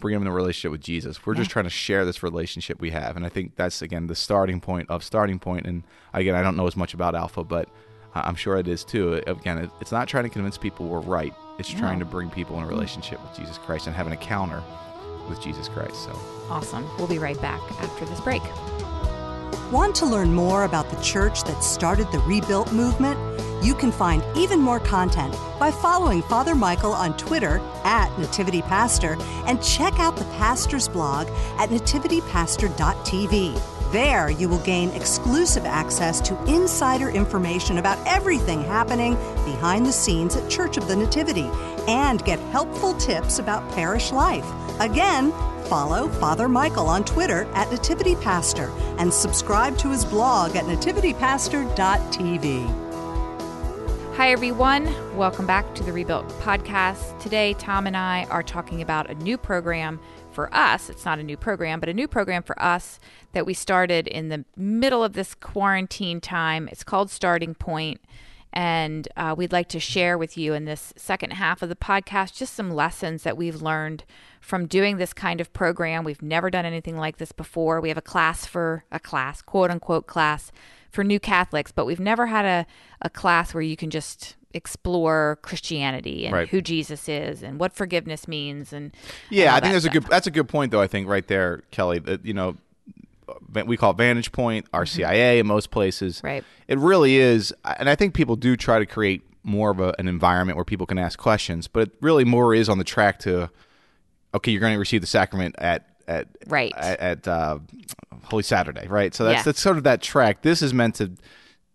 bring 0.00 0.12
them 0.12 0.22
in 0.22 0.28
a 0.28 0.32
relationship 0.32 0.70
with 0.70 0.82
Jesus. 0.82 1.24
We're 1.24 1.34
just 1.34 1.50
trying 1.50 1.64
to 1.64 1.70
share 1.70 2.04
this 2.04 2.22
relationship 2.22 2.80
we 2.80 2.90
have, 2.90 3.16
and 3.16 3.24
I 3.24 3.28
think 3.28 3.56
that's 3.56 3.82
again 3.82 4.06
the 4.06 4.14
starting 4.14 4.60
point 4.60 4.90
of 4.90 5.02
starting 5.02 5.38
point. 5.38 5.66
And 5.66 5.84
again, 6.12 6.34
I 6.34 6.42
don't 6.42 6.56
know 6.56 6.66
as 6.66 6.76
much 6.76 6.94
about 6.94 7.14
Alpha, 7.14 7.44
but 7.44 7.68
I- 8.14 8.22
I'm 8.22 8.34
sure 8.34 8.56
it 8.56 8.68
is 8.68 8.84
too. 8.84 9.22
Again, 9.26 9.70
it's 9.80 9.92
not 9.92 10.08
trying 10.08 10.24
to 10.24 10.30
convince 10.30 10.58
people 10.58 10.86
we're 10.86 11.00
right. 11.00 11.34
It's 11.58 11.70
trying 11.70 11.98
to 11.98 12.04
bring 12.04 12.30
people 12.30 12.56
in 12.58 12.62
a 12.62 12.66
mm. 12.66 12.70
relationship 12.70 13.20
with 13.22 13.36
Jesus 13.36 13.58
Christ 13.58 13.86
and 13.86 13.96
have 13.96 14.06
an 14.06 14.12
encounter 14.12 14.62
with 15.28 15.42
Jesus 15.42 15.68
Christ. 15.68 16.04
So. 16.04 16.12
Awesome. 16.48 16.88
We'll 16.96 17.08
be 17.08 17.18
right 17.18 17.40
back 17.40 17.60
after 17.82 18.04
this 18.04 18.20
break. 18.20 18.42
Want 19.72 19.94
to 19.96 20.06
learn 20.06 20.32
more 20.32 20.64
about 20.64 20.88
the 20.88 21.00
church 21.02 21.44
that 21.44 21.62
started 21.62 22.10
the 22.12 22.20
Rebuilt 22.20 22.72
movement? 22.72 23.18
You 23.62 23.74
can 23.74 23.90
find 23.90 24.22
even 24.36 24.60
more 24.60 24.80
content 24.80 25.34
by 25.58 25.70
following 25.70 26.20
Father 26.22 26.54
Michael 26.54 26.92
on 26.92 27.16
Twitter 27.16 27.60
at 27.84 28.16
Nativity 28.18 28.60
Pastor 28.62 29.16
and 29.46 29.62
check 29.62 29.98
out 29.98 30.16
the 30.16 30.24
pastor's 30.36 30.88
blog 30.88 31.28
at 31.58 31.70
nativitypastor.tv. 31.70 33.92
There, 33.92 34.30
you 34.30 34.48
will 34.48 34.58
gain 34.58 34.90
exclusive 34.90 35.64
access 35.64 36.20
to 36.20 36.36
insider 36.44 37.08
information 37.08 37.78
about 37.78 37.98
everything 38.06 38.62
happening 38.62 39.14
behind 39.44 39.86
the 39.86 39.92
scenes 39.92 40.36
at 40.36 40.50
Church 40.50 40.76
of 40.76 40.86
the 40.88 40.96
Nativity 40.96 41.50
and 41.88 42.24
get 42.24 42.38
helpful 42.50 42.92
tips 42.94 43.38
about 43.38 43.68
parish 43.72 44.12
life. 44.12 44.46
Again, 44.78 45.32
follow 45.64 46.08
Father 46.08 46.48
Michael 46.48 46.86
on 46.86 47.04
Twitter 47.04 47.48
at 47.54 47.70
Nativity 47.70 48.14
Pastor 48.16 48.70
and 48.98 49.12
subscribe 49.12 49.78
to 49.78 49.90
his 49.90 50.04
blog 50.04 50.54
at 50.54 50.66
nativitypastor.tv. 50.66 52.87
Hi, 54.18 54.32
everyone. 54.32 54.84
Welcome 55.16 55.46
back 55.46 55.76
to 55.76 55.84
the 55.84 55.92
Rebuilt 55.92 56.28
podcast. 56.40 57.20
Today, 57.20 57.54
Tom 57.54 57.86
and 57.86 57.96
I 57.96 58.24
are 58.30 58.42
talking 58.42 58.82
about 58.82 59.08
a 59.08 59.14
new 59.14 59.38
program 59.38 60.00
for 60.32 60.52
us. 60.52 60.90
It's 60.90 61.04
not 61.04 61.20
a 61.20 61.22
new 61.22 61.36
program, 61.36 61.78
but 61.78 61.88
a 61.88 61.94
new 61.94 62.08
program 62.08 62.42
for 62.42 62.60
us 62.60 62.98
that 63.30 63.46
we 63.46 63.54
started 63.54 64.08
in 64.08 64.28
the 64.28 64.44
middle 64.56 65.04
of 65.04 65.12
this 65.12 65.36
quarantine 65.36 66.20
time. 66.20 66.66
It's 66.66 66.82
called 66.82 67.12
Starting 67.12 67.54
Point, 67.54 68.00
And 68.52 69.06
uh, 69.16 69.36
we'd 69.38 69.52
like 69.52 69.68
to 69.68 69.78
share 69.78 70.18
with 70.18 70.36
you 70.36 70.52
in 70.52 70.64
this 70.64 70.92
second 70.96 71.34
half 71.34 71.62
of 71.62 71.68
the 71.68 71.76
podcast 71.76 72.36
just 72.36 72.54
some 72.54 72.72
lessons 72.72 73.22
that 73.22 73.36
we've 73.36 73.62
learned 73.62 74.02
from 74.40 74.66
doing 74.66 74.96
this 74.96 75.12
kind 75.12 75.40
of 75.40 75.52
program. 75.52 76.02
We've 76.02 76.22
never 76.22 76.50
done 76.50 76.66
anything 76.66 76.96
like 76.96 77.18
this 77.18 77.30
before. 77.30 77.80
We 77.80 77.88
have 77.88 77.96
a 77.96 78.02
class 78.02 78.46
for 78.46 78.82
a 78.90 78.98
class, 78.98 79.42
quote 79.42 79.70
unquote, 79.70 80.08
class 80.08 80.50
for 80.90 81.04
new 81.04 81.20
Catholics, 81.20 81.72
but 81.72 81.84
we've 81.86 82.00
never 82.00 82.26
had 82.26 82.44
a, 82.44 82.66
a 83.02 83.10
class 83.10 83.54
where 83.54 83.62
you 83.62 83.76
can 83.76 83.90
just 83.90 84.36
explore 84.54 85.38
Christianity 85.42 86.24
and 86.24 86.34
Right. 86.34 86.48
who 86.48 86.60
Jesus 86.60 87.08
is 87.08 87.42
and 87.42 87.60
what 87.60 87.74
forgiveness 87.74 88.26
means 88.26 88.72
and 88.72 88.94
Yeah, 89.28 89.50
I 89.50 89.60
think 89.60 89.64
that 89.64 89.70
there's 89.70 89.84
a 89.84 89.90
good. 89.90 90.04
That's 90.04 90.26
a 90.26 90.30
good 90.30 90.48
point, 90.48 90.72
though. 90.72 90.80
I 90.80 90.86
think 90.86 91.08
right 91.08 91.26
there, 91.26 91.62
Kelly. 91.70 91.98
That 91.98 92.24
you 92.24 92.32
know, 92.34 92.56
we 93.66 93.76
call 93.76 93.90
it 93.90 93.96
Vantage 93.96 94.32
Point, 94.32 94.70
RCIA 94.72 95.38
in 95.38 95.46
most 95.46 95.70
places. 95.70 96.18
Mm-hmm. 96.18 96.26
Right. 96.26 96.44
It 96.66 96.78
really 96.78 97.16
is, 97.16 97.52
and 97.78 97.88
I 97.88 97.94
think 97.94 98.14
people 98.14 98.36
do 98.36 98.56
try 98.56 98.78
to 98.78 98.86
create 98.86 99.22
more 99.42 99.70
of 99.70 99.80
a, 99.80 99.94
an 99.98 100.08
environment 100.08 100.56
where 100.56 100.64
people 100.64 100.86
can 100.86 100.98
ask 100.98 101.18
questions, 101.18 101.68
but 101.68 101.88
it 101.88 101.94
really 102.00 102.24
more 102.24 102.54
is 102.54 102.68
on 102.68 102.78
the 102.78 102.84
track 102.84 103.18
to, 103.20 103.50
okay, 104.34 104.50
you're 104.50 104.60
going 104.60 104.74
to 104.74 104.78
receive 104.78 105.00
the 105.00 105.06
sacrament 105.06 105.54
at 105.58 105.86
at 106.08 106.26
Right. 106.48 106.72
at, 106.76 107.00
at 107.00 107.28
uh, 107.28 107.58
Holy 108.24 108.42
Saturday, 108.42 108.86
right? 108.88 109.14
So 109.14 109.24
that's 109.24 109.38
Yeah. 109.38 109.42
that's 109.44 109.60
sort 109.60 109.76
of 109.76 109.84
that 109.84 110.02
track. 110.02 110.42
This 110.42 110.62
is 110.62 110.74
meant 110.74 110.96
to 110.96 111.12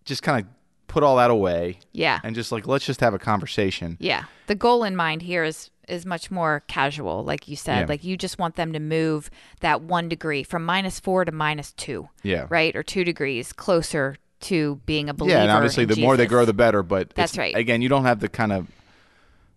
just 0.06 0.24
kind 0.24 0.44
of 0.44 0.52
put 0.88 1.04
all 1.04 1.16
that 1.18 1.32
away. 1.32 1.80
Yeah. 1.92 2.20
And 2.24 2.36
just 2.36 2.52
like 2.52 2.68
let's 2.68 2.86
just 2.86 3.00
have 3.00 3.14
a 3.14 3.20
conversation. 3.20 3.98
Yeah. 4.00 4.26
The 4.48 4.56
goal 4.56 4.84
in 4.84 4.96
mind 4.96 5.22
here 5.22 5.44
is 5.44 5.70
is 5.88 6.06
much 6.06 6.32
more 6.32 6.64
casual, 6.68 7.24
like 7.26 7.48
you 7.48 7.56
said. 7.56 7.80
Yeah. 7.82 7.86
Like 7.90 8.04
you 8.04 8.16
just 8.18 8.40
want 8.40 8.56
them 8.56 8.72
to 8.74 8.80
move 8.80 9.30
that 9.60 9.82
one 9.82 10.08
degree 10.10 10.44
from 10.44 10.64
minus 10.66 11.00
four 11.00 11.26
to 11.26 11.32
minus 11.32 11.72
two. 11.74 12.10
Yeah. 12.24 12.48
Right? 12.50 12.76
Or 12.76 12.84
two 12.84 13.04
degrees 13.04 13.52
closer 13.54 14.16
to 14.42 14.76
being 14.86 15.10
a 15.10 15.14
believer. 15.14 15.38
Yeah, 15.38 15.44
and 15.44 15.52
obviously 15.52 15.86
the 15.86 15.96
more 15.98 16.18
they 16.18 16.26
grow, 16.26 16.44
the 16.46 16.54
better. 16.54 16.84
But 16.84 17.12
That's 17.16 17.38
right. 17.38 17.56
Again, 17.56 17.82
you 17.82 17.90
don't 17.90 18.04
have 18.06 18.20
the 18.20 18.28
kind 18.30 18.52
of, 18.52 18.68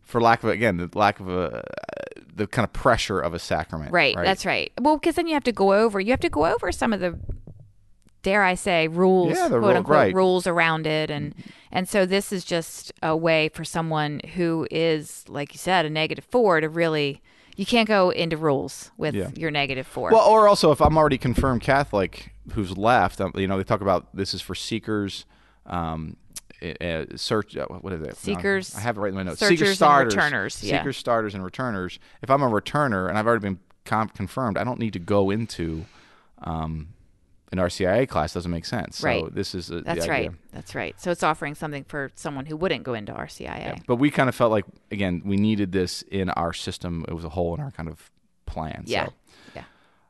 for 0.02 0.21
lack 0.21 0.42
of 0.45 0.50
again, 0.50 0.76
the 0.76 0.88
lack 0.95 1.18
of 1.21 1.28
a, 1.28 1.64
the 2.37 2.47
kind 2.47 2.64
of 2.64 2.73
pressure 2.73 3.19
of 3.21 3.35
a 3.35 3.38
sacrament. 3.38 3.93
Right, 3.93 4.14
that's 4.14 4.47
right. 4.47 4.71
Well, 4.81 4.99
because 4.99 5.14
then 5.16 5.26
you 5.26 5.35
have 5.35 5.45
to 5.45 5.52
go 5.52 5.73
over. 5.73 5.99
You 5.99 6.12
have 6.12 6.21
to 6.21 6.28
go 6.31 6.47
over 6.47 6.71
some 6.71 6.93
of 6.93 7.00
the, 7.00 7.19
dare 8.23 8.43
I 8.43 8.55
say, 8.55 8.88
rules, 8.88 9.31
Yeah, 9.37 9.45
the 9.49 9.59
quote 9.59 9.62
rule- 9.62 9.76
unquote, 9.78 9.97
right. 9.97 10.14
rules 10.14 10.47
around 10.47 10.87
it, 10.87 11.11
and 11.11 11.35
and 11.73 11.88
so 11.88 12.07
this 12.07 12.33
is 12.33 12.45
just 12.45 12.93
a 13.02 13.16
way 13.16 13.49
for 13.49 13.64
someone 13.64 14.21
who 14.35 14.66
is, 14.71 15.25
like 15.28 15.52
you 15.52 15.59
said, 15.59 15.85
a 15.87 15.90
negative 15.90 16.25
four 16.31 16.61
to 16.61 16.69
really 16.69 17.23
You 17.59 17.64
can't 17.64 17.88
go 17.88 18.11
into 18.11 18.37
rules 18.37 18.90
with 18.99 19.14
Yeah. 19.14 19.31
your 19.35 19.50
negative 19.50 19.87
four. 19.87 20.11
Well, 20.11 20.28
or 20.28 20.47
also 20.47 20.73
if 20.73 20.81
I'm 20.83 20.99
already 20.99 21.16
confirmed 21.16 21.62
Catholic 21.62 22.33
who's 22.52 22.76
left, 22.76 23.19
um, 23.19 23.33
you 23.35 23.47
know, 23.49 23.57
they 23.57 23.64
talk 23.64 23.81
about 23.81 24.14
this 24.14 24.35
is 24.35 24.43
for 24.43 24.55
seekers, 24.55 25.25
um, 25.64 26.19
uh, 26.80 27.16
search. 27.16 27.56
Uh, 27.56 27.66
what 27.66 27.92
is 27.92 28.02
it? 28.02 28.16
Seekers, 28.16 28.75
I 28.75 28.80
have 28.80 28.96
it 28.96 29.00
right 29.00 29.08
in 29.11 29.14
my 29.14 29.23
notes. 29.23 29.40
searchers, 29.40 29.58
Seekers, 29.58 29.68
and 29.68 29.76
starters, 29.76 30.14
returners, 30.16 30.64
yeah. 30.64 30.78
Seekers, 30.78 30.96
starters, 30.96 31.35
and 31.35 31.44
returners. 31.44 31.99
If 32.23 32.30
I'm 32.30 32.42
a 32.42 32.49
returner 32.49 33.08
and 33.08 33.16
I've 33.18 33.26
already 33.26 33.42
been 33.42 33.58
com- 33.85 34.08
confirmed, 34.08 34.56
I 34.58 34.64
don't 34.64 34.78
need 34.78 34.92
to 34.94 34.99
go 34.99 35.30
into 35.30 35.87
um, 36.42 36.88
an 37.52 37.58
RCIA 37.58 38.08
class. 38.08 38.35
Doesn't 38.35 38.50
make 38.50 38.64
sense. 38.64 38.99
So 38.99 39.06
Right. 39.08 39.35
this 39.35 39.54
is 39.54 39.70
a, 39.70 39.80
That's 39.82 40.08
right. 40.08 40.30
That's 40.52 40.75
right. 40.75 41.00
So 41.00 41.11
it's 41.11 41.23
offering 41.23 41.54
something 41.54 41.85
for 41.85 42.11
someone 42.14 42.46
who 42.46 42.56
wouldn't 42.56 42.82
go 42.85 42.94
into 42.94 43.12
RCIA. 43.12 43.80
But 43.87 43.96
we 43.96 44.11
kind 44.11 44.28
of 44.28 44.35
felt 44.35 44.50
like 44.50 44.64
again 44.90 45.23
we 45.25 45.37
needed 45.37 45.73
this 45.73 46.02
in 46.02 46.30
our 46.30 46.52
system. 46.52 47.04
It 47.08 47.14
was 47.14 47.25
a 47.25 47.28
hole 47.30 47.54
in 47.54 47.61
our 47.61 47.70
kind 47.70 47.88
of 47.88 48.11
plan. 48.46 48.85
Yeah. 48.87 49.06
So. 49.06 49.12
Yeah. 49.56 49.62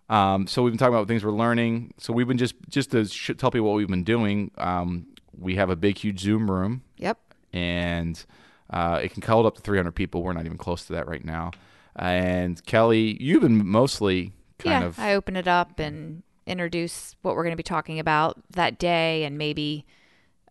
Um, 0.09 0.47
so 0.47 0.63
we've 0.63 0.73
been 0.73 0.79
talking 0.79 0.95
about 0.95 1.09
things 1.09 1.25
we're 1.25 1.33
learning. 1.33 1.93
So 1.99 2.13
we've 2.13 2.29
been 2.29 2.39
just 2.39 2.55
just 2.69 2.91
to 2.93 3.05
sh- 3.07 3.33
tell 3.37 3.51
people 3.51 3.69
what 3.69 3.77
we've 3.77 3.89
been 3.89 4.05
doing. 4.05 4.51
Um, 4.57 5.07
we 5.39 5.57
have 5.57 5.71
a 5.71 5.77
big, 5.77 5.99
huge 5.99 6.21
Zoom 6.21 6.51
room, 6.51 6.83
Yep. 6.99 7.19
and 7.53 8.25
uh, 8.71 9.01
it 9.03 9.13
can 9.13 9.23
hold 9.23 9.47
up 9.47 9.55
to 9.57 9.61
300 9.63 9.93
people. 9.93 10.23
We're 10.23 10.33
not 10.33 10.45
even 10.47 10.59
close 10.59 10.85
to 10.87 10.93
that 10.95 11.07
right 11.09 11.25
now. 11.25 11.53
And 11.95 12.65
Kelly, 12.67 13.17
you've 13.23 13.43
been 13.43 13.67
mostly 13.67 14.33
kind 14.59 14.83
yeah. 14.83 14.87
of 14.87 14.99
I 14.99 15.15
open 15.15 15.37
it 15.37 15.49
up 15.49 15.79
and 15.79 16.23
introduce 16.47 17.17
what 17.23 17.35
we're 17.35 17.43
going 17.43 17.53
to 17.53 17.57
be 17.57 17.63
talking 17.63 17.99
about 17.99 18.41
that 18.51 18.79
day, 18.79 19.25
and 19.25 19.37
maybe 19.39 19.85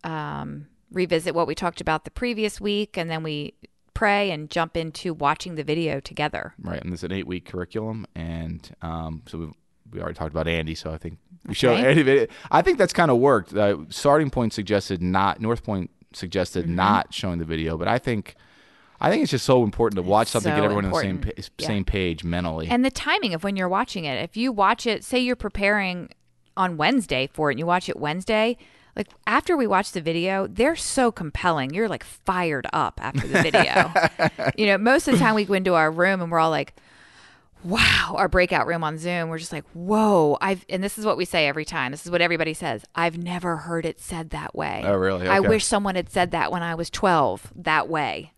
um, 0.04 0.66
revisit 0.90 1.34
what 1.34 1.46
we 1.46 1.54
talked 1.54 1.80
about 1.80 2.04
the 2.04 2.10
previous 2.10 2.60
week, 2.60 2.96
and 2.96 3.10
then 3.10 3.22
we 3.22 3.54
pray 3.94 4.30
and 4.30 4.50
jump 4.50 4.76
into 4.76 5.14
watching 5.14 5.54
the 5.54 5.64
video 5.64 6.00
together. 6.00 6.52
right. 6.60 6.82
And 6.82 6.92
this 6.92 7.00
is 7.00 7.04
an 7.04 7.12
eight 7.12 7.26
week 7.26 7.46
curriculum, 7.46 8.06
and 8.14 8.74
um, 8.82 9.22
so 9.26 9.38
we 9.38 9.46
we 9.92 10.00
already 10.00 10.14
talked 10.16 10.32
about 10.32 10.48
Andy. 10.48 10.74
So 10.74 10.92
I 10.92 10.98
think 10.98 11.18
we 11.46 11.54
show 11.54 11.72
Okay. 11.72 11.86
Andy. 11.90 12.02
video- 12.02 12.26
I 12.50 12.62
think 12.62 12.78
that's 12.78 12.92
kind 12.92 13.10
of 13.10 13.18
worked. 13.18 13.54
Uh, 13.54 13.78
starting 13.88 14.30
point 14.30 14.52
suggested 14.52 15.02
not 15.02 15.40
North 15.40 15.62
Point 15.64 15.90
suggested 16.12 16.64
Mm-hmm. 16.66 16.74
not 16.74 17.12
showing 17.14 17.38
the 17.38 17.44
video, 17.44 17.76
but 17.76 17.88
I 17.88 17.98
think. 17.98 18.34
I 18.98 19.10
think 19.10 19.22
it's 19.22 19.30
just 19.30 19.44
so 19.44 19.62
important 19.62 19.96
to 20.02 20.08
watch 20.08 20.28
something, 20.28 20.50
so 20.50 20.56
get 20.56 20.64
everyone 20.64 20.86
on 20.86 20.90
the 20.90 20.98
same 21.00 21.18
pa- 21.18 21.28
Yeah. 21.58 21.66
same 21.66 21.84
page 21.84 22.24
mentally. 22.24 22.66
And 22.70 22.82
the 22.82 22.90
timing 22.90 23.34
of 23.34 23.44
when 23.44 23.54
you're 23.54 23.68
watching 23.68 24.06
it. 24.06 24.22
If 24.24 24.38
you 24.38 24.50
watch 24.52 24.86
it, 24.86 25.04
say 25.04 25.18
you're 25.18 25.36
preparing 25.36 26.08
on 26.56 26.78
Wednesday 26.78 27.28
for 27.30 27.50
it 27.50 27.54
and 27.54 27.58
you 27.58 27.66
watch 27.66 27.90
it 27.90 27.98
Wednesday, 27.98 28.56
like 28.96 29.08
after 29.26 29.54
we 29.54 29.66
watch 29.66 29.92
the 29.92 30.00
video, 30.00 30.46
they're 30.46 30.76
so 30.76 31.12
compelling. 31.12 31.74
You're 31.74 31.90
like 31.90 32.04
fired 32.04 32.66
up 32.72 32.98
after 33.02 33.26
the 33.28 33.42
video. 33.42 33.92
you 34.56 34.64
know, 34.64 34.78
most 34.78 35.08
of 35.08 35.12
the 35.12 35.20
time 35.20 35.34
we 35.34 35.44
go 35.44 35.52
into 35.52 35.74
our 35.74 35.90
room 35.90 36.22
and 36.22 36.32
we're 36.32 36.38
all 36.38 36.48
like, 36.48 36.72
wow, 37.66 38.14
our 38.16 38.28
breakout 38.28 38.66
room 38.66 38.84
on 38.84 38.96
Zoom, 38.98 39.28
we're 39.28 39.38
just 39.38 39.52
like, 39.52 39.64
whoa, 39.72 40.38
I've, 40.40 40.64
and 40.68 40.82
this 40.82 40.98
is 40.98 41.04
what 41.04 41.16
we 41.16 41.24
say 41.24 41.48
every 41.48 41.64
time. 41.64 41.90
This 41.90 42.04
is 42.04 42.12
what 42.12 42.20
everybody 42.20 42.54
says. 42.54 42.84
I've 42.94 43.18
never 43.18 43.56
heard 43.56 43.84
it 43.84 44.00
said 44.00 44.30
that 44.30 44.54
way. 44.54 44.82
Oh, 44.84 44.94
really? 44.94 45.26
I 45.26 45.40
wish 45.40 45.64
someone 45.64 45.96
had 45.96 46.08
said 46.08 46.30
that 46.30 46.52
when 46.52 46.62
I 46.62 46.74
was 46.74 46.90
12 46.90 47.52
that 47.56 47.88
way. 47.88 48.32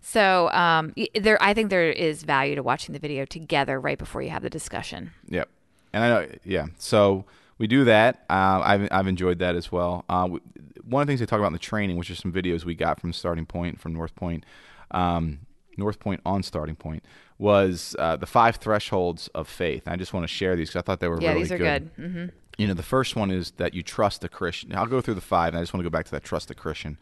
So 0.00 0.50
um, 0.50 0.92
there, 1.14 1.40
I 1.40 1.54
think 1.54 1.70
there 1.70 1.90
is 1.90 2.24
value 2.24 2.56
to 2.56 2.62
watching 2.62 2.92
the 2.92 2.98
video 2.98 3.24
together 3.24 3.78
right 3.78 3.98
before 3.98 4.20
you 4.20 4.30
have 4.30 4.42
the 4.42 4.50
discussion. 4.50 5.12
Yep. 5.28 5.48
And 5.92 6.04
I 6.04 6.08
know, 6.08 6.28
yeah. 6.44 6.66
So 6.78 7.24
we 7.58 7.68
do 7.68 7.84
that. 7.84 8.24
Uh, 8.28 8.60
I've, 8.64 8.88
I've 8.90 9.06
enjoyed 9.06 9.38
that 9.38 9.54
as 9.54 9.70
well. 9.70 10.04
Uh, 10.08 10.28
we, 10.30 10.40
one 10.84 11.02
of 11.02 11.06
the 11.06 11.12
things 11.12 11.20
they 11.20 11.26
talk 11.26 11.38
about 11.38 11.48
in 11.48 11.52
the 11.52 11.58
training, 11.60 11.96
which 11.96 12.10
are 12.10 12.16
some 12.16 12.32
videos 12.32 12.64
we 12.64 12.74
got 12.74 13.00
from 13.00 13.12
Starting 13.12 13.46
Point, 13.46 13.80
from 13.80 13.92
North 13.92 14.16
Point, 14.16 14.44
um, 14.90 15.40
North 15.76 16.00
Point 16.00 16.20
on 16.26 16.42
Starting 16.42 16.76
Point, 16.76 17.04
was 17.42 17.96
uh, 17.98 18.16
the 18.16 18.26
five 18.26 18.56
thresholds 18.56 19.28
of 19.28 19.48
faith. 19.48 19.82
I 19.86 19.96
just 19.96 20.12
want 20.12 20.24
to 20.24 20.28
share 20.28 20.54
these 20.54 20.68
because 20.68 20.80
I 20.80 20.82
thought 20.82 21.00
they 21.00 21.08
were 21.08 21.16
really 21.16 21.26
good. 21.26 21.26
Yeah, 21.26 21.32
really 21.32 21.42
these 21.42 21.52
are 21.52 21.58
good. 21.58 21.90
hmm 21.96 22.24
you 22.58 22.66
know, 22.68 22.74
the 22.74 22.82
first 22.82 23.16
one 23.16 23.30
is 23.30 23.52
that 23.52 23.72
you 23.72 23.82
trust 23.82 24.22
a 24.24 24.28
Christian. 24.28 24.74
I'll 24.74 24.86
go 24.86 25.00
through 25.00 25.14
the 25.14 25.22
five, 25.22 25.48
and 25.48 25.56
I 25.56 25.62
just 25.62 25.72
want 25.72 25.82
to 25.82 25.90
go 25.90 25.92
back 25.92 26.04
to 26.04 26.10
that 26.12 26.22
trust 26.22 26.50
a 26.50 26.54
Christian. 26.54 26.98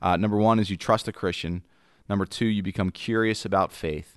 Uh, 0.00 0.16
number 0.16 0.36
one 0.36 0.60
is 0.60 0.70
you 0.70 0.76
trust 0.76 1.08
a 1.08 1.12
Christian. 1.12 1.64
Number 2.08 2.24
two, 2.24 2.46
you 2.46 2.62
become 2.62 2.90
curious 2.90 3.44
about 3.44 3.72
faith. 3.72 4.16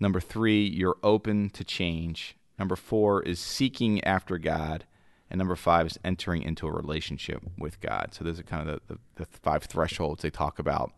Number 0.00 0.20
three, 0.20 0.66
you're 0.66 0.98
open 1.04 1.50
to 1.50 1.64
change. 1.64 2.36
Number 2.58 2.74
four 2.76 3.22
is 3.22 3.38
seeking 3.38 4.02
after 4.02 4.38
God. 4.38 4.84
And 5.30 5.38
number 5.38 5.56
five 5.56 5.86
is 5.86 5.98
entering 6.04 6.42
into 6.42 6.66
a 6.66 6.72
relationship 6.72 7.42
with 7.56 7.80
God. 7.80 8.08
So 8.12 8.24
those 8.24 8.40
are 8.40 8.44
kind 8.44 8.68
of 8.68 8.80
the, 8.88 8.94
the, 8.94 9.00
the 9.16 9.26
five 9.26 9.64
thresholds 9.64 10.22
they 10.22 10.30
talk 10.30 10.58
about. 10.58 10.92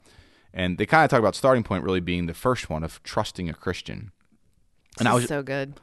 And 0.53 0.79
they 0.79 0.87
kind 0.87 1.05
of 1.05 1.11
talk 1.11 1.21
about 1.21 1.35
starting 1.37 1.63
point 1.63 1.85
really 1.85 2.01
being 2.01 2.27
the 2.27 2.35
first 2.35 2.69
one 2.71 2.83
of 2.85 3.03
trusting 3.03 3.49
a 3.49 3.55
Christian. 3.55 4.13
And 4.99 5.07
I 5.09 5.15
was 5.15 5.27
so 5.27 5.43
good. 5.43 5.75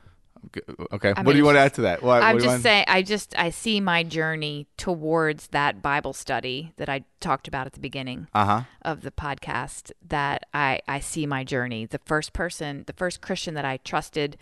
okay. 0.94 1.10
I 1.10 1.12
what 1.22 1.26
mean, 1.26 1.34
do 1.34 1.38
you 1.38 1.46
want 1.46 1.56
to 1.56 1.62
add 1.62 1.74
to 1.76 1.82
that? 1.82 2.04
What, 2.04 2.20
what 2.20 2.24
I'm 2.24 2.36
you 2.38 2.44
just 2.44 2.64
saying. 2.64 2.86
I 2.88 3.02
just 3.02 3.34
I 3.38 3.50
see 3.50 3.80
my 3.80 4.04
journey 4.04 4.68
towards 4.78 5.48
that 5.48 5.82
Bible 5.82 6.14
study 6.14 6.74
that 6.78 6.90
I 6.90 7.06
talked 7.20 7.48
about 7.48 7.66
at 7.66 7.74
the 7.74 7.80
beginning 7.80 8.28
Uh-huh. 8.34 8.64
of 8.84 9.02
the 9.02 9.12
podcast. 9.12 9.92
That 10.08 10.46
I 10.54 10.82
I 10.88 11.00
see 11.00 11.26
my 11.26 11.44
journey. 11.44 11.86
The 11.86 12.00
first 12.06 12.34
person, 12.34 12.84
the 12.88 12.94
first 12.94 13.22
Christian 13.22 13.54
that 13.56 13.66
I 13.66 13.78
trusted. 13.78 14.38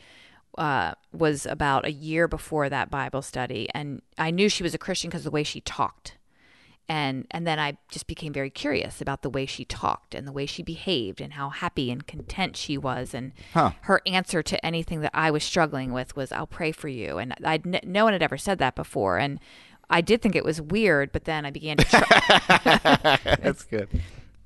Uh, 0.58 0.94
was 1.12 1.46
about 1.46 1.84
a 1.86 1.92
year 1.92 2.30
before 2.30 2.70
that 2.70 2.90
Bible 2.90 3.22
study, 3.22 3.68
and 3.74 4.02
I 4.18 4.32
knew 4.32 4.48
she 4.48 4.64
was 4.64 4.74
a 4.74 4.78
Christian 4.78 5.10
because 5.10 5.20
of 5.26 5.26
the 5.26 5.32
way 5.32 5.44
she 5.44 5.60
talked, 5.60 6.16
and 6.88 7.26
and 7.32 7.46
then 7.48 7.60
I 7.60 7.78
just 7.90 8.08
became 8.08 8.32
very 8.34 8.50
curious 8.50 9.02
about 9.02 9.22
the 9.22 9.30
way 9.30 9.46
she 9.46 9.66
talked 9.66 10.14
and 10.16 10.28
the 10.28 10.32
way 10.32 10.46
she 10.46 10.64
behaved 10.64 11.20
and 11.22 11.34
how 11.34 11.50
happy 11.50 11.90
and 11.92 12.06
content 12.06 12.56
she 12.56 12.78
was, 12.78 13.14
and 13.14 13.32
Huh. 13.54 13.72
her 13.82 14.02
answer 14.06 14.44
to 14.44 14.66
anything 14.66 15.02
that 15.02 15.12
I 15.14 15.32
was 15.32 15.44
struggling 15.44 15.92
with 15.94 16.16
was 16.16 16.32
"I'll 16.32 16.48
pray 16.48 16.72
for 16.72 16.88
you," 16.88 17.18
and 17.18 17.34
I 17.44 17.60
no 17.84 18.04
one 18.06 18.14
had 18.14 18.22
ever 18.24 18.38
said 18.38 18.58
that 18.60 18.76
before, 18.76 19.18
and 19.18 19.40
I 19.90 20.02
did 20.02 20.22
think 20.22 20.36
it 20.36 20.44
was 20.46 20.60
weird, 20.62 21.12
but 21.12 21.26
then 21.26 21.46
I 21.46 21.52
began 21.52 21.78
to 21.78 21.86
try. 21.86 23.20
That's 23.42 23.64
good. 23.66 23.88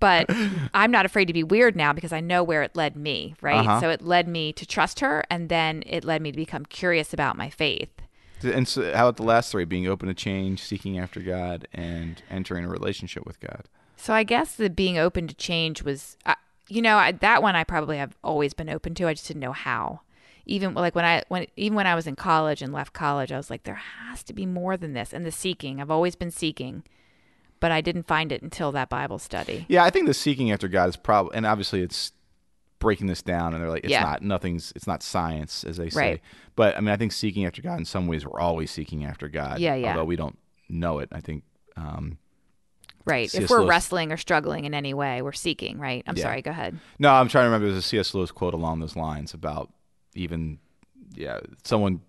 but 0.02 0.30
I'm 0.74 0.92
not 0.92 1.06
afraid 1.06 1.26
to 1.26 1.34
be 1.34 1.44
weird 1.44 1.76
now 1.76 1.94
because 1.94 2.14
I 2.14 2.20
know 2.22 2.44
where 2.44 2.64
it 2.64 2.76
led 2.76 2.96
me, 2.96 3.36
right? 3.42 3.66
Uh-huh. 3.68 3.80
So 3.82 3.90
it 3.90 4.02
led 4.02 4.28
me 4.28 4.52
to 4.54 4.66
trust 4.66 5.00
her, 5.02 5.24
and 5.30 5.50
then 5.50 5.84
it 5.86 6.04
led 6.04 6.22
me 6.22 6.32
to 6.32 6.38
become 6.38 6.66
curious 6.66 7.14
about 7.14 7.38
my 7.38 7.50
faith. 7.50 7.90
And 8.44 8.68
so, 8.68 8.94
how 8.94 9.08
about 9.08 9.18
the 9.18 9.24
last 9.24 9.52
three? 9.52 9.66
Being 9.66 9.88
open 9.88 10.08
to 10.08 10.14
change, 10.14 10.62
seeking 10.62 10.98
after 10.98 11.20
God, 11.20 11.68
and 11.74 12.22
entering 12.30 12.66
a 12.66 12.70
relationship 12.70 13.26
with 13.26 13.40
God. 13.40 13.66
So 14.00 14.14
I 14.14 14.24
guess 14.24 14.56
the 14.56 14.70
being 14.70 14.98
open 14.98 15.28
to 15.28 15.36
change 15.36 15.84
was, 15.84 16.16
uh, 16.26 16.36
you 16.70 16.82
know, 16.82 16.96
I, 16.96 17.12
that 17.12 17.44
one 17.44 17.58
I 17.58 17.66
probably 17.66 17.98
have 17.98 18.16
always 18.24 18.54
been 18.54 18.70
open 18.70 18.96
to. 18.96 19.08
I 19.08 19.14
just 19.14 19.28
didn't 19.28 19.42
know 19.42 19.52
how. 19.52 20.02
Even 20.46 20.74
like 20.74 20.96
when 20.96 21.06
I 21.06 21.24
when 21.28 21.48
even 21.58 21.76
when 21.76 21.86
I 21.86 21.96
was 21.96 22.08
in 22.08 22.16
college 22.16 22.62
and 22.62 22.72
left 22.72 22.94
college, 22.94 23.32
I 23.32 23.38
was 23.38 23.50
like, 23.50 23.64
there 23.64 23.76
has 23.76 24.24
to 24.24 24.34
be 24.34 24.46
more 24.46 24.78
than 24.78 24.94
this. 24.94 25.14
And 25.14 25.26
the 25.26 25.32
seeking, 25.32 25.82
I've 25.82 25.92
always 25.92 26.16
been 26.16 26.32
seeking, 26.32 26.84
but 27.60 27.72
I 27.72 27.82
didn't 27.82 28.08
find 28.08 28.32
it 28.32 28.42
until 28.42 28.72
that 28.72 28.90
Bible 28.90 29.20
study. 29.20 29.66
Yeah, 29.68 29.84
I 29.84 29.90
think 29.90 30.08
the 30.08 30.14
seeking 30.14 30.50
after 30.50 30.68
God 30.68 30.90
is 30.90 30.96
probably, 30.96 31.36
and 31.36 31.46
obviously 31.46 31.82
it's 31.82 32.14
breaking 32.80 33.08
this 33.08 33.22
down, 33.22 33.54
and 33.54 33.62
they're 33.62 33.70
like, 33.70 33.84
it's 33.84 33.92
Yeah. 33.92 34.04
not, 34.04 34.22
nothing's, 34.22 34.72
it's 34.76 34.88
not 34.88 35.04
science, 35.04 35.64
as 35.64 35.78
they 35.78 35.90
say. 35.90 36.00
Right. 36.00 36.22
But 36.56 36.76
I 36.78 36.80
mean, 36.80 36.90
I 36.90 36.98
think 36.98 37.12
seeking 37.12 37.46
after 37.46 37.62
God 37.62 37.78
in 37.80 37.86
some 37.86 38.08
ways, 38.08 38.26
we're 38.26 38.40
always 38.40 38.72
seeking 38.72 39.06
after 39.06 39.28
God. 39.30 39.60
Yeah, 39.60 39.76
yeah. 39.76 39.90
Although 39.92 40.06
we 40.06 40.16
don't 40.16 40.38
know 40.70 41.00
it, 41.00 41.10
I 41.12 41.20
think. 41.22 41.44
Um, 41.78 42.18
Right. 43.06 43.30
C.S. 43.32 43.46
if 43.46 43.50
we're 43.50 43.60
Lewis- 43.60 43.70
wrestling 43.70 44.12
or 44.12 44.18
struggling 44.18 44.66
in 44.66 44.74
any 44.74 44.94
way, 44.94 45.22
we're 45.22 45.32
seeking. 45.32 45.80
Right. 45.80 46.04
I'm 46.06 46.16
Yeah. 46.16 46.24
sorry. 46.24 46.42
Go 46.42 46.52
ahead. 46.52 46.78
no, 47.00 47.10
I'm 47.12 47.28
trying 47.28 47.44
to 47.44 47.48
remember. 47.48 47.68
There's 47.68 47.80
a 47.80 47.88
C.S. 47.88 48.14
Lewis 48.14 48.30
quote 48.32 48.54
along 48.54 48.82
those 48.82 48.96
lines 48.96 49.34
about 49.34 49.72
even, 50.16 50.60
yeah, 51.16 51.40
someone 51.64 52.02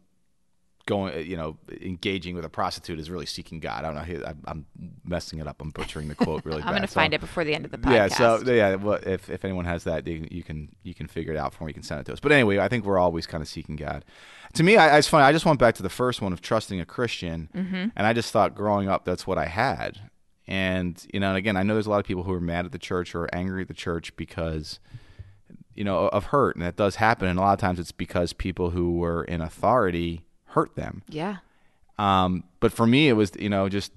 going, 0.87 1.27
you 1.29 1.37
know, 1.37 1.57
engaging 1.81 2.35
with 2.35 2.45
a 2.45 2.49
prostitute 2.49 2.99
is 2.99 3.11
really 3.11 3.27
seeking 3.27 3.61
God. 3.61 3.85
I 3.85 3.93
don't 3.93 4.09
know. 4.25 4.33
I'm 4.47 4.66
messing 5.05 5.38
it 5.38 5.47
up. 5.47 5.61
I'm 5.62 5.71
butchering 5.71 6.09
the 6.09 6.14
quote 6.14 6.45
really 6.45 6.62
I'm 6.64 6.75
bad. 6.75 6.81
to 6.83 6.88
so- 6.88 6.95
find 6.95 7.14
it 7.14 7.21
before 7.21 7.45
the 7.45 7.55
end 7.55 7.64
of 7.64 7.71
the 7.71 7.79
podcast. 7.79 7.93
Yeah, 7.93 8.09
so 8.09 8.53
yeah, 8.53 8.75
well, 8.77 8.99
if 9.05 9.31
if 9.31 9.45
anyone 9.45 9.64
has 9.66 9.85
that, 9.85 10.07
you, 10.07 10.27
you 10.31 10.43
can 10.43 10.69
you 10.83 10.95
can 10.95 11.07
figure 11.07 11.33
it 11.33 11.37
out 11.38 11.55
for 11.55 11.64
me. 11.64 11.71
You 11.71 11.75
can 11.75 11.83
send 11.83 12.01
it 12.01 12.05
to 12.07 12.12
us. 12.12 12.21
But 12.21 12.33
anyway, 12.33 12.59
I 12.59 12.69
think 12.69 12.85
we're 12.85 12.99
always 12.99 13.27
kind 13.27 13.43
of 13.43 13.49
seeking 13.49 13.77
God. 13.77 14.05
To 14.55 14.62
me, 14.64 14.77
I, 14.77 14.99
it's 14.99 15.07
funny. 15.09 15.25
I 15.25 15.33
just 15.33 15.47
went 15.47 15.59
back 15.61 15.75
to 15.77 15.83
the 15.83 15.88
first 15.88 16.21
one 16.21 16.33
of 16.33 16.40
trusting 16.40 16.81
a 16.81 16.85
Christian, 16.87 17.49
Mm-hmm. 17.55 17.88
and 17.95 18.07
I 18.07 18.12
just 18.12 18.33
thought 18.33 18.55
growing 18.55 18.88
up 18.88 19.05
that's 19.05 19.27
what 19.27 19.38
I 19.38 19.47
had. 19.47 20.01
And 20.49 21.05
you 21.14 21.21
know, 21.21 21.29
and 21.29 21.37
again, 21.37 21.57
I 21.57 21.62
know 21.62 21.75
there's 21.75 21.87
a 21.87 21.90
lot 21.90 22.01
of 22.01 22.07
people 22.07 22.25
who 22.25 22.33
are 22.33 22.40
mad 22.40 22.64
at 22.66 22.73
the 22.73 22.79
church 22.79 23.14
or 23.14 23.29
angry 23.33 23.62
at 23.62 23.69
the 23.69 23.75
church 23.75 24.16
because 24.16 24.81
you 25.75 25.85
know 25.85 26.09
of 26.09 26.27
hurt, 26.27 26.57
and 26.57 26.64
that 26.64 26.75
does 26.77 26.97
happen. 26.97 27.29
And 27.29 27.38
a 27.38 27.43
lot 27.43 27.53
of 27.53 27.61
times 27.61 27.79
it's 27.79 27.93
because 27.93 28.33
people 28.33 28.71
who 28.71 28.95
were 28.99 29.23
in 29.25 29.40
authority 29.40 30.25
hurt 30.51 30.75
them. 30.77 31.03
yeah. 31.09 31.39
Um, 31.99 32.45
but 32.61 32.73
for 32.73 32.87
me, 32.87 33.09
it 33.09 33.13
was 33.13 33.33
you 33.39 33.51
know 33.51 33.69
just 33.69 33.93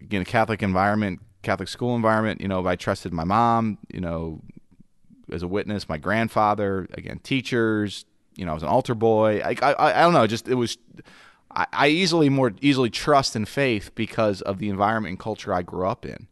again 0.00 0.22
a 0.22 0.24
Catholic 0.24 0.62
environment, 0.62 1.20
Catholic 1.42 1.68
school 1.68 1.94
environment. 1.94 2.40
You 2.40 2.48
know, 2.48 2.66
I 2.66 2.76
trusted 2.76 3.12
my 3.12 3.24
mom. 3.24 3.78
You 3.92 4.00
know, 4.00 4.40
as 5.30 5.42
a 5.42 5.48
witness, 5.48 5.88
my 5.88 5.98
grandfather. 5.98 6.88
Again, 6.94 7.20
teachers. 7.22 8.04
You 8.36 8.44
know, 8.44 8.50
I 8.50 8.54
was 8.54 8.64
an 8.64 8.68
altar 8.68 8.96
boy. 8.96 9.40
I 9.44 9.54
I, 9.62 10.00
I 10.00 10.02
don't 10.02 10.12
know. 10.12 10.26
Just 10.26 10.48
it 10.48 10.56
was. 10.56 10.76
I, 11.50 11.66
I 11.72 11.88
easily 11.88 12.28
more 12.28 12.52
easily 12.60 12.90
trust 12.90 13.36
in 13.36 13.44
faith 13.44 13.94
because 13.94 14.42
of 14.42 14.58
the 14.58 14.68
environment 14.68 15.10
and 15.10 15.18
culture 15.20 15.54
I 15.54 15.62
grew 15.62 15.86
up 15.86 16.04
in, 16.04 16.26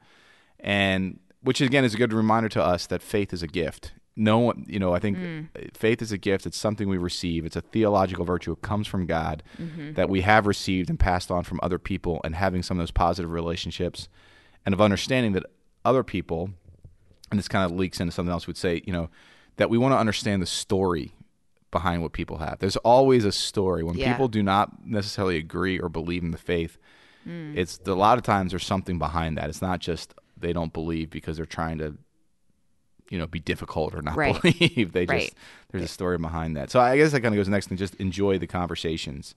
and 0.58 1.20
which 1.42 1.60
again 1.60 1.84
is 1.84 1.94
a 1.94 1.96
good 1.96 2.12
reminder 2.12 2.48
to 2.50 2.62
us 2.62 2.86
that 2.86 3.02
faith 3.02 3.32
is 3.32 3.42
a 3.42 3.46
gift. 3.46 3.92
No 4.14 4.38
one, 4.38 4.66
you 4.68 4.78
know, 4.78 4.92
I 4.94 4.98
think 4.98 5.16
Mm. 5.18 5.48
faith 5.74 6.02
is 6.02 6.12
a 6.12 6.18
gift. 6.18 6.44
It's 6.46 6.58
something 6.58 6.88
we 6.88 6.98
receive. 6.98 7.46
It's 7.46 7.56
a 7.56 7.62
theological 7.62 8.24
virtue. 8.24 8.52
It 8.52 8.60
comes 8.62 8.86
from 8.86 9.06
God 9.06 9.42
Mm-hmm. 9.58 9.94
that 9.94 10.10
we 10.10 10.20
have 10.20 10.46
received 10.46 10.90
and 10.90 10.98
passed 10.98 11.30
on 11.30 11.44
from 11.44 11.58
other 11.62 11.78
people, 11.78 12.20
and 12.24 12.34
having 12.34 12.62
some 12.62 12.78
of 12.78 12.82
those 12.82 12.90
positive 12.90 13.30
relationships, 13.30 14.08
and 14.66 14.72
of 14.74 14.80
understanding 14.80 15.32
that 15.32 15.44
other 15.84 16.02
people, 16.02 16.50
and 17.30 17.38
this 17.38 17.48
kind 17.48 17.64
of 17.64 17.76
leaks 17.76 18.00
into 18.00 18.12
something 18.12 18.30
else. 18.32 18.46
Would 18.46 18.58
say, 18.58 18.82
you 18.86 18.92
know, 18.92 19.08
that 19.56 19.70
we 19.70 19.78
want 19.78 19.92
to 19.92 19.98
understand 19.98 20.42
the 20.42 20.46
story 20.46 21.12
behind 21.70 22.02
what 22.02 22.12
people 22.12 22.36
have. 22.38 22.58
There's 22.58 22.76
always 22.78 23.24
a 23.24 23.32
story 23.32 23.82
when 23.82 23.96
Yeah. 23.96 24.12
people 24.12 24.28
do 24.28 24.42
not 24.42 24.84
necessarily 24.86 25.38
agree 25.38 25.78
or 25.78 25.88
believe 25.88 26.22
in 26.22 26.30
the 26.32 26.38
faith. 26.38 26.76
Mm. 27.26 27.56
It's 27.56 27.80
a 27.86 27.94
lot 27.94 28.18
of 28.18 28.24
times 28.24 28.50
there's 28.52 28.66
something 28.66 28.98
behind 28.98 29.38
that. 29.38 29.48
It's 29.48 29.62
not 29.62 29.80
just 29.80 30.12
they 30.36 30.52
don't 30.52 30.72
believe 30.74 31.08
because 31.08 31.38
they're 31.38 31.46
trying 31.46 31.78
to 31.78 31.96
you 33.12 33.18
know 33.18 33.26
be 33.26 33.38
difficult 33.40 33.94
or 33.94 34.02
not 34.02 34.16
Right. 34.16 34.40
believe 34.42 34.92
they 34.96 35.04
Right. 35.06 35.20
just 35.22 35.34
there's 35.70 35.84
a 35.84 35.88
story 35.88 36.18
behind 36.18 36.56
that 36.56 36.70
so 36.70 36.80
i 36.80 36.96
guess 36.96 37.12
that 37.12 37.20
kind 37.20 37.34
of 37.34 37.38
goes 37.38 37.48
next 37.48 37.68
and 37.70 37.78
just 37.78 37.94
enjoy 37.96 38.38
the 38.38 38.46
conversations 38.46 39.34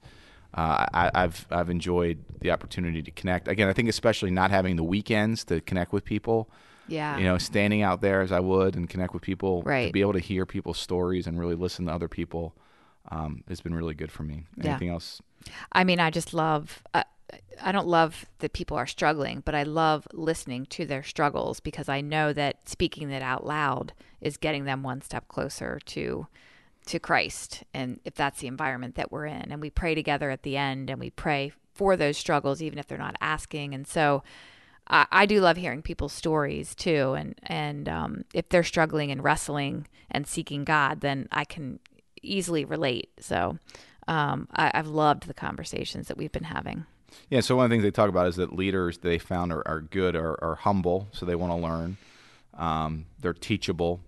uh, 0.54 0.86
I, 0.94 1.12
I've 1.14 1.46
I've 1.52 1.70
enjoyed 1.70 2.18
the 2.40 2.52
opportunity 2.52 3.02
to 3.02 3.12
connect 3.12 3.50
again. 3.50 3.68
I 3.68 3.74
think 3.74 3.90
especially 3.90 4.32
not 4.32 4.52
having 4.52 4.78
the 4.78 4.86
weekends 4.86 5.44
to 5.46 5.60
connect 5.60 5.92
with 5.92 6.06
people. 6.06 6.50
Yeah. 6.88 7.18
You 7.18 7.26
know, 7.26 7.38
standing 7.38 7.82
out 7.82 8.00
there 8.00 8.22
as 8.22 8.32
I 8.32 8.40
would 8.40 8.76
and 8.78 8.90
connect 8.90 9.14
with 9.14 9.22
people. 9.22 9.64
Right, 9.64 9.88
To 9.88 9.92
be 9.92 10.00
able 10.00 10.14
to 10.14 10.20
hear 10.20 10.46
people's 10.46 10.78
stories 10.78 11.28
and 11.28 11.38
really 11.38 11.56
listen 11.56 11.88
to 11.88 11.92
other 11.92 12.08
people 12.08 12.56
um, 13.12 13.44
has 13.50 13.60
been 13.60 13.76
really 13.76 13.96
good 13.96 14.14
for 14.14 14.24
me. 14.24 14.46
Yeah. 14.56 14.70
Anything 14.70 14.90
else? 14.90 15.22
I 15.74 15.84
mean, 15.84 16.00
I 16.00 16.10
just 16.10 16.34
love. 16.34 16.82
Uh, 16.94 17.04
I 17.62 17.72
don't 17.72 17.88
love 17.88 18.26
that 18.40 18.54
people 18.54 18.78
are 18.78 18.88
struggling, 18.88 19.42
but 19.44 19.56
I 19.56 19.64
love 19.64 20.08
listening 20.14 20.66
to 20.68 20.86
their 20.86 21.04
struggles 21.04 21.60
because 21.60 21.90
I 21.90 22.02
know 22.02 22.34
that 22.34 22.68
speaking 22.70 23.10
that 23.10 23.22
out 23.22 23.46
loud 23.46 23.94
is 24.22 24.38
getting 24.38 24.66
them 24.66 24.84
one 24.84 25.02
step 25.02 25.28
closer 25.28 25.80
to 25.86 26.28
to 26.88 27.00
Christ. 27.00 27.64
And 27.74 28.00
if 28.06 28.14
that's 28.14 28.40
the 28.40 28.48
environment 28.48 28.96
that 28.96 29.12
we're 29.12 29.26
in, 29.26 29.52
and 29.52 29.60
we 29.60 29.72
pray 29.72 29.96
together 29.96 30.30
at 30.30 30.44
the 30.44 30.56
end, 30.56 30.90
and 30.90 31.00
we 31.00 31.10
pray 31.10 31.52
for 31.74 31.98
those 31.98 32.18
struggles, 32.18 32.62
even 32.62 32.78
if 32.78 32.88
they're 32.88 32.98
not 32.98 33.16
asking. 33.20 33.74
And 33.74 33.88
so, 33.88 34.24
I, 34.88 35.08
I 35.12 35.26
do 35.26 35.42
love 35.42 35.58
hearing 35.58 35.82
people's 35.82 36.14
stories 36.14 36.76
too. 36.76 37.14
And 37.14 37.36
and 37.44 37.90
um, 37.90 38.26
if 38.34 38.50
they're 38.50 38.64
struggling 38.64 39.12
and 39.12 39.24
wrestling 39.24 39.88
and 40.12 40.28
seeking 40.28 40.64
God, 40.64 41.02
then 41.02 41.28
I 41.32 41.46
can 41.46 41.80
easily 42.22 42.66
relate. 42.66 43.10
So 43.20 43.58
um, 44.08 44.48
I, 44.54 44.72
I've 44.74 44.88
loved 44.88 45.28
the 45.28 45.34
conversations 45.34 46.08
that 46.08 46.18
we've 46.18 46.32
been 46.32 46.46
having. 46.46 46.86
Yeah. 47.30 47.40
So 47.42 47.56
one 47.56 47.66
of 47.66 47.70
the 47.70 47.74
things 47.76 47.84
they 47.84 47.92
talk 47.92 48.10
about 48.10 48.28
is 48.28 48.36
that 48.38 48.54
leaders 48.56 49.00
they 49.00 49.18
found 49.18 49.52
are, 49.52 49.68
are 49.68 49.82
good 49.82 50.16
are, 50.16 50.42
are 50.44 50.56
humble, 50.56 51.08
so 51.12 51.26
they 51.26 51.36
want 51.36 51.52
to 51.52 51.58
learn. 51.58 51.98
Um, 52.54 53.06
they're 53.20 53.34
teachable. 53.34 54.02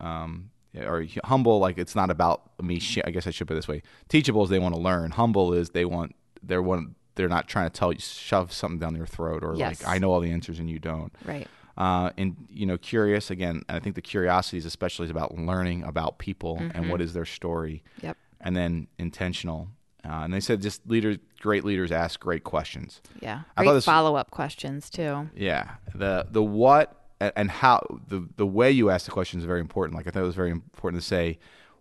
Um, 0.00 0.50
or 0.78 1.04
humble, 1.24 1.58
like 1.58 1.78
it's 1.78 1.96
not 1.96 2.10
about 2.10 2.42
me. 2.62 2.78
Sh- 2.78 3.00
I 3.04 3.10
guess 3.10 3.26
I 3.26 3.30
should 3.30 3.48
put 3.48 3.54
it 3.54 3.56
this 3.56 3.68
way: 3.68 3.82
teachable 4.08 4.44
is 4.44 4.50
they 4.50 4.58
want 4.60 4.74
to 4.74 4.80
learn. 4.80 5.10
Humble 5.10 5.52
is 5.52 5.70
they 5.70 5.84
want 5.84 6.14
they're 6.42 6.62
one. 6.62 6.94
They're 7.16 7.28
not 7.28 7.48
trying 7.48 7.68
to 7.68 7.76
tell 7.76 7.92
you 7.92 7.98
shove 7.98 8.52
something 8.52 8.78
down 8.78 8.94
your 8.94 9.06
throat 9.06 9.42
or 9.42 9.54
Yes. 9.56 9.82
like 9.82 9.88
I 9.96 9.98
know 9.98 10.12
all 10.12 10.20
the 10.20 10.30
answers 10.30 10.58
and 10.60 10.70
you 10.70 10.78
don't. 10.78 11.12
Right. 11.24 11.46
uh, 11.76 12.10
and 12.16 12.36
you 12.48 12.66
know 12.66 12.78
curious 12.78 13.30
again 13.30 13.62
and 13.68 13.76
i 13.76 13.80
think 13.80 13.94
the 13.94 14.02
curiosity 14.02 14.58
is 14.58 14.64
especially 14.66 15.04
is 15.04 15.10
about 15.10 15.36
learning 15.38 15.82
about 15.84 16.18
people 16.18 16.58
and 16.74 16.88
what 16.90 17.00
is 17.00 17.12
their 17.14 17.24
story 17.24 17.82
Yep. 18.02 18.16
and 18.40 18.56
then 18.56 18.86
intentional 18.98 19.68
uh, 20.04 20.22
and 20.24 20.32
they 20.34 20.40
said 20.40 20.60
just 20.62 20.86
leaders 20.88 21.18
great 21.40 21.64
leaders 21.64 21.90
ask 21.90 22.20
great 22.20 22.44
questions 22.44 23.00
Yeah. 23.20 23.42
Great 23.56 23.82
follow 23.84 24.14
up 24.16 24.30
questions 24.30 24.90
too. 24.90 25.28
yeah 25.34 25.72
the 25.94 26.26
the 26.30 26.42
what 26.42 26.96
and 27.20 27.50
how 27.50 27.80
the 28.08 28.26
the 28.36 28.46
way 28.46 28.70
you 28.70 28.88
ask 28.90 29.04
the 29.04 29.10
question 29.12 29.38
is 29.40 29.44
very 29.46 29.60
important 29.60 29.96
like 29.96 30.06
i 30.06 30.10
thought 30.10 30.22
it 30.22 30.26
was 30.26 30.34
very 30.34 30.50
important 30.50 31.02
to 31.02 31.06
say 31.06 31.38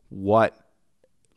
what 0.10 0.59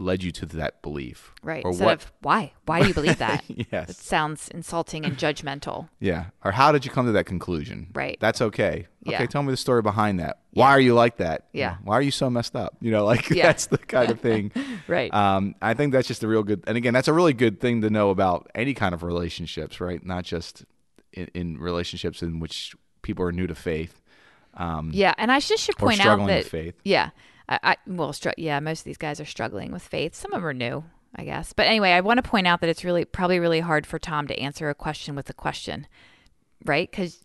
led 0.02 0.22
you 0.22 0.30
to 0.32 0.46
that 0.46 0.82
belief 0.82 1.32
Right. 1.42 1.64
or 1.64 1.70
Instead 1.70 1.84
what 1.84 2.02
of 2.04 2.12
why? 2.20 2.52
Why 2.66 2.80
do 2.82 2.88
you 2.88 2.94
believe 2.94 3.18
that? 3.18 3.44
Yes. 3.72 3.90
It 3.90 3.96
sounds 3.96 4.48
insulting 4.48 5.04
and 5.04 5.16
judgmental. 5.16 5.88
yeah 6.00 6.26
or 6.44 6.50
how 6.52 6.72
did 6.72 6.84
you 6.84 6.90
come 6.90 7.06
to 7.06 7.12
that 7.12 7.24
conclusion 7.26 7.88
Right. 7.94 8.18
that's 8.20 8.40
okay 8.42 8.86
Yeah. 9.04 9.16
okay 9.16 9.26
tell 9.26 9.42
me 9.42 9.50
the 9.52 9.56
story 9.56 9.82
behind 9.82 10.20
that 10.20 10.40
why 10.52 10.70
are 10.70 10.80
you 10.80 10.94
like 10.94 11.16
that 11.18 11.46
Yeah. 11.52 11.76
why 11.84 11.94
are 11.94 12.02
you 12.02 12.10
so 12.10 12.28
messed 12.28 12.54
up 12.56 12.76
you 12.80 12.90
know 12.90 13.04
like 13.12 13.30
Yeah. 13.30 13.46
that's 13.46 13.66
the 13.66 13.78
kind 13.78 14.10
of 14.10 14.20
thing 14.20 14.52
Right. 14.88 15.12
um, 15.14 15.54
i 15.62 15.74
think 15.74 15.92
that's 15.92 16.08
just 16.08 16.22
a 16.22 16.28
real 16.28 16.42
good 16.42 16.64
and 16.66 16.76
again 16.76 16.92
that's 16.94 17.08
a 17.08 17.12
really 17.12 17.32
good 17.34 17.60
thing 17.60 17.80
to 17.82 17.90
know 17.90 18.10
about 18.10 18.50
any 18.54 18.74
kind 18.74 18.94
of 18.94 19.02
relationships 19.02 19.80
right 19.80 20.04
not 20.04 20.24
just 20.24 20.64
in, 21.12 21.28
in 21.34 21.58
relationships 21.58 22.22
in 22.22 22.40
which 22.40 22.74
people 23.02 23.24
are 23.24 23.32
new 23.32 23.46
to 23.46 23.54
faith 23.54 23.98
um, 24.54 24.90
yeah. 24.92 25.14
And 25.16 25.32
I 25.32 25.40
just 25.40 25.62
should 25.64 25.78
point 25.78 26.04
out 26.04 26.26
that 26.26 26.44
faith 26.44 26.74
Yeah. 26.84 27.08
I, 27.48 27.58
I 27.62 27.76
well, 27.86 28.12
str- 28.12 28.30
yeah, 28.36 28.60
most 28.60 28.80
of 28.80 28.84
these 28.84 28.98
guys 28.98 29.20
are 29.20 29.24
struggling 29.24 29.72
with 29.72 29.82
faith. 29.82 30.14
Some 30.14 30.32
of 30.32 30.38
them 30.40 30.46
are 30.46 30.54
new, 30.54 30.84
I 31.14 31.24
guess. 31.24 31.52
But 31.52 31.66
anyway, 31.66 31.90
I 31.92 32.00
want 32.00 32.22
to 32.22 32.28
point 32.28 32.46
out 32.46 32.60
that 32.60 32.68
it's 32.70 32.84
really 32.84 33.04
probably 33.04 33.38
really 33.38 33.60
hard 33.60 33.86
for 33.86 33.98
Tom 33.98 34.26
to 34.28 34.38
answer 34.38 34.68
a 34.70 34.74
question 34.74 35.14
with 35.14 35.28
a 35.30 35.34
question, 35.34 35.86
right? 36.64 36.90
Because, 36.90 37.24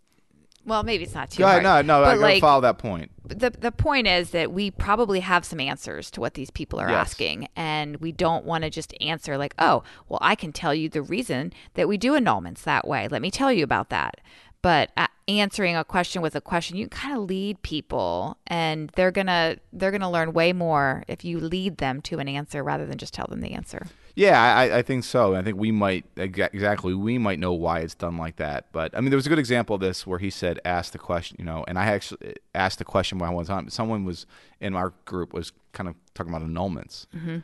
well, 0.66 0.84
maybe 0.84 1.04
it's 1.06 1.14
not 1.14 1.30
too 1.32 1.44
yeah 1.44 1.52
hard. 1.52 1.64
no 1.64 1.82
no 1.82 2.04
i 2.04 2.16
but 2.16 2.20
like, 2.20 2.42
follow 2.42 2.60
that 2.60 2.78
point 2.78 3.10
the 3.24 3.50
the 3.52 3.72
point 3.72 4.06
is 4.06 4.32
that 4.32 4.52
we 4.52 4.70
probably 4.70 5.22
have 5.22 5.46
some 5.46 5.62
answers 5.62 6.12
to 6.12 6.20
what 6.20 6.34
these 6.34 6.50
people 6.52 6.78
are 6.78 6.90
Yes. 6.90 7.00
asking 7.12 7.48
and 7.56 7.96
we 7.98 8.12
don't 8.12 8.44
want 8.44 8.66
to 8.66 8.70
just 8.70 8.94
answer 9.00 9.38
like 9.38 9.54
oh 9.60 9.84
well 10.10 10.20
i 10.22 10.36
can 10.36 10.52
tell 10.52 10.76
you 10.76 10.90
the 10.90 11.02
reason 11.02 11.54
that 11.76 11.88
we 11.88 11.96
do 11.98 12.12
annulments 12.20 12.64
that 12.64 12.86
way 12.86 13.08
let 13.08 13.22
me 13.22 13.32
tell 13.32 13.50
you 13.54 13.64
about 13.64 13.88
that 13.92 14.20
but 14.68 14.92
uh, 14.98 15.08
answering 15.30 15.78
a 15.78 15.86
question 15.86 16.22
with 16.22 16.36
a 16.36 16.42
question 16.42 16.76
you 16.76 16.90
kind 16.90 17.16
of 17.16 17.24
lead 17.24 17.62
people 17.62 18.38
and 18.48 18.90
they're 18.96 19.12
gonna 19.12 19.56
they're 19.72 19.92
gonna 19.92 20.12
learn 20.12 20.34
way 20.34 20.52
more 20.52 21.06
if 21.08 21.24
you 21.24 21.40
lead 21.40 21.78
them 21.78 22.02
to 22.02 22.20
an 22.20 22.28
answer 22.28 22.62
rather 22.62 22.86
than 22.86 22.98
just 22.98 23.14
tell 23.14 23.28
them 23.30 23.40
the 23.40 23.54
answer 23.54 23.88
Yeah, 24.16 24.42
I, 24.42 24.80
I 24.80 24.82
think 24.82 25.06
so. 25.06 25.36
I 25.36 25.42
think 25.42 25.58
we 25.58 25.72
might 25.72 26.04
exactly 26.18 26.94
we 26.96 27.18
might 27.18 27.40
know 27.40 27.54
why 27.54 27.80
it's 27.80 27.94
done 27.96 28.18
like 28.18 28.38
that. 28.38 28.66
But 28.74 28.98
I 28.98 29.00
mean, 29.00 29.12
there 29.12 29.16
was 29.16 29.28
a 29.28 29.30
good 29.30 29.40
example 29.40 29.76
of 29.76 29.82
this 29.82 30.08
where 30.08 30.18
he 30.20 30.32
said, 30.32 30.60
"Ask 30.66 30.92
the 30.92 30.98
question," 30.98 31.38
you 31.40 31.46
know, 31.46 31.64
and 31.68 31.78
I 31.78 31.86
actually 31.86 32.34
asked 32.56 32.80
the 32.80 32.86
question 32.86 33.20
one 33.20 33.46
time. 33.46 33.70
Someone 33.70 34.06
was 34.06 34.26
in 34.60 34.76
our 34.76 34.90
group 35.06 35.34
was 35.34 35.52
kind 35.72 35.88
of 35.88 35.96
talking 36.16 36.34
about 36.34 36.46
annulments, 36.48 37.06
Mm-hmm. 37.16 37.38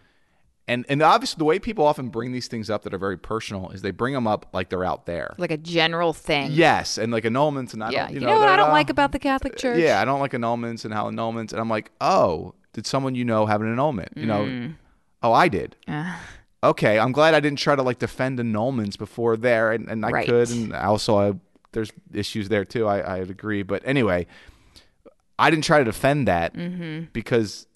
And 0.67 0.85
and 0.89 1.01
obviously 1.01 1.37
the 1.39 1.45
way 1.45 1.59
people 1.59 1.85
often 1.85 2.09
bring 2.09 2.31
these 2.31 2.47
things 2.47 2.69
up 2.69 2.83
that 2.83 2.93
are 2.93 2.97
very 2.97 3.17
personal 3.17 3.69
is 3.71 3.81
they 3.81 3.91
bring 3.91 4.13
them 4.13 4.25
up 4.27 4.47
like 4.53 4.69
they're 4.69 4.85
out 4.85 5.05
there. 5.05 5.35
like 5.37 5.51
a 5.51 5.57
general 5.57 6.13
thing 6.13 6.51
Yes, 6.51 6.97
and 6.97 7.11
like 7.11 7.23
annulments, 7.25 7.73
and 7.73 7.83
I 7.83 7.89
yeah 7.91 8.03
don't, 8.05 8.13
you, 8.15 8.21
you, 8.21 8.27
know, 8.27 8.39
what 8.39 8.49
i 8.49 8.55
don't 8.55 8.71
like 8.71 8.89
about 8.89 9.11
the 9.11 9.19
catholic 9.19 9.55
church 9.57 9.77
Yeah, 9.79 10.01
I 10.01 10.05
don't 10.05 10.19
like 10.19 10.31
annulments 10.31 10.85
and 10.85 10.93
how 10.93 11.09
annulments, 11.09 11.51
and 11.51 11.59
I'm 11.59 11.69
like, 11.69 11.91
oh, 12.01 12.53
did 12.73 12.85
someone 12.87 13.13
you 13.15 13.25
know 13.25 13.45
have 13.45 13.61
an 13.61 13.71
annulment? 13.71 14.13
You 14.15 14.25
know, 14.25 14.45
Mm. 14.45 14.75
oh, 15.21 15.31
I 15.33 15.47
did. 15.47 15.75
Uh, 15.87 16.15
okay, 16.63 16.97
I'm 16.97 17.11
glad 17.11 17.33
I 17.35 17.39
didn't 17.39 17.59
try 17.59 17.75
to 17.75 17.83
like 17.83 17.99
defend 17.99 18.39
annulments 18.39 18.97
before 18.97 19.35
there, 19.37 19.71
and, 19.73 19.87
and 19.89 20.05
I 20.05 20.09
Right. 20.09 20.25
could, 20.25 20.49
and 20.49 20.73
also 20.73 21.17
I, 21.17 21.33
there's 21.73 21.91
issues 22.13 22.49
there 22.49 22.65
too. 22.65 22.87
I 22.87 22.99
I 22.99 23.17
agree, 23.17 23.63
but 23.63 23.81
anyway, 23.85 24.25
I 25.37 25.49
didn't 25.49 25.65
try 25.65 25.79
to 25.79 25.83
defend 25.85 26.27
that 26.27 26.53
Mm-hmm. 26.55 27.05
because 27.13 27.67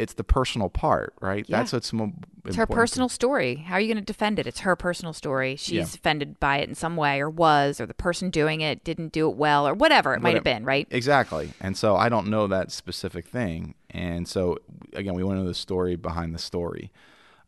it's 0.00 0.14
the 0.14 0.24
personal 0.24 0.68
part, 0.68 1.14
right? 1.20 1.44
Yeah. 1.48 1.58
That's 1.58 1.72
what's 1.72 1.92
mo- 1.92 2.12
It's 2.44 2.56
her 2.56 2.66
personal 2.66 3.08
story. 3.08 3.56
How 3.56 3.74
are 3.74 3.80
you 3.80 3.86
going 3.92 4.04
to 4.04 4.12
defend 4.12 4.38
it? 4.38 4.46
It's 4.46 4.60
her 4.60 4.74
personal 4.74 5.12
story. 5.12 5.56
She's 5.56 5.72
Yeah. 5.72 5.82
offended 5.82 6.40
by 6.40 6.58
it 6.58 6.68
in 6.68 6.74
some 6.74 6.96
way, 6.96 7.20
or 7.20 7.28
was, 7.28 7.80
or 7.80 7.86
the 7.86 7.94
person 7.94 8.30
doing 8.30 8.60
it 8.62 8.82
didn't 8.82 9.12
do 9.12 9.28
it 9.28 9.36
well, 9.36 9.68
or 9.68 9.74
whatever 9.74 10.14
it 10.14 10.22
might 10.22 10.34
have 10.34 10.44
been, 10.44 10.64
right? 10.64 10.88
Exactly. 10.90 11.52
And 11.60 11.76
so 11.76 11.96
I 11.96 12.08
don't 12.08 12.28
know 12.28 12.46
that 12.46 12.72
specific 12.72 13.28
thing. 13.28 13.74
And 13.90 14.26
so 14.26 14.58
again, 14.94 15.14
we 15.14 15.22
went 15.22 15.38
into 15.38 15.48
the 15.48 15.54
story 15.54 15.96
behind 15.96 16.34
the 16.34 16.38
story. 16.38 16.90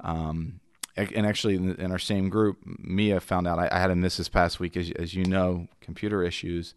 Um, 0.01 0.61
and 0.97 1.27
actually, 1.27 1.55
in, 1.55 1.75
in 1.77 1.91
our 1.91 1.99
same 1.99 2.29
group, 2.29 2.59
Mia 2.67 3.19
found 3.21 3.47
out 3.49 3.59
I, 3.59 3.69
I 3.73 3.79
had 3.79 3.91
a 3.91 3.97
miss 3.97 4.19
this 4.19 4.29
past 4.29 4.61
week, 4.61 4.77
as, 4.77 4.91
as 4.93 5.15
you 5.15 5.25
know, 5.25 5.69
computer 5.81 6.23
issues. 6.23 6.75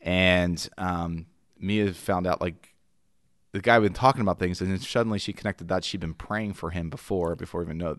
And 0.00 0.66
um, 0.78 1.26
Mia 1.58 1.92
found 1.92 2.26
out 2.26 2.40
like 2.40 2.71
the 3.52 3.60
guy 3.60 3.78
been 3.78 3.92
talking 3.92 4.22
about 4.22 4.38
things, 4.38 4.60
and 4.60 4.70
then 4.70 4.78
suddenly 4.78 5.18
she 5.18 5.32
connected 5.32 5.68
that 5.68 5.84
she'd 5.84 6.00
been 6.00 6.14
praying 6.14 6.54
for 6.54 6.70
him 6.70 6.90
before, 6.90 7.36
before 7.36 7.62
even 7.62 7.78
know, 7.78 7.98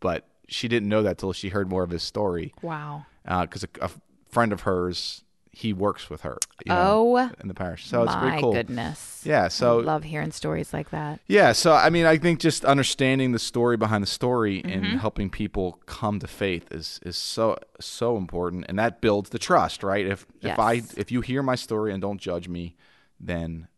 but 0.00 0.26
she 0.48 0.68
didn't 0.68 0.88
know 0.88 1.02
that 1.02 1.18
till 1.18 1.32
she 1.32 1.48
heard 1.50 1.68
more 1.68 1.82
of 1.82 1.90
his 1.90 2.02
story 2.02 2.52
Wow. 2.62 3.06
because 3.24 3.64
a, 3.64 3.68
a 3.80 3.90
friend 4.28 4.52
of 4.52 4.62
hers 4.62 5.24
he 5.54 5.72
works 5.74 6.08
with 6.08 6.22
her 6.22 6.38
you 6.64 6.72
know, 6.72 7.14
Oh, 7.14 7.30
in 7.40 7.46
the 7.48 7.52
parish 7.54 7.86
so 7.86 8.02
it's 8.04 8.14
My 8.14 8.20
pretty 8.20 8.40
cool 8.40 8.52
goodness. 8.52 9.20
yeah 9.24 9.48
so 9.48 9.80
I 9.80 9.82
love 9.82 10.02
hearing 10.04 10.32
stories 10.32 10.72
like 10.72 10.88
that. 10.90 11.20
yeah 11.26 11.52
so 11.52 11.74
i 11.74 11.90
mean 11.90 12.06
i 12.06 12.16
think 12.16 12.40
just 12.40 12.64
understanding 12.64 13.32
the 13.32 13.38
story 13.38 13.76
behind 13.76 14.02
the 14.02 14.06
story 14.08 14.62
and 14.64 14.84
Mm-hmm. 14.84 14.96
helping 14.98 15.28
people 15.28 15.78
come 15.84 16.18
to 16.20 16.26
faith 16.26 16.72
is 16.72 16.98
is 17.04 17.16
so 17.18 17.58
so 17.80 18.16
important 18.16 18.64
and 18.68 18.78
that 18.78 19.02
builds 19.02 19.28
the 19.30 19.38
trust 19.38 19.82
right 19.82 20.06
if 20.06 20.26
if 20.40 20.58
i 20.58 20.82
if 20.96 21.12
you 21.12 21.20
hear 21.20 21.42
my 21.42 21.54
story 21.54 21.92
and 21.92 22.00
don't 22.00 22.18
judge 22.20 22.48
me 22.48 22.74
then 23.20 23.68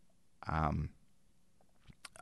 um 0.48 0.90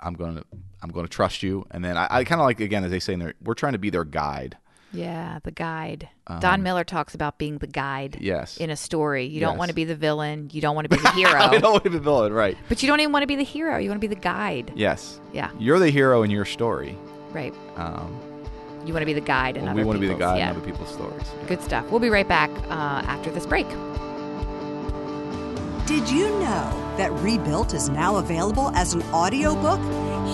i'm 0.03 0.15
gonna 0.15 0.43
i'm 0.83 0.91
gonna 0.91 1.09
trust 1.09 1.43
you 1.43 1.67
and 1.71 1.85
then 1.85 1.97
i, 1.97 2.07
I 2.11 2.25
kind 2.25 2.41
of 2.41 2.45
like 2.45 2.61
again 2.61 2.85
as 2.85 2.91
they 2.91 3.01
say 3.01 3.13
in 3.15 3.19
there 3.21 3.35
we're 3.43 3.55
trying 3.55 3.73
to 3.73 3.79
be 3.79 3.91
their 3.91 4.05
guide 4.05 4.57
Yeah, 4.93 5.39
the 5.43 5.51
guide. 5.51 6.11
Don 6.41 6.63
Miller 6.63 6.85
talks 6.85 7.15
about 7.15 7.39
being 7.39 7.57
the 7.57 7.67
guide. 7.67 8.17
Um, 8.17 8.23
Yes. 8.23 8.59
In 8.59 8.69
a 8.69 8.77
story, 8.77 9.25
you 9.25 9.41
don't 9.41 9.57
want 9.57 9.71
to 9.71 9.75
be 9.75 9.85
the 9.85 9.97
villain. 9.97 10.51
You 10.53 10.61
don't 10.61 10.75
want 10.77 10.85
to 10.91 10.95
be 10.95 11.01
the 11.03 11.09
I 11.09 11.13
hero. 11.17 11.59
don't 11.61 11.73
want 11.73 11.85
to 11.85 11.89
be 11.91 11.97
the 11.97 12.03
villain, 12.05 12.31
right? 12.35 12.59
but 12.69 12.83
you 12.83 12.89
don't 12.89 13.01
even 13.01 13.11
want 13.11 13.23
to 13.23 13.27
be 13.27 13.37
the 13.37 13.43
hero. 13.57 13.79
You 13.79 13.89
want 13.89 14.03
to 14.03 14.07
be 14.07 14.15
the 14.15 14.21
guide. 14.21 14.71
Yes. 14.77 15.19
Yeah. 15.33 15.51
You're 15.59 15.79
the 15.79 15.89
hero 15.89 16.23
in 16.25 16.31
your 16.31 16.45
story. 16.45 16.95
Right. 17.33 17.55
Um, 17.77 18.13
You 18.85 18.93
want 18.93 19.01
to 19.01 19.07
be 19.07 19.15
the 19.15 19.23
guide 19.35 19.57
in 19.57 19.63
well, 19.63 19.71
other 19.73 19.81
we 19.81 19.85
want 19.87 19.97
to 19.97 20.01
be 20.07 20.13
the 20.13 20.19
guide 20.27 20.37
Yeah. 20.37 20.51
in 20.51 20.57
other 20.57 20.67
people's 20.67 20.93
stories. 20.93 21.27
Good 21.47 21.63
stuff. 21.63 21.89
We'll 21.91 22.01
be 22.01 22.11
right 22.11 22.29
back 22.29 22.51
uh, 22.69 23.01
after 23.09 23.31
this 23.31 23.47
break. 23.47 23.67
Did 25.87 26.09
you 26.09 26.29
know 26.39 26.95
that 26.97 27.11
Rebuilt 27.15 27.75
is 27.75 27.89
now 27.89 28.17
available 28.17 28.71
as 28.77 28.95
an 28.95 29.03
audiobook? 29.13 29.81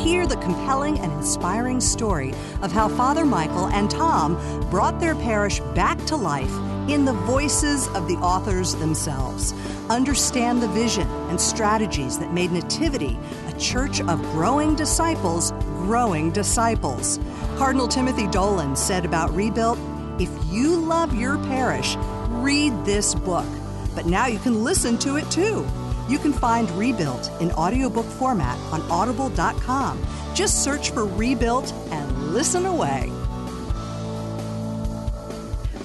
Hear 0.04 0.26
the 0.26 0.36
compelling 0.36 0.98
and 0.98 1.10
inspiring 1.12 1.80
story 1.80 2.34
of 2.60 2.70
how 2.70 2.88
Father 2.88 3.24
Michael 3.24 3.66
and 3.68 3.90
Tom 3.90 4.34
brought 4.68 5.00
their 5.00 5.14
parish 5.14 5.60
back 5.74 6.04
to 6.04 6.16
life 6.16 6.52
in 6.90 7.06
the 7.06 7.14
voices 7.14 7.88
of 7.88 8.06
the 8.08 8.16
authors 8.16 8.74
themselves. 8.74 9.54
Understand 9.88 10.62
the 10.62 10.68
vision 10.68 11.08
and 11.30 11.40
strategies 11.40 12.18
that 12.18 12.34
made 12.34 12.52
Nativity 12.52 13.18
a 13.48 13.58
church 13.58 14.02
of 14.02 14.20
growing 14.32 14.76
disciples, 14.76 15.52
growing 15.78 16.30
disciples. 16.30 17.18
Cardinal 17.56 17.88
Timothy 17.88 18.26
Dolan 18.26 18.76
said 18.76 19.06
about 19.06 19.34
Rebuilt 19.34 19.78
if 20.18 20.30
you 20.52 20.76
love 20.76 21.14
your 21.14 21.38
parish, 21.38 21.96
read 22.28 22.72
this 22.84 23.14
book. 23.14 23.46
But 23.94 24.06
now 24.06 24.26
you 24.26 24.38
can 24.38 24.64
listen 24.64 24.98
to 24.98 25.16
it 25.16 25.30
too. 25.30 25.66
You 26.08 26.18
can 26.18 26.32
find 26.32 26.70
Rebuilt 26.72 27.30
in 27.40 27.52
audiobook 27.52 28.06
format 28.06 28.58
on 28.72 28.80
audible.com. 28.90 30.04
Just 30.34 30.64
search 30.64 30.90
for 30.90 31.04
Rebuilt 31.04 31.72
and 31.90 32.32
listen 32.32 32.64
away. 32.66 33.12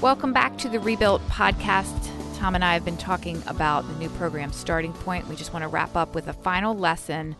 Welcome 0.01 0.33
back 0.33 0.57
to 0.59 0.69
the 0.69 0.79
Rebuilt 0.79 1.21
podcast. 1.27 2.09
Tom 2.37 2.55
and 2.55 2.63
I 2.65 2.73
have 2.73 2.83
been 2.83 2.97
talking 2.97 3.41
about 3.47 3.87
the 3.87 3.95
new 3.95 4.09
program 4.09 4.51
Starting 4.51 4.91
Point. 4.91 5.27
We 5.27 5.35
just 5.35 5.53
want 5.53 5.63
to 5.63 5.69
wrap 5.69 5.95
up 5.95 6.13
with 6.13 6.27
a 6.27 6.33
final 6.33 6.75
lesson 6.75 7.35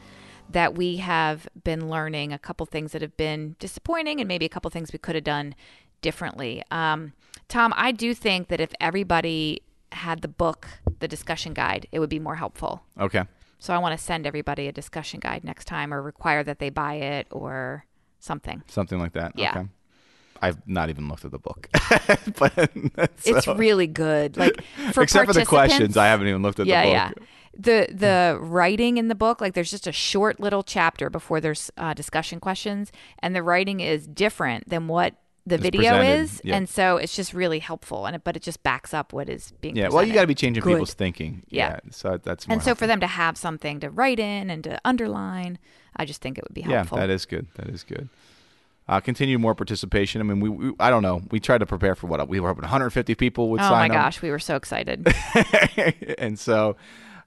that 0.49 0.75
we 0.75 0.97
have 0.97 1.47
been 1.63 1.89
learning, 1.89 2.31
a 2.31 2.39
couple 2.39 2.65
things 2.65 2.93
that 2.93 3.01
have 3.01 3.17
been 3.17 3.55
disappointing, 3.59 4.21
and 4.21 4.27
maybe 4.27 4.45
a 4.45 4.49
couple 4.49 4.71
things 4.71 4.93
we 4.93 4.99
could 4.99 5.15
have 5.15 5.23
done 5.23 5.55
differently. 6.01 6.63
Um, 6.71 7.13
Tom, 7.49 7.73
I 7.75 7.91
do 7.91 8.13
think 8.13 8.47
that 8.47 8.61
if 8.61 8.73
everybody 8.79 9.61
had 9.93 10.21
the 10.21 10.27
book, 10.27 10.67
the 10.99 11.07
discussion 11.07 11.53
guide, 11.53 11.87
it 11.91 11.99
would 11.99 12.09
be 12.09 12.19
more 12.19 12.35
helpful. 12.35 12.83
Okay. 12.99 13.23
So 13.59 13.73
I 13.73 13.77
want 13.77 13.97
to 13.97 14.03
send 14.03 14.27
everybody 14.27 14.67
a 14.67 14.71
discussion 14.71 15.19
guide 15.19 15.43
next 15.43 15.65
time 15.65 15.93
or 15.93 16.01
require 16.01 16.43
that 16.43 16.59
they 16.59 16.69
buy 16.69 16.95
it 16.95 17.27
or 17.31 17.85
something. 18.19 18.63
Something 18.67 18.99
like 18.99 19.13
that. 19.13 19.33
Yeah. 19.35 19.51
Okay. 19.51 19.67
I've 20.41 20.67
not 20.67 20.89
even 20.89 21.07
looked 21.07 21.23
at 21.23 21.31
the 21.31 21.39
book, 21.39 21.69
but 22.37 22.71
It's 23.25 23.47
really 23.47 23.87
good. 23.87 24.35
Like 24.35 24.61
for 24.91 25.03
except 25.03 25.27
for 25.27 25.33
the 25.33 25.45
questions, 25.45 25.95
I 25.95 26.07
haven't 26.07 26.27
even 26.27 26.41
looked 26.41 26.59
at 26.59 26.67
yeah, 26.67 26.83
the 26.83 26.89
yeah. 26.89 27.07
book. 27.09 27.23
The 27.55 27.87
the 27.93 28.37
writing 28.41 28.97
in 28.97 29.07
the 29.07 29.15
book, 29.15 29.39
like 29.39 29.53
there's 29.53 29.71
just 29.71 29.87
a 29.87 29.93
short 29.93 30.41
little 30.41 30.63
chapter 30.63 31.09
before 31.09 31.39
there's 31.39 31.71
uh, 31.77 31.93
discussion 31.93 32.41
questions, 32.41 32.91
and 33.19 33.33
the 33.33 33.41
writing 33.41 33.79
is 33.79 34.05
different 34.05 34.69
than 34.69 34.89
what 34.89 35.15
the 35.45 35.57
video 35.57 35.91
presented, 35.91 36.21
is, 36.21 36.41
yeah. 36.43 36.55
and 36.55 36.69
so 36.69 36.97
it's 36.97 37.15
just 37.15 37.33
really 37.33 37.59
helpful. 37.59 38.05
And 38.05 38.15
it, 38.15 38.23
but 38.23 38.35
it 38.35 38.41
just 38.41 38.63
backs 38.63 38.93
up 38.93 39.11
what 39.11 39.27
is 39.29 39.51
being. 39.59 39.75
Yeah. 39.75 39.89
Well, 39.89 40.03
you 40.03 40.13
got 40.13 40.21
to 40.21 40.27
be 40.27 40.35
changing 40.35 40.63
Good. 40.63 40.73
people's 40.73 40.93
thinking. 40.93 41.43
Yeah. 41.49 41.79
So 41.91 42.17
that's 42.21 42.47
more 42.47 42.53
And 42.53 42.63
so 42.63 42.75
for 42.75 42.87
them 42.87 42.99
to 43.01 43.07
have 43.07 43.37
something 43.37 43.79
to 43.81 43.89
write 43.89 44.19
in 44.19 44.49
and 44.49 44.63
to 44.63 44.79
underline, 44.85 45.59
I 45.95 46.05
just 46.05 46.21
think 46.21 46.37
it 46.37 46.43
would 46.45 46.53
be 46.53 46.61
helpful. 46.61 46.97
Yeah, 46.97 47.07
that 47.07 47.13
is 47.13 47.25
good. 47.25 47.47
That 47.55 47.67
is 47.67 47.83
good. 47.83 48.09
Uh, 48.87 48.99
continue 48.99 49.39
more 49.39 49.55
participation. 49.55 50.19
I 50.19 50.25
mean, 50.25 50.39
we, 50.39 50.49
we 50.49 50.73
I 50.79 50.89
don't 50.89 51.03
know. 51.03 51.21
We 51.31 51.39
tried 51.39 51.59
to 51.59 51.65
prepare 51.65 51.95
for 51.95 52.07
what 52.07 52.27
we 52.27 52.39
were 52.39 52.49
hoping 52.49 52.63
150 52.63 53.15
people 53.15 53.49
would 53.51 53.61
sign. 53.61 53.71
Oh 53.71 53.75
my 53.75 53.81
sign 53.83 53.91
up. 53.91 53.95
gosh, 53.95 54.21
we 54.21 54.29
were 54.29 54.39
so 54.39 54.55
excited. 54.55 55.13
and 56.17 56.37
so 56.37 56.75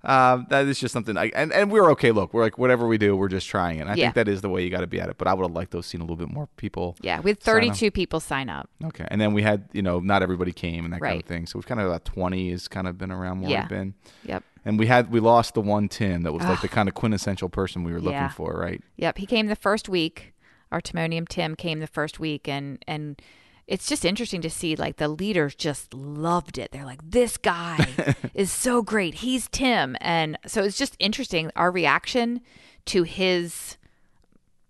um, 0.07 0.47
that 0.51 0.67
is 0.67 0.79
just 0.81 0.93
something. 0.93 1.17
I, 1.19 1.31
and 1.35 1.53
and 1.53 1.71
we're 1.71 1.91
okay. 1.93 2.13
Look, 2.13 2.33
we're 2.33 2.43
like 2.43 2.57
whatever 2.59 2.87
we 2.87 2.97
do, 2.97 3.17
we're 3.17 3.29
just 3.29 3.49
trying 3.49 3.79
it. 3.79 3.83
And 3.83 3.91
I 3.91 3.95
Yeah. 3.95 4.05
think 4.07 4.15
that 4.15 4.29
is 4.29 4.41
the 4.41 4.49
way 4.49 4.63
you 4.65 4.71
got 4.71 4.81
to 4.81 4.87
be 4.87 5.01
at 5.01 5.09
it. 5.09 5.19
But 5.19 5.27
I 5.29 5.35
would 5.35 5.43
have 5.43 5.53
liked 5.55 5.73
to 5.73 5.79
have 5.79 5.85
seen 5.85 6.01
a 6.01 6.05
little 6.05 6.17
bit 6.17 6.33
more 6.33 6.49
people. 6.57 6.97
yeah, 7.03 7.21
we 7.21 7.31
had 7.33 7.43
sign 7.43 7.55
32 7.57 7.91
people 7.91 8.21
sign 8.21 8.49
up. 8.49 8.71
Okay, 8.85 9.07
and 9.11 9.21
then 9.21 9.35
we 9.35 9.43
had 9.43 9.69
you 9.73 9.83
know 9.83 9.99
not 10.01 10.23
everybody 10.23 10.53
came 10.53 10.85
and 10.85 10.95
that 10.95 11.01
kind 11.01 11.21
of 11.21 11.27
thing. 11.27 11.47
So 11.47 11.59
we've 11.59 11.67
kind 11.67 11.81
of 11.81 11.87
about 11.87 12.05
20 12.05 12.51
has 12.53 12.69
kind 12.69 12.87
of 12.89 12.97
been 12.97 13.11
around 13.11 13.41
where 13.41 13.51
Yeah. 13.51 13.63
we've 13.63 13.69
been. 13.69 13.95
Yep. 14.25 14.45
And 14.65 14.79
we 14.79 14.87
had 14.87 15.11
we 15.11 15.21
lost 15.21 15.55
the 15.55 15.61
one 15.61 15.89
Tim 15.89 16.23
that 16.23 16.33
was 16.33 16.43
like 16.45 16.61
the 16.61 16.69
kind 16.69 16.89
of 16.89 16.95
quintessential 16.95 17.49
person 17.49 17.85
we 17.85 17.93
were 17.93 18.01
looking 18.01 18.13
Yeah. 18.13 18.29
for, 18.29 18.53
right? 18.59 18.81
Yep, 18.97 19.19
he 19.19 19.27
came 19.27 19.47
the 19.49 19.57
first 19.57 19.89
week. 19.89 20.33
Our 20.73 20.81
Timonium 20.81 21.29
Tim 21.29 21.55
came 21.55 21.79
the 21.81 21.87
first 21.87 22.19
week, 22.21 22.49
and 22.49 22.83
and 22.89 23.21
it's 23.67 23.89
just 23.89 24.05
interesting 24.05 24.41
to 24.43 24.51
see 24.51 24.77
like 24.77 24.97
the 24.97 25.09
leaders 25.09 25.55
just 25.55 25.93
loved 25.93 26.59
it. 26.59 26.71
They're 26.71 26.85
like, 26.85 27.01
"This 27.03 27.37
guy 27.37 28.15
is 28.35 28.51
so 28.51 28.83
great. 28.83 29.15
He's 29.15 29.49
Tim," 29.49 29.97
and 30.01 30.39
so 30.47 30.63
it's 30.63 30.79
just 30.79 30.97
interesting 30.99 31.51
our 31.57 31.71
reaction 31.71 32.41
to 32.87 33.03
his 33.03 33.77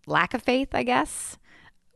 lack 0.07 0.35
of 0.35 0.43
faith. 0.43 0.75
I 0.75 0.83
guess 0.83 1.37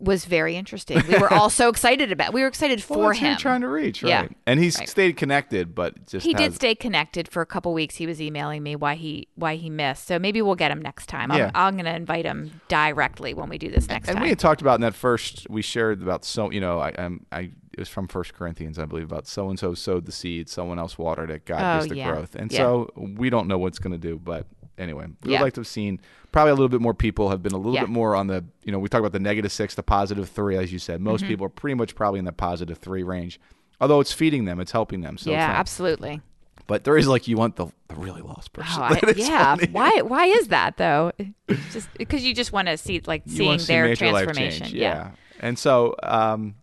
was 0.01 0.25
very 0.25 0.57
interesting. 0.57 1.03
We 1.07 1.19
were 1.19 1.33
all 1.33 1.51
so 1.51 1.69
excited 1.75 2.11
about. 2.11 2.33
We 2.33 2.41
were 2.41 2.47
excited 2.49 2.83
Well, 2.89 2.99
for 2.99 3.07
that's 3.09 3.19
who 3.19 3.27
you're 3.27 3.35
him. 3.35 3.39
trying 3.39 3.61
to 3.61 3.69
reach, 3.69 4.03
right? 4.03 4.09
Yeah. 4.09 4.29
And 4.47 4.59
he 4.59 4.67
Right. 4.67 4.89
stayed 4.89 5.17
connected, 5.17 5.75
but 5.75 6.07
just 6.07 6.25
he 6.25 6.33
did 6.35 6.55
stay 6.55 6.75
connected 6.75 7.29
for 7.29 7.43
a 7.43 7.47
couple 7.47 7.73
weeks. 7.75 7.97
He 7.97 8.07
was 8.07 8.21
emailing 8.21 8.63
me 8.63 8.77
why 8.77 8.95
he 8.95 9.29
why 9.35 9.57
he 9.57 9.69
missed. 9.71 10.07
So 10.07 10.19
maybe 10.19 10.41
we'll 10.43 10.55
get 10.55 10.71
him 10.71 10.81
next 10.81 11.07
time. 11.07 11.31
Yeah. 11.31 11.51
I'm, 11.55 11.67
I'm 11.69 11.75
going 11.75 11.85
to 11.85 11.95
invite 11.95 12.25
him 12.25 12.61
directly 12.69 13.35
when 13.35 13.49
we 13.49 13.59
do 13.59 13.69
this 13.71 13.89
next 13.89 14.09
and 14.09 14.15
time. 14.15 14.17
And 14.17 14.23
we 14.25 14.29
had 14.31 14.39
talked 14.39 14.61
about 14.63 14.77
in 14.77 14.81
that 14.81 14.95
first 14.95 15.47
we 15.51 15.63
shared 15.63 16.03
about 16.03 16.25
so 16.25 16.51
you 16.51 16.61
know 16.61 16.79
I 16.81 16.93
um, 16.93 17.27
I 17.31 17.51
it 17.73 17.79
was 17.79 17.89
from 17.89 18.09
First 18.09 18.35
Corinthians 18.35 18.79
I 18.79 18.85
believe 18.87 19.05
about 19.05 19.27
so 19.27 19.49
and 19.49 19.59
so 19.59 19.75
sowed 19.75 20.07
the 20.07 20.13
seed, 20.13 20.49
someone 20.49 20.79
else 20.79 20.99
watered 20.99 21.31
it, 21.31 21.45
God 21.47 21.63
Oh, 21.63 21.79
gives 21.81 21.91
the 21.91 21.97
yeah. 21.97 22.11
growth, 22.13 22.35
and 22.35 22.51
Yeah. 22.51 22.59
so 22.59 22.91
we 22.97 23.31
don't 23.31 23.47
know 23.47 23.59
what's 23.59 23.79
going 23.79 23.93
to 23.93 23.99
do, 23.99 24.19
but 24.19 24.47
anyway, 24.81 25.07
we 25.23 25.33
Yeah. 25.33 25.39
would 25.39 25.45
like 25.45 25.53
to 25.55 25.61
have 25.61 25.67
seen 25.69 26.01
probably 26.33 26.51
a 26.51 26.55
little 26.55 26.69
bit 26.69 26.81
more 26.81 26.95
people 26.95 27.31
have 27.31 27.43
been 27.43 27.53
a 27.53 27.57
little 27.57 27.75
Yeah. 27.75 27.83
bit 27.83 27.91
more 27.91 28.15
on 28.17 28.27
the 28.27 28.45
you 28.65 28.73
know 28.73 28.79
we 28.79 28.89
talked 28.89 29.01
about 29.01 29.13
the 29.13 29.21
negative 29.21 29.53
six, 29.53 29.75
the 29.75 29.83
positive 29.83 30.29
three, 30.29 30.57
as 30.57 30.73
you 30.73 30.79
said. 30.79 30.97
Mm-hmm. 30.97 31.05
Most 31.05 31.25
people 31.27 31.47
are 31.47 31.51
pretty 31.51 31.75
much 31.75 31.95
probably 31.95 32.19
in 32.19 32.25
the 32.25 32.33
positive 32.33 32.79
three 32.79 33.03
range, 33.03 33.39
although 33.81 34.01
it's 34.01 34.13
feeding 34.13 34.45
them, 34.47 34.59
it's 34.61 34.73
helping 34.73 35.01
them. 35.03 35.19
So 35.19 35.31
yeah, 35.31 35.47
not- 35.47 35.57
absolutely. 35.57 36.21
But 36.67 36.85
there 36.85 36.97
is 36.97 37.09
like 37.09 37.27
you 37.27 37.37
want 37.37 37.57
the, 37.57 37.67
the 37.89 37.97
really 37.97 38.23
lost 38.23 38.53
person. 38.53 38.81
Oh, 38.81 38.85
I, 38.85 39.01
yeah. 39.17 39.57
Why? 39.73 40.03
Why 40.03 40.27
is 40.27 40.49
that 40.49 40.77
though? 40.77 41.11
It's 41.49 41.73
just 41.73 41.89
because 41.99 42.25
you 42.25 42.33
just 42.33 42.53
want 42.53 42.69
to 42.69 42.77
see 42.77 43.01
like 43.07 43.23
seeing 43.27 43.59
see 43.59 43.73
their 43.73 43.97
transformation. 43.97 44.67
change. 44.67 44.75
yeah. 44.75 45.11
And 45.41 45.59
so, 45.59 45.97
um, 46.05 46.55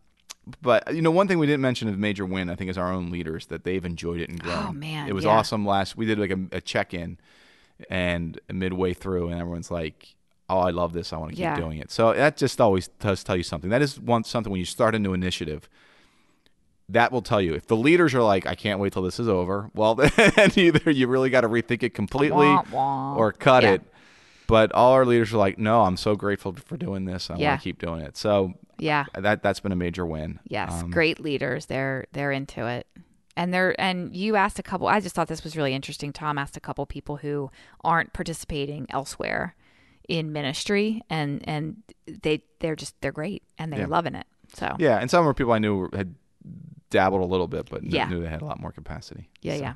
but 0.62 0.96
you 0.96 1.02
know, 1.02 1.12
one 1.12 1.28
thing 1.28 1.40
we 1.40 1.46
didn't 1.46 1.60
mention 1.62 1.90
of 1.90 1.98
major 2.00 2.26
win, 2.26 2.50
I 2.50 2.56
think, 2.56 2.70
is 2.70 2.78
our 2.78 2.90
own 2.90 3.12
leaders 3.12 3.48
that 3.48 3.66
they've 3.66 3.84
enjoyed 3.84 4.22
it 4.22 4.30
and 4.30 4.40
grown. 4.42 4.66
Oh, 4.70 4.72
man, 4.72 5.10
it 5.10 5.14
was 5.14 5.26
yeah. 5.26 5.32
awesome. 5.32 5.66
Last 5.66 5.98
we 5.98 6.06
did 6.06 6.20
like 6.20 6.32
a, 6.32 6.40
a 6.54 6.62
check 6.62 6.94
in, 6.94 7.18
and 7.90 8.40
midway 8.52 8.94
through, 8.94 9.30
and 9.30 9.40
everyone's 9.40 9.70
like, 9.72 10.16
"Oh, 10.50 10.60
I 10.60 10.72
love 10.72 10.94
this. 10.94 11.14
I 11.14 11.18
want 11.18 11.32
to 11.32 11.36
keep 11.36 11.44
Yeah. 11.44 11.56
doing 11.56 11.78
it." 11.80 11.92
So 11.92 12.14
that 12.14 12.38
just 12.38 12.60
always 12.62 12.88
does 12.88 13.24
tell 13.24 13.36
you 13.38 13.44
something. 13.44 13.70
That 13.70 13.82
is 13.82 14.00
one 14.00 14.24
something 14.24 14.52
when 14.52 14.60
you 14.60 14.66
start 14.66 14.96
a 14.96 15.00
new 15.00 15.14
initiative. 15.14 15.70
That 16.90 17.12
will 17.12 17.22
tell 17.22 17.42
you 17.42 17.54
if 17.54 17.68
the 17.68 17.76
leaders 17.76 18.16
are 18.16 18.24
like, 18.24 18.46
"I 18.46 18.56
can't 18.56 18.80
wait 18.80 18.94
till 18.94 19.02
this 19.02 19.20
is 19.20 19.28
over." 19.28 19.70
Well, 19.74 19.96
then 19.96 20.52
either 20.56 20.90
you 20.90 21.08
really 21.08 21.30
got 21.30 21.42
to 21.42 21.50
rethink 21.50 21.84
it 21.84 21.94
completely, 21.94 22.48
Wah, 22.48 22.64
wah. 22.72 23.16
or 23.16 23.32
cut 23.34 23.64
Yeah. 23.64 23.74
it. 23.74 23.82
But 24.48 24.72
all 24.72 24.94
our 24.94 25.06
leaders 25.06 25.34
are 25.34 25.38
like, 25.38 25.58
"No, 25.60 25.82
I'm 25.82 25.98
so 25.98 26.16
grateful 26.16 26.54
for 26.54 26.78
doing 26.78 27.04
this. 27.04 27.30
I 27.30 27.36
Yeah. 27.36 27.50
want 27.50 27.60
to 27.62 27.64
keep 27.66 27.80
doing 27.80 28.00
it." 28.02 28.16
So 28.16 28.54
Yeah. 28.80 29.04
that 29.14 29.44
that's 29.44 29.60
been 29.60 29.74
a 29.74 29.76
major 29.76 30.06
win. 30.06 30.40
Yes. 30.48 30.72
Um, 30.82 30.90
Great 30.90 31.20
leaders. 31.20 31.66
They're 31.66 32.06
they're 32.14 32.32
into 32.32 32.66
it. 32.66 32.88
And 33.38 33.54
they're 33.54 33.80
and 33.80 34.14
you 34.16 34.36
asked 34.36 34.60
a 34.60 34.64
couple 34.64 34.88
I 34.88 35.00
just 35.00 35.16
thought 35.16 35.28
this 35.30 35.44
was 35.44 35.56
really 35.56 35.74
interesting. 35.74 36.12
Tom 36.12 36.38
asked 36.38 36.58
a 36.58 36.60
couple 36.60 36.86
people 36.86 37.18
who 37.18 37.50
aren't 37.84 38.12
participating 38.12 38.88
elsewhere 38.90 39.56
in 40.10 40.34
ministry 40.34 41.02
and 41.10 41.42
and 41.48 41.84
they 42.08 42.42
they're 42.60 42.76
just 42.76 43.00
they're 43.02 43.12
great 43.12 43.44
and 43.58 43.72
they're 43.72 43.82
Yeah. 43.82 43.88
loving 43.88 44.16
it. 44.16 44.26
So 44.54 44.76
Yeah, 44.80 44.98
and 44.98 45.10
some 45.12 45.24
were 45.26 45.34
people 45.34 45.54
I 45.54 45.60
knew 45.60 45.88
had 45.94 46.16
dabbled 46.90 47.22
a 47.22 47.26
little 47.26 47.48
bit, 47.48 47.70
but 47.70 47.84
Yeah. 47.84 48.08
knew 48.10 48.22
they 48.22 48.30
had 48.30 48.42
a 48.42 48.46
lot 48.46 48.60
more 48.60 48.72
capacity. 48.72 49.30
Yeah, 49.42 49.56
So- 49.58 49.62
yeah. 49.62 49.74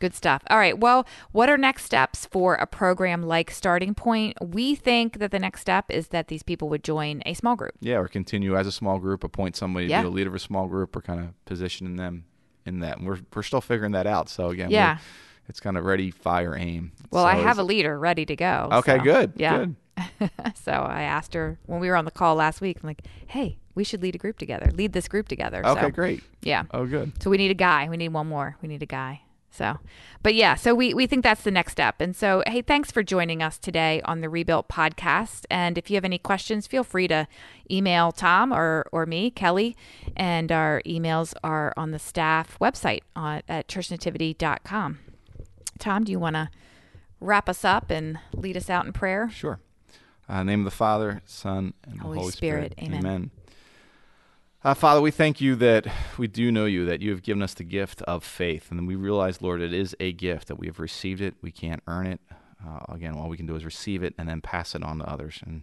Good 0.00 0.14
stuff. 0.14 0.42
All 0.48 0.58
right. 0.58 0.78
Well, 0.78 1.08
what 1.32 1.48
are 1.50 1.58
next 1.58 1.82
steps 1.84 2.26
for 2.26 2.54
a 2.54 2.68
program 2.68 3.24
like 3.24 3.50
Starting 3.50 3.94
Point? 3.94 4.36
We 4.40 4.76
think 4.76 5.18
that 5.18 5.32
the 5.32 5.40
next 5.40 5.60
step 5.60 5.86
is 5.90 6.08
that 6.08 6.28
these 6.28 6.44
people 6.44 6.68
would 6.68 6.84
join 6.84 7.20
a 7.26 7.34
small 7.34 7.56
group. 7.56 7.72
Yeah, 7.80 7.96
or 7.96 8.06
continue 8.06 8.56
as 8.56 8.68
a 8.68 8.72
small 8.72 9.00
group, 9.00 9.24
appoint 9.24 9.56
somebody 9.56 9.86
Yeah. 9.86 9.96
to 10.02 10.02
be 10.04 10.10
the 10.10 10.14
leader 10.14 10.28
of 10.28 10.36
a 10.36 10.38
small 10.38 10.68
group, 10.68 10.94
or 10.94 11.00
kind 11.00 11.18
of 11.18 11.44
positioning 11.46 11.96
them 11.96 12.26
in 12.68 12.80
that. 12.80 12.98
And 12.98 13.06
we're 13.06 13.18
we're 13.34 13.42
still 13.42 13.60
figuring 13.60 13.92
that 13.92 14.06
out. 14.06 14.28
So 14.28 14.50
again, 14.50 14.70
Yeah. 14.70 14.98
it's 15.48 15.60
kind 15.60 15.76
of 15.76 15.84
ready, 15.84 16.10
fire, 16.10 16.56
aim. 16.56 16.92
Well, 17.10 17.24
So 17.24 17.28
I 17.28 17.34
have 17.36 17.58
a 17.58 17.62
leader 17.64 17.98
ready 17.98 18.24
to 18.26 18.36
go. 18.36 18.68
Okay, 18.72 18.98
so, 18.98 19.04
good. 19.04 19.32
Yeah. 19.36 19.58
Good. 19.58 19.76
so 20.54 20.72
I 20.72 21.02
asked 21.02 21.34
her 21.34 21.58
when 21.66 21.80
we 21.80 21.88
were 21.88 21.96
on 21.96 22.04
the 22.04 22.10
call 22.12 22.36
last 22.36 22.60
week. 22.60 22.78
I'm 22.82 22.86
like, 22.86 23.02
"Hey, 23.26 23.58
we 23.74 23.82
should 23.82 24.00
lead 24.00 24.14
a 24.14 24.18
group 24.18 24.38
together. 24.38 24.70
Lead 24.72 24.92
this 24.92 25.08
group 25.08 25.26
together." 25.26 25.66
Okay, 25.66 25.80
so, 25.80 25.90
great. 25.90 26.22
Yeah. 26.42 26.64
Oh, 26.70 26.86
good. 26.86 27.20
So 27.20 27.30
we 27.30 27.36
need 27.36 27.50
a 27.50 27.54
guy. 27.54 27.88
We 27.88 27.96
need 27.96 28.10
one 28.10 28.28
more. 28.28 28.56
We 28.62 28.68
need 28.68 28.82
a 28.82 28.86
guy. 28.86 29.22
So, 29.50 29.78
but 30.22 30.34
yeah, 30.34 30.54
so 30.54 30.74
we, 30.74 30.94
we 30.94 31.06
think 31.06 31.24
that's 31.24 31.42
the 31.42 31.50
next 31.50 31.72
step. 31.72 32.00
And 32.00 32.14
so, 32.14 32.42
hey, 32.46 32.62
thanks 32.62 32.90
for 32.90 33.02
joining 33.02 33.42
us 33.42 33.58
today 33.58 34.00
on 34.04 34.20
the 34.20 34.28
Rebuilt 34.28 34.68
podcast. 34.68 35.44
And 35.50 35.76
if 35.78 35.90
you 35.90 35.96
have 35.96 36.04
any 36.04 36.18
questions, 36.18 36.66
feel 36.66 36.84
free 36.84 37.08
to 37.08 37.26
email 37.70 38.12
Tom 38.12 38.52
or, 38.52 38.86
or 38.92 39.06
me, 39.06 39.30
Kelly. 39.30 39.76
And 40.16 40.52
our 40.52 40.82
emails 40.86 41.34
are 41.42 41.72
on 41.76 41.90
the 41.90 41.98
staff 41.98 42.56
website 42.60 43.00
on, 43.16 43.42
at 43.48 43.68
churchnativity.com. 43.68 44.98
Tom, 45.78 46.04
do 46.04 46.12
you 46.12 46.18
want 46.18 46.36
to 46.36 46.50
wrap 47.20 47.48
us 47.48 47.64
up 47.64 47.90
and 47.90 48.18
lead 48.32 48.56
us 48.56 48.68
out 48.70 48.86
in 48.86 48.92
prayer? 48.92 49.30
Sure. 49.30 49.60
Uh, 50.28 50.42
name 50.42 50.60
of 50.60 50.64
the 50.66 50.70
Father, 50.70 51.22
Son, 51.24 51.72
and 51.84 52.00
Holy 52.00 52.18
Holy 52.18 52.32
Spirit. 52.32 52.74
Amen. 52.78 52.98
Amen. 52.98 53.30
Uh, 54.68 54.74
Father, 54.74 55.00
we 55.00 55.10
thank 55.10 55.40
you 55.40 55.56
that 55.56 55.86
we 56.18 56.26
do 56.26 56.52
know 56.52 56.66
you, 56.66 56.84
that 56.84 57.00
you 57.00 57.10
have 57.12 57.22
given 57.22 57.42
us 57.42 57.54
the 57.54 57.64
gift 57.64 58.02
of 58.02 58.22
faith. 58.22 58.70
And 58.70 58.86
we 58.86 58.96
realize, 58.96 59.40
Lord, 59.40 59.62
it 59.62 59.72
is 59.72 59.96
a 59.98 60.12
gift, 60.12 60.48
that 60.48 60.58
we 60.58 60.66
have 60.66 60.78
received 60.78 61.22
it. 61.22 61.36
We 61.40 61.50
can't 61.50 61.82
earn 61.86 62.06
it. 62.06 62.20
Uh, 62.62 62.80
again, 62.90 63.14
all 63.14 63.30
we 63.30 63.38
can 63.38 63.46
do 63.46 63.56
is 63.56 63.64
receive 63.64 64.02
it 64.02 64.12
and 64.18 64.28
then 64.28 64.42
pass 64.42 64.74
it 64.74 64.82
on 64.82 64.98
to 64.98 65.08
others. 65.08 65.40
And 65.42 65.62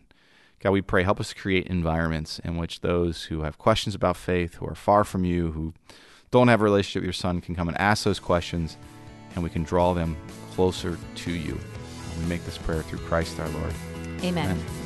God, 0.59 0.71
we 0.71 0.81
pray, 0.81 1.03
help 1.03 1.19
us 1.19 1.35
create 1.35 1.67
environments 1.67 2.39
in 2.39 2.57
which 2.57 2.81
those 2.81 3.25
who 3.25 3.43
have 3.43 3.59
questions 3.59 3.93
about 3.93 4.17
faith, 4.17 4.55
who 4.55 4.65
are 4.65 4.73
far 4.73 5.03
from 5.03 5.23
you, 5.23 5.51
who 5.51 5.75
don't 6.31 6.47
have 6.47 6.61
a 6.61 6.63
relationship 6.63 7.01
with 7.01 7.05
your 7.05 7.13
Son, 7.13 7.41
can 7.41 7.53
come 7.53 7.67
and 7.67 7.79
ask 7.79 8.05
those 8.05 8.19
questions, 8.19 8.75
and 9.35 9.43
we 9.43 9.51
can 9.51 9.61
draw 9.61 9.93
them 9.93 10.17
closer 10.55 10.97
to 11.13 11.31
you. 11.31 11.59
We 12.17 12.25
make 12.25 12.43
this 12.43 12.57
prayer 12.57 12.81
through 12.81 13.05
Christ 13.05 13.39
our 13.39 13.49
Lord. 13.49 13.73
Amen. 14.23 14.49
Amen. 14.49 14.84